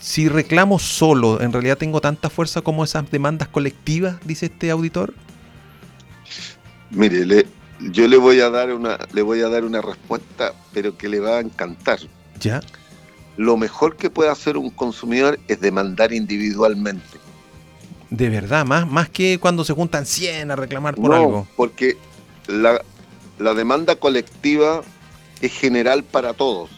si 0.00 0.28
reclamo 0.28 0.78
solo, 0.78 1.40
¿en 1.40 1.52
realidad 1.52 1.78
tengo 1.78 2.00
tanta 2.00 2.30
fuerza 2.30 2.62
como 2.62 2.84
esas 2.84 3.10
demandas 3.10 3.48
colectivas? 3.48 4.16
Dice 4.24 4.46
este 4.46 4.70
auditor. 4.70 5.14
Mire, 6.90 7.46
yo 7.80 8.08
le 8.08 8.16
voy 8.16 8.40
a 8.40 8.50
dar 8.50 8.72
una, 8.72 8.98
le 9.12 9.22
voy 9.22 9.40
a 9.42 9.48
dar 9.48 9.64
una 9.64 9.80
respuesta, 9.80 10.52
pero 10.72 10.96
que 10.96 11.08
le 11.08 11.20
va 11.20 11.38
a 11.38 11.40
encantar. 11.40 11.98
Ya. 12.40 12.60
Lo 13.36 13.56
mejor 13.56 13.96
que 13.96 14.08
puede 14.08 14.30
hacer 14.30 14.56
un 14.56 14.70
consumidor 14.70 15.38
es 15.48 15.60
demandar 15.60 16.12
individualmente. 16.12 17.18
De 18.10 18.30
verdad, 18.30 18.64
más, 18.64 18.86
más 18.86 19.08
que 19.08 19.38
cuando 19.38 19.64
se 19.64 19.74
juntan 19.74 20.06
100 20.06 20.50
a 20.50 20.56
reclamar 20.56 20.94
por 20.94 21.12
algo. 21.12 21.46
Porque 21.56 21.96
la, 22.46 22.80
la 23.38 23.52
demanda 23.52 23.96
colectiva 23.96 24.82
es 25.40 25.52
general 25.52 26.02
para 26.04 26.32
todos. 26.32 26.70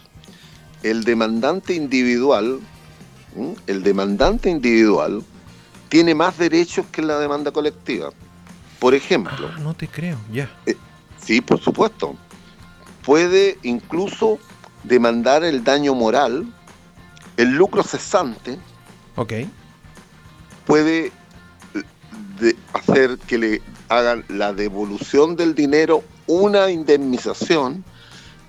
El 0.83 1.03
demandante 1.03 1.73
individual, 1.73 2.59
el 3.67 3.83
demandante 3.83 4.49
individual 4.49 5.23
tiene 5.87 6.15
más 6.15 6.37
derechos 6.37 6.85
que 6.91 7.01
la 7.01 7.19
demanda 7.19 7.51
colectiva. 7.51 8.11
Por 8.79 8.93
ejemplo. 8.95 9.49
Ah, 9.53 9.59
no 9.59 9.73
te 9.73 9.87
creo, 9.87 10.17
ya. 10.31 10.49
Eh, 10.65 10.75
sí, 11.29 11.41
por 11.41 11.59
supuesto. 11.59 12.15
Puede 13.05 13.59
incluso 13.61 14.39
demandar 14.83 15.43
el 15.43 15.63
daño 15.63 15.93
moral, 15.93 16.51
el 17.37 17.49
lucro 17.49 17.83
cesante. 17.83 18.57
Ok. 19.15 19.33
Puede 20.65 21.11
eh, 22.41 22.55
hacer 22.73 23.19
que 23.27 23.37
le 23.37 23.61
hagan 23.89 24.25
la 24.27 24.53
devolución 24.53 25.35
del 25.35 25.53
dinero, 25.53 26.03
una 26.25 26.71
indemnización 26.71 27.83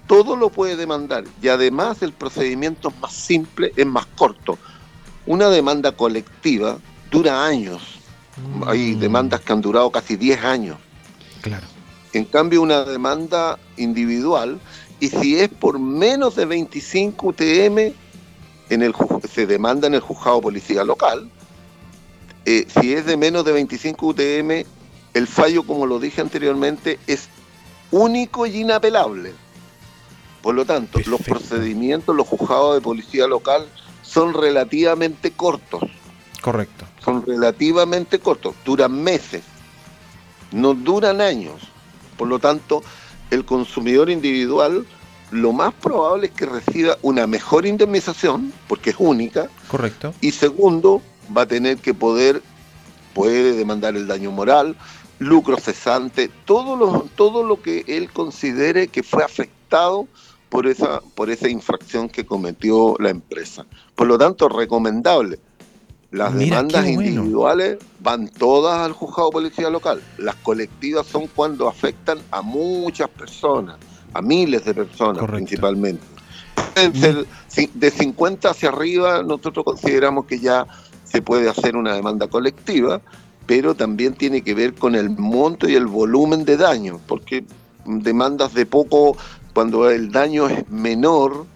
todo 0.06 0.34
lo 0.34 0.48
puede 0.50 0.74
demandar 0.74 1.22
y 1.40 1.46
además 1.46 2.02
el 2.02 2.12
procedimiento 2.12 2.88
es 2.88 2.98
más 2.98 3.12
simple, 3.12 3.72
es 3.76 3.86
más 3.86 4.06
corto. 4.06 4.58
Una 5.24 5.50
demanda 5.50 5.92
colectiva 5.92 6.78
dura 7.12 7.46
años. 7.46 8.00
Hay 8.66 8.96
mm. 8.96 8.98
demandas 9.00 9.40
que 9.42 9.52
han 9.52 9.60
durado 9.60 9.88
casi 9.92 10.16
10 10.16 10.44
años. 10.44 10.78
Claro. 11.42 11.64
En 12.12 12.24
cambio, 12.24 12.62
una 12.62 12.84
demanda 12.84 13.58
individual, 13.76 14.60
y 14.98 15.08
si 15.08 15.38
es 15.38 15.48
por 15.48 15.78
menos 15.78 16.36
de 16.36 16.44
25 16.44 17.28
UTM, 17.28 17.94
en 18.70 18.82
el, 18.82 18.94
se 19.32 19.46
demanda 19.46 19.86
en 19.86 19.94
el 19.94 20.00
juzgado 20.00 20.40
policía 20.40 20.84
local, 20.84 21.30
eh, 22.44 22.66
si 22.80 22.94
es 22.94 23.06
de 23.06 23.16
menos 23.16 23.44
de 23.44 23.52
25 23.52 24.06
UTM, 24.06 24.64
el 25.14 25.26
fallo, 25.26 25.64
como 25.64 25.86
lo 25.86 25.98
dije 25.98 26.20
anteriormente, 26.20 26.98
es 27.06 27.28
único 27.90 28.46
y 28.46 28.60
inapelable. 28.60 29.32
Por 30.42 30.54
lo 30.54 30.64
tanto, 30.64 31.00
los 31.06 31.20
procedimientos, 31.20 32.16
los 32.16 32.26
juzgados 32.26 32.74
de 32.74 32.80
policía 32.80 33.26
local 33.26 33.66
son 34.02 34.32
relativamente 34.32 35.32
cortos. 35.32 35.82
Correcto. 36.40 36.86
Son 37.04 37.24
relativamente 37.24 38.18
cortos, 38.18 38.54
duran 38.64 39.02
meses, 39.02 39.42
no 40.52 40.72
duran 40.74 41.20
años. 41.20 41.69
Por 42.20 42.28
lo 42.28 42.38
tanto, 42.38 42.82
el 43.30 43.46
consumidor 43.46 44.10
individual 44.10 44.84
lo 45.30 45.54
más 45.54 45.72
probable 45.72 46.26
es 46.26 46.32
que 46.32 46.44
reciba 46.44 46.98
una 47.00 47.26
mejor 47.26 47.64
indemnización, 47.64 48.52
porque 48.68 48.90
es 48.90 48.96
única. 48.98 49.48
Correcto. 49.68 50.12
Y 50.20 50.32
segundo, 50.32 51.00
va 51.34 51.42
a 51.42 51.46
tener 51.46 51.78
que 51.78 51.94
poder, 51.94 52.42
puede 53.14 53.54
demandar 53.54 53.96
el 53.96 54.06
daño 54.06 54.30
moral, 54.32 54.76
lucro 55.18 55.56
cesante, 55.56 56.30
todo 56.44 56.76
lo, 56.76 57.08
todo 57.14 57.42
lo 57.42 57.62
que 57.62 57.84
él 57.86 58.10
considere 58.12 58.88
que 58.88 59.02
fue 59.02 59.24
afectado 59.24 60.06
por 60.50 60.66
esa, 60.66 61.00
por 61.14 61.30
esa 61.30 61.48
infracción 61.48 62.10
que 62.10 62.26
cometió 62.26 62.96
la 62.98 63.08
empresa. 63.08 63.64
Por 63.94 64.08
lo 64.08 64.18
tanto, 64.18 64.46
recomendable. 64.50 65.38
Las 66.10 66.34
demandas 66.34 66.88
individuales 66.88 67.78
van 68.00 68.28
todas 68.28 68.80
al 68.80 68.92
juzgado 68.92 69.30
policía 69.30 69.70
local. 69.70 70.02
Las 70.18 70.34
colectivas 70.36 71.06
son 71.06 71.28
cuando 71.28 71.68
afectan 71.68 72.18
a 72.32 72.42
muchas 72.42 73.08
personas, 73.08 73.76
a 74.12 74.20
miles 74.20 74.64
de 74.64 74.74
personas 74.74 75.24
principalmente. 75.24 76.02
De 77.74 77.90
50 77.90 78.50
hacia 78.50 78.70
arriba, 78.70 79.22
nosotros 79.22 79.64
consideramos 79.64 80.26
que 80.26 80.40
ya 80.40 80.66
se 81.04 81.22
puede 81.22 81.48
hacer 81.48 81.76
una 81.76 81.94
demanda 81.94 82.26
colectiva, 82.28 83.00
pero 83.46 83.74
también 83.74 84.14
tiene 84.14 84.42
que 84.42 84.54
ver 84.54 84.74
con 84.74 84.94
el 84.94 85.10
monto 85.10 85.68
y 85.68 85.74
el 85.74 85.86
volumen 85.86 86.44
de 86.44 86.56
daño, 86.56 87.00
porque 87.06 87.44
demandas 87.84 88.54
de 88.54 88.66
poco, 88.66 89.16
cuando 89.54 89.88
el 89.90 90.10
daño 90.12 90.48
es 90.48 90.68
menor, 90.68 91.46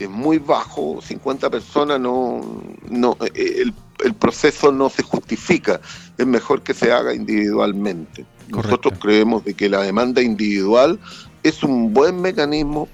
es 0.00 0.10
muy 0.10 0.38
bajo, 0.38 1.00
50 1.02 1.50
personas 1.50 2.00
no, 2.00 2.40
no 2.88 3.16
el, 3.34 3.74
proceso 4.18 4.72
no 4.72 4.88
se 4.88 5.02
justifica, 5.02 5.80
es 6.16 6.26
mejor 6.26 6.62
que 6.62 6.72
se 6.72 6.90
haga 6.90 7.14
individualmente. 7.14 8.24
Nosotros 8.48 8.98
creemos 8.98 9.44
de 9.44 9.52
que 9.52 9.68
la 9.68 9.82
demanda 9.82 10.22
individual 10.22 10.98
es 11.42 11.62
un 11.62 11.92
buen 11.92 12.20
mecanismo 12.20 12.88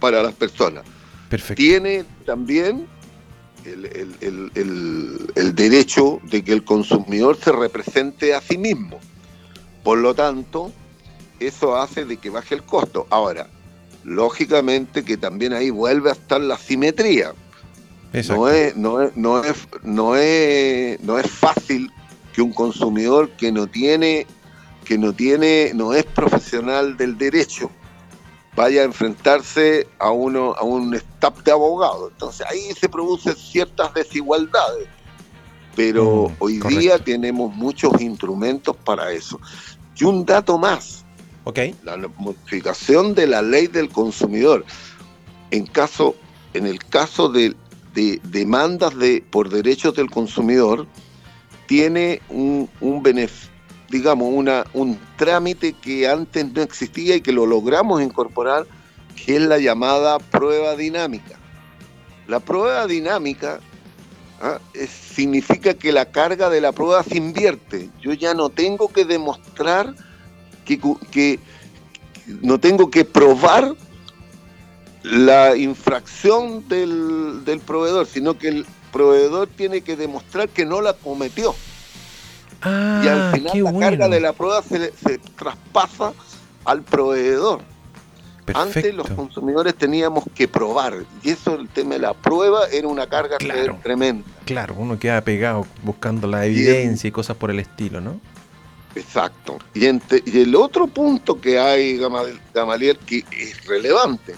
para 0.00 0.22
las 0.22 0.34
personas. 0.34 0.84
Tiene 1.54 2.04
también 2.26 2.88
el, 3.64 5.54
derecho 5.54 6.20
de 6.24 6.42
que 6.42 6.52
el 6.52 6.64
consumidor 6.64 7.36
se 7.36 7.52
represente 7.52 8.34
a 8.34 8.40
sí 8.40 8.58
mismo. 8.58 8.98
Por 9.84 9.98
lo 9.98 10.14
tanto, 10.14 10.72
eso 11.38 11.76
hace 11.76 12.04
de 12.04 12.16
que 12.16 12.30
baje 12.30 12.56
el 12.56 12.64
costo. 12.64 13.06
Ahora, 13.08 13.48
lógicamente 14.04 15.04
que 15.04 15.16
también 15.16 15.52
ahí 15.52 15.70
vuelve 15.70 16.10
a 16.10 16.12
estar 16.12 16.40
la 16.40 16.56
simetría. 16.56 17.32
No 18.12 18.48
es, 18.48 18.76
no, 18.76 19.02
es, 19.02 19.16
no, 19.16 19.44
es, 19.44 19.68
no, 19.82 20.16
es, 20.16 21.00
no 21.00 21.18
es 21.18 21.30
fácil 21.30 21.90
que 22.32 22.42
un 22.42 22.52
consumidor 22.52 23.30
que 23.30 23.52
no 23.52 23.66
tiene, 23.66 24.26
que 24.84 24.98
no 24.98 25.12
tiene, 25.12 25.72
no 25.74 25.94
es 25.94 26.04
profesional 26.04 26.96
del 26.96 27.16
derecho, 27.16 27.70
vaya 28.56 28.82
a 28.82 28.84
enfrentarse 28.84 29.86
a 29.98 30.10
uno 30.10 30.54
a 30.54 30.64
un 30.64 30.94
staff 30.94 31.42
de 31.44 31.52
abogados. 31.52 32.10
Entonces 32.12 32.46
ahí 32.50 32.72
se 32.78 32.88
producen 32.88 33.36
ciertas 33.36 33.94
desigualdades. 33.94 34.88
Pero 35.76 36.28
mm, 36.28 36.34
hoy 36.40 36.58
día 36.58 36.98
tenemos 36.98 37.54
muchos 37.54 38.00
instrumentos 38.00 38.76
para 38.76 39.12
eso. 39.12 39.40
Y 39.96 40.04
un 40.04 40.24
dato 40.24 40.58
más. 40.58 41.04
La 41.84 41.96
modificación 41.96 43.14
de 43.14 43.26
la 43.26 43.42
ley 43.42 43.66
del 43.66 43.88
consumidor. 43.88 44.64
En 45.50 45.66
caso, 45.66 46.14
en 46.54 46.66
el 46.66 46.78
caso 46.84 47.28
de, 47.28 47.54
de 47.94 48.20
demandas 48.24 48.96
de, 48.96 49.24
por 49.30 49.48
derechos 49.48 49.94
del 49.94 50.10
consumidor, 50.10 50.86
tiene 51.66 52.20
un, 52.28 52.68
un 52.80 53.02
digamos, 53.88 54.28
una, 54.32 54.64
un 54.72 54.98
trámite 55.16 55.72
que 55.72 56.08
antes 56.08 56.52
no 56.52 56.62
existía 56.62 57.16
y 57.16 57.20
que 57.20 57.32
lo 57.32 57.46
logramos 57.46 58.02
incorporar, 58.02 58.66
que 59.14 59.36
es 59.36 59.42
la 59.42 59.58
llamada 59.58 60.18
prueba 60.18 60.76
dinámica. 60.76 61.38
La 62.26 62.40
prueba 62.40 62.86
dinámica 62.86 63.60
¿ah? 64.40 64.58
significa 64.88 65.74
que 65.74 65.92
la 65.92 66.06
carga 66.06 66.48
de 66.48 66.60
la 66.60 66.72
prueba 66.72 67.02
se 67.02 67.16
invierte. 67.16 67.90
Yo 68.00 68.12
ya 68.12 68.34
no 68.34 68.50
tengo 68.50 68.88
que 68.88 69.04
demostrar 69.04 69.94
que, 70.64 70.80
que 71.10 71.38
no 72.42 72.58
tengo 72.58 72.90
que 72.90 73.04
probar 73.04 73.74
la 75.02 75.56
infracción 75.56 76.68
del, 76.68 77.44
del 77.44 77.60
proveedor, 77.60 78.06
sino 78.06 78.38
que 78.38 78.48
el 78.48 78.66
proveedor 78.92 79.48
tiene 79.48 79.80
que 79.80 79.96
demostrar 79.96 80.48
que 80.48 80.66
no 80.66 80.80
la 80.80 80.92
cometió 80.92 81.54
y 82.62 82.66
al 83.08 83.20
ah, 83.20 83.32
final 83.32 83.64
la 83.64 83.78
carga 83.78 84.08
de 84.08 84.20
la 84.20 84.32
prueba 84.32 84.62
se, 84.62 84.92
traspasa 85.36 86.12
al 86.64 86.82
proveedor. 86.82 87.62
Antes 88.52 88.92
los 88.94 89.08
consumidores 89.10 89.76
teníamos 89.76 90.24
que 90.34 90.48
probar, 90.48 91.04
y 91.22 91.30
eso 91.30 91.54
el 91.54 91.68
tema 91.68 91.94
de 91.94 92.00
la 92.00 92.14
prueba 92.14 92.66
era 92.72 92.88
una 92.88 93.06
carga 93.06 93.38
tremenda. 93.82 94.24
Claro, 94.44 94.74
uno 94.76 94.98
queda 94.98 95.20
pegado 95.20 95.66
buscando 95.84 96.26
la 96.26 96.44
evidencia 96.46 97.06
y, 97.06 97.12
cosas 97.12 97.36
por 97.36 97.52
el 97.52 97.60
estilo, 97.60 98.00
¿no? 98.00 98.20
Exacto. 98.94 99.58
Y, 99.74 99.86
y 99.86 100.40
el 100.40 100.54
otro 100.54 100.86
punto 100.86 101.40
que 101.40 101.58
hay, 101.58 101.98
Gamaliel, 102.52 102.98
que 102.98 103.24
es 103.30 103.64
relevante, 103.66 104.34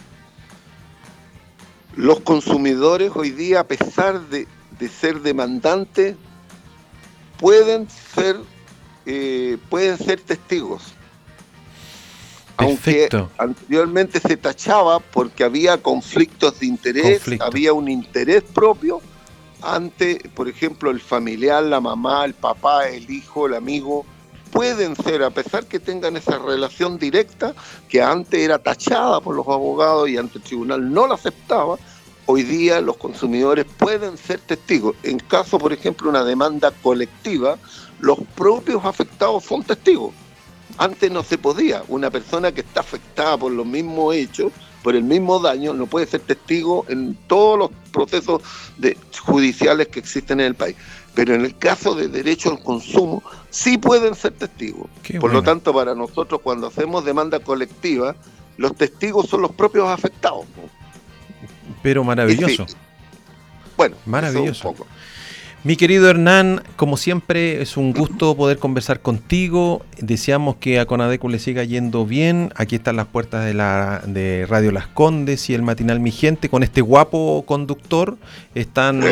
los 1.97 2.21
consumidores 2.21 3.13
hoy 3.15 3.31
día, 3.31 3.61
a 3.61 3.65
pesar 3.65 4.21
de, 4.29 4.47
de 4.79 4.89
ser 4.89 5.21
demandantes, 5.21 6.17
pueden 7.39 7.89
ser, 7.91 8.37
eh, 9.07 9.59
pueden 9.69 9.99
ser 9.99 10.21
testigos. 10.21 10.95
Aunque 12.57 13.09
anteriormente 13.39 14.21
se 14.21 14.37
tachaba 14.37 15.01
porque 15.01 15.43
había 15.43 15.79
conflictos 15.79 16.61
de 16.61 16.67
interés, 16.67 17.23
había 17.41 17.73
un 17.73 17.89
interés 17.89 18.43
propio 18.43 19.01
ante, 19.63 20.31
por 20.35 20.49
ejemplo, 20.49 20.91
el 20.91 21.01
familiar, 21.01 21.65
la 21.65 21.81
mamá, 21.81 22.25
el 22.25 22.35
papá, 22.35 22.89
el 22.89 23.11
hijo, 23.11 23.47
el 23.47 23.55
amigo, 23.55 24.05
pueden 24.53 24.95
ser, 24.95 25.23
a 25.23 25.31
pesar 25.31 25.65
que 25.65 25.81
tengan 25.81 26.17
esa 26.17 26.39
relación 26.39 26.99
directa, 26.99 27.55
que 27.89 28.03
antes 28.03 28.39
era 28.39 28.59
tachada 28.59 29.21
por 29.21 29.35
los 29.35 29.49
abogados 29.49 30.09
y 30.09 30.19
ante 30.19 30.39
el 30.39 30.45
tribunal 30.45 30.93
no 30.93 31.07
la 31.07 31.15
aceptaba, 31.15 31.79
hoy 32.27 32.43
día 32.43 32.81
los 32.81 32.99
consumidores 32.99 33.65
pueden 33.79 34.17
ser 34.17 34.41
testigos. 34.41 34.95
En 35.03 35.19
caso, 35.19 35.59
por 35.59 35.73
ejemplo, 35.73 36.09
una 36.09 36.23
demanda 36.23 36.71
colectiva, 36.83 37.57
los 37.99 38.19
propios 38.37 38.85
afectados 38.85 39.43
son 39.45 39.65
testigos. 39.65 40.13
Antes 40.79 41.11
no 41.11 41.23
se 41.23 41.39
podía. 41.39 41.83
Una 41.89 42.11
persona 42.11 42.53
que 42.53 42.61
está 42.61 42.81
afectada 42.81 43.39
por 43.39 43.53
los 43.53 43.67
mismos 43.67 44.15
hechos, 44.15 44.53
por 44.83 44.95
el 44.95 45.03
mismo 45.03 45.39
daño, 45.39 45.73
no 45.73 45.87
puede 45.87 46.07
ser 46.07 46.21
testigo 46.21 46.85
en 46.89 47.15
todos 47.27 47.59
los 47.59 47.71
procesos 47.91 48.43
judiciales 49.25 49.89
que 49.89 50.01
existen 50.01 50.41
en 50.41 50.47
el 50.47 50.55
país. 50.55 50.77
Pero 51.15 51.35
en 51.35 51.45
el 51.45 51.57
caso 51.57 51.95
de 51.95 52.09
derecho 52.09 52.51
al 52.51 52.63
consumo, 52.63 53.23
sí 53.51 53.77
pueden 53.77 54.15
ser 54.15 54.33
testigos. 54.33 54.89
por 55.21 55.33
lo 55.33 55.43
tanto, 55.43 55.73
para 55.75 55.95
nosotros, 55.95 56.41
cuando 56.43 56.69
hacemos 56.69 57.05
demanda 57.05 57.39
colectiva, 57.41 58.17
los 58.57 58.75
testigos 58.77 59.29
son 59.29 59.43
los 59.43 59.53
propios 59.53 59.89
afectados. 59.89 60.47
Pero 61.83 62.05
maravilloso. 62.05 62.67
Bueno, 63.77 63.97
maravilloso. 64.07 64.75
Mi 65.65 65.77
querido 65.77 66.11
Hernán, 66.11 66.65
como 66.75 66.97
siempre, 66.97 67.63
es 67.63 67.77
un 67.77 67.93
gusto 67.93 68.37
poder 68.37 68.59
conversar 68.59 69.01
contigo. 69.01 69.87
Deseamos 69.97 70.57
que 70.57 70.81
a 70.81 70.87
Conadeco 70.87 71.29
le 71.29 71.39
siga 71.39 71.63
yendo 71.63 72.05
bien. 72.05 72.53
Aquí 72.57 72.75
están 72.75 72.97
las 72.97 73.07
puertas 73.07 73.45
de, 73.45 73.55
la, 73.55 74.03
de 74.05 74.45
Radio 74.49 74.73
Las 74.73 74.89
Condes 74.89 75.49
y 75.51 75.55
el 75.55 75.63
matinal 75.63 76.01
Mi 76.01 76.11
Gente 76.11 76.49
con 76.49 76.65
este 76.65 76.81
guapo 76.81 77.45
conductor. 77.47 78.19
Están, 78.57 79.03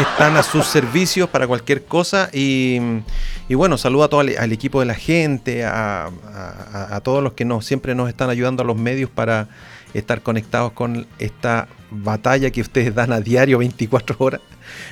están 0.00 0.36
a 0.36 0.42
sus 0.42 0.66
servicios 0.66 1.28
para 1.28 1.46
cualquier 1.46 1.84
cosa. 1.84 2.28
Y, 2.32 2.78
bueno, 3.50 3.78
saludo 3.78 4.04
a 4.04 4.08
todo 4.08 4.20
al, 4.20 4.52
equipo 4.52 4.80
de 4.80 4.86
la 4.86 4.94
gente, 4.94 5.64
a, 5.64 6.10
a, 6.90 7.00
todos 7.00 7.22
los 7.22 7.32
que 7.34 7.44
nos, 7.44 7.64
siempre 7.66 7.94
nos 7.94 8.08
están 8.08 8.30
ayudando 8.30 8.62
a 8.62 8.66
los 8.66 8.76
medios 8.76 9.10
para 9.10 9.48
estar 9.94 10.22
conectados 10.22 10.72
con 10.72 11.06
esta 11.18 11.68
batalla 11.90 12.50
que 12.50 12.60
ustedes 12.60 12.94
dan 12.94 13.12
a 13.12 13.20
diario 13.20 13.58
24 13.58 14.16
horas. 14.18 14.40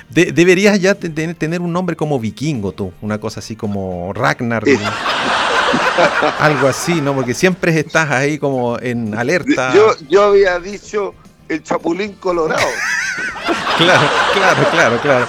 deberías 0.09 0.79
ya 0.79 0.95
tener 0.95 1.61
un 1.61 1.73
nombre 1.73 1.95
como 1.95 2.19
vikingo 2.19 2.71
tú, 2.71 2.93
una 3.01 3.19
cosa 3.19 3.39
así 3.39 3.55
como 3.55 4.13
Ragnar. 4.13 4.63
Algo 6.39 6.67
así, 6.67 7.01
¿no? 7.01 7.13
Porque 7.13 7.33
siempre 7.33 7.77
estás 7.77 8.11
ahí 8.11 8.37
como 8.37 8.79
en 8.79 9.15
alerta. 9.15 9.73
Yo, 9.73 9.95
yo 10.07 10.23
había 10.23 10.59
dicho 10.59 11.13
el 11.49 11.63
chapulín 11.63 12.13
colorado. 12.13 12.61
claro, 13.77 14.09
claro, 14.33 14.69
claro, 14.71 14.99
claro. 15.01 15.27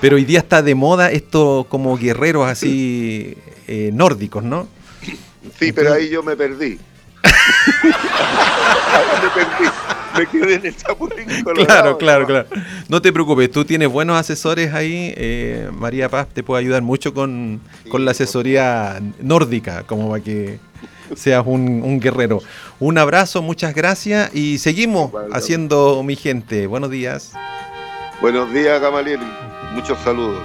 Pero 0.00 0.16
hoy 0.16 0.24
día 0.24 0.40
está 0.40 0.62
de 0.62 0.74
moda 0.74 1.10
esto 1.10 1.66
como 1.68 1.96
guerreros 1.96 2.48
así 2.48 3.36
eh, 3.66 3.90
nórdicos, 3.92 4.44
¿no? 4.44 4.68
Sí, 5.58 5.72
pero 5.72 5.92
ahí 5.92 6.08
yo 6.10 6.22
me 6.22 6.36
perdí. 6.36 6.78
ahí 7.22 7.32
me 9.22 9.30
perdí. 9.30 9.70
Me 10.16 10.26
quedé 10.26 10.54
en 10.54 10.66
el 10.66 10.76
chapulín 10.76 11.26
Claro, 11.66 11.98
claro, 11.98 12.26
claro. 12.26 12.48
No 12.88 13.02
te 13.02 13.12
preocupes, 13.12 13.50
tú 13.50 13.64
tienes 13.64 13.88
buenos 13.88 14.18
asesores 14.18 14.72
ahí. 14.72 15.12
Eh, 15.16 15.68
María 15.72 16.08
Paz 16.08 16.28
te 16.32 16.42
puede 16.42 16.62
ayudar 16.62 16.82
mucho 16.82 17.12
con, 17.12 17.60
con 17.90 18.04
la 18.04 18.12
asesoría 18.12 19.00
nórdica, 19.20 19.82
como 19.82 20.10
para 20.10 20.22
que 20.22 20.58
seas 21.14 21.44
un, 21.46 22.00
guerrero. 22.00 22.40
Un 22.80 22.98
abrazo, 22.98 23.42
muchas 23.42 23.74
gracias 23.74 24.34
y 24.34 24.58
seguimos 24.58 25.12
haciendo 25.32 26.02
mi 26.02 26.16
gente. 26.16 26.66
Buenos 26.66 26.90
días. 26.90 27.32
Buenos 28.20 28.50
días, 28.52 28.80
Gamaliel. 28.80 29.20
Muchos 29.72 29.98
saludos. 29.98 30.42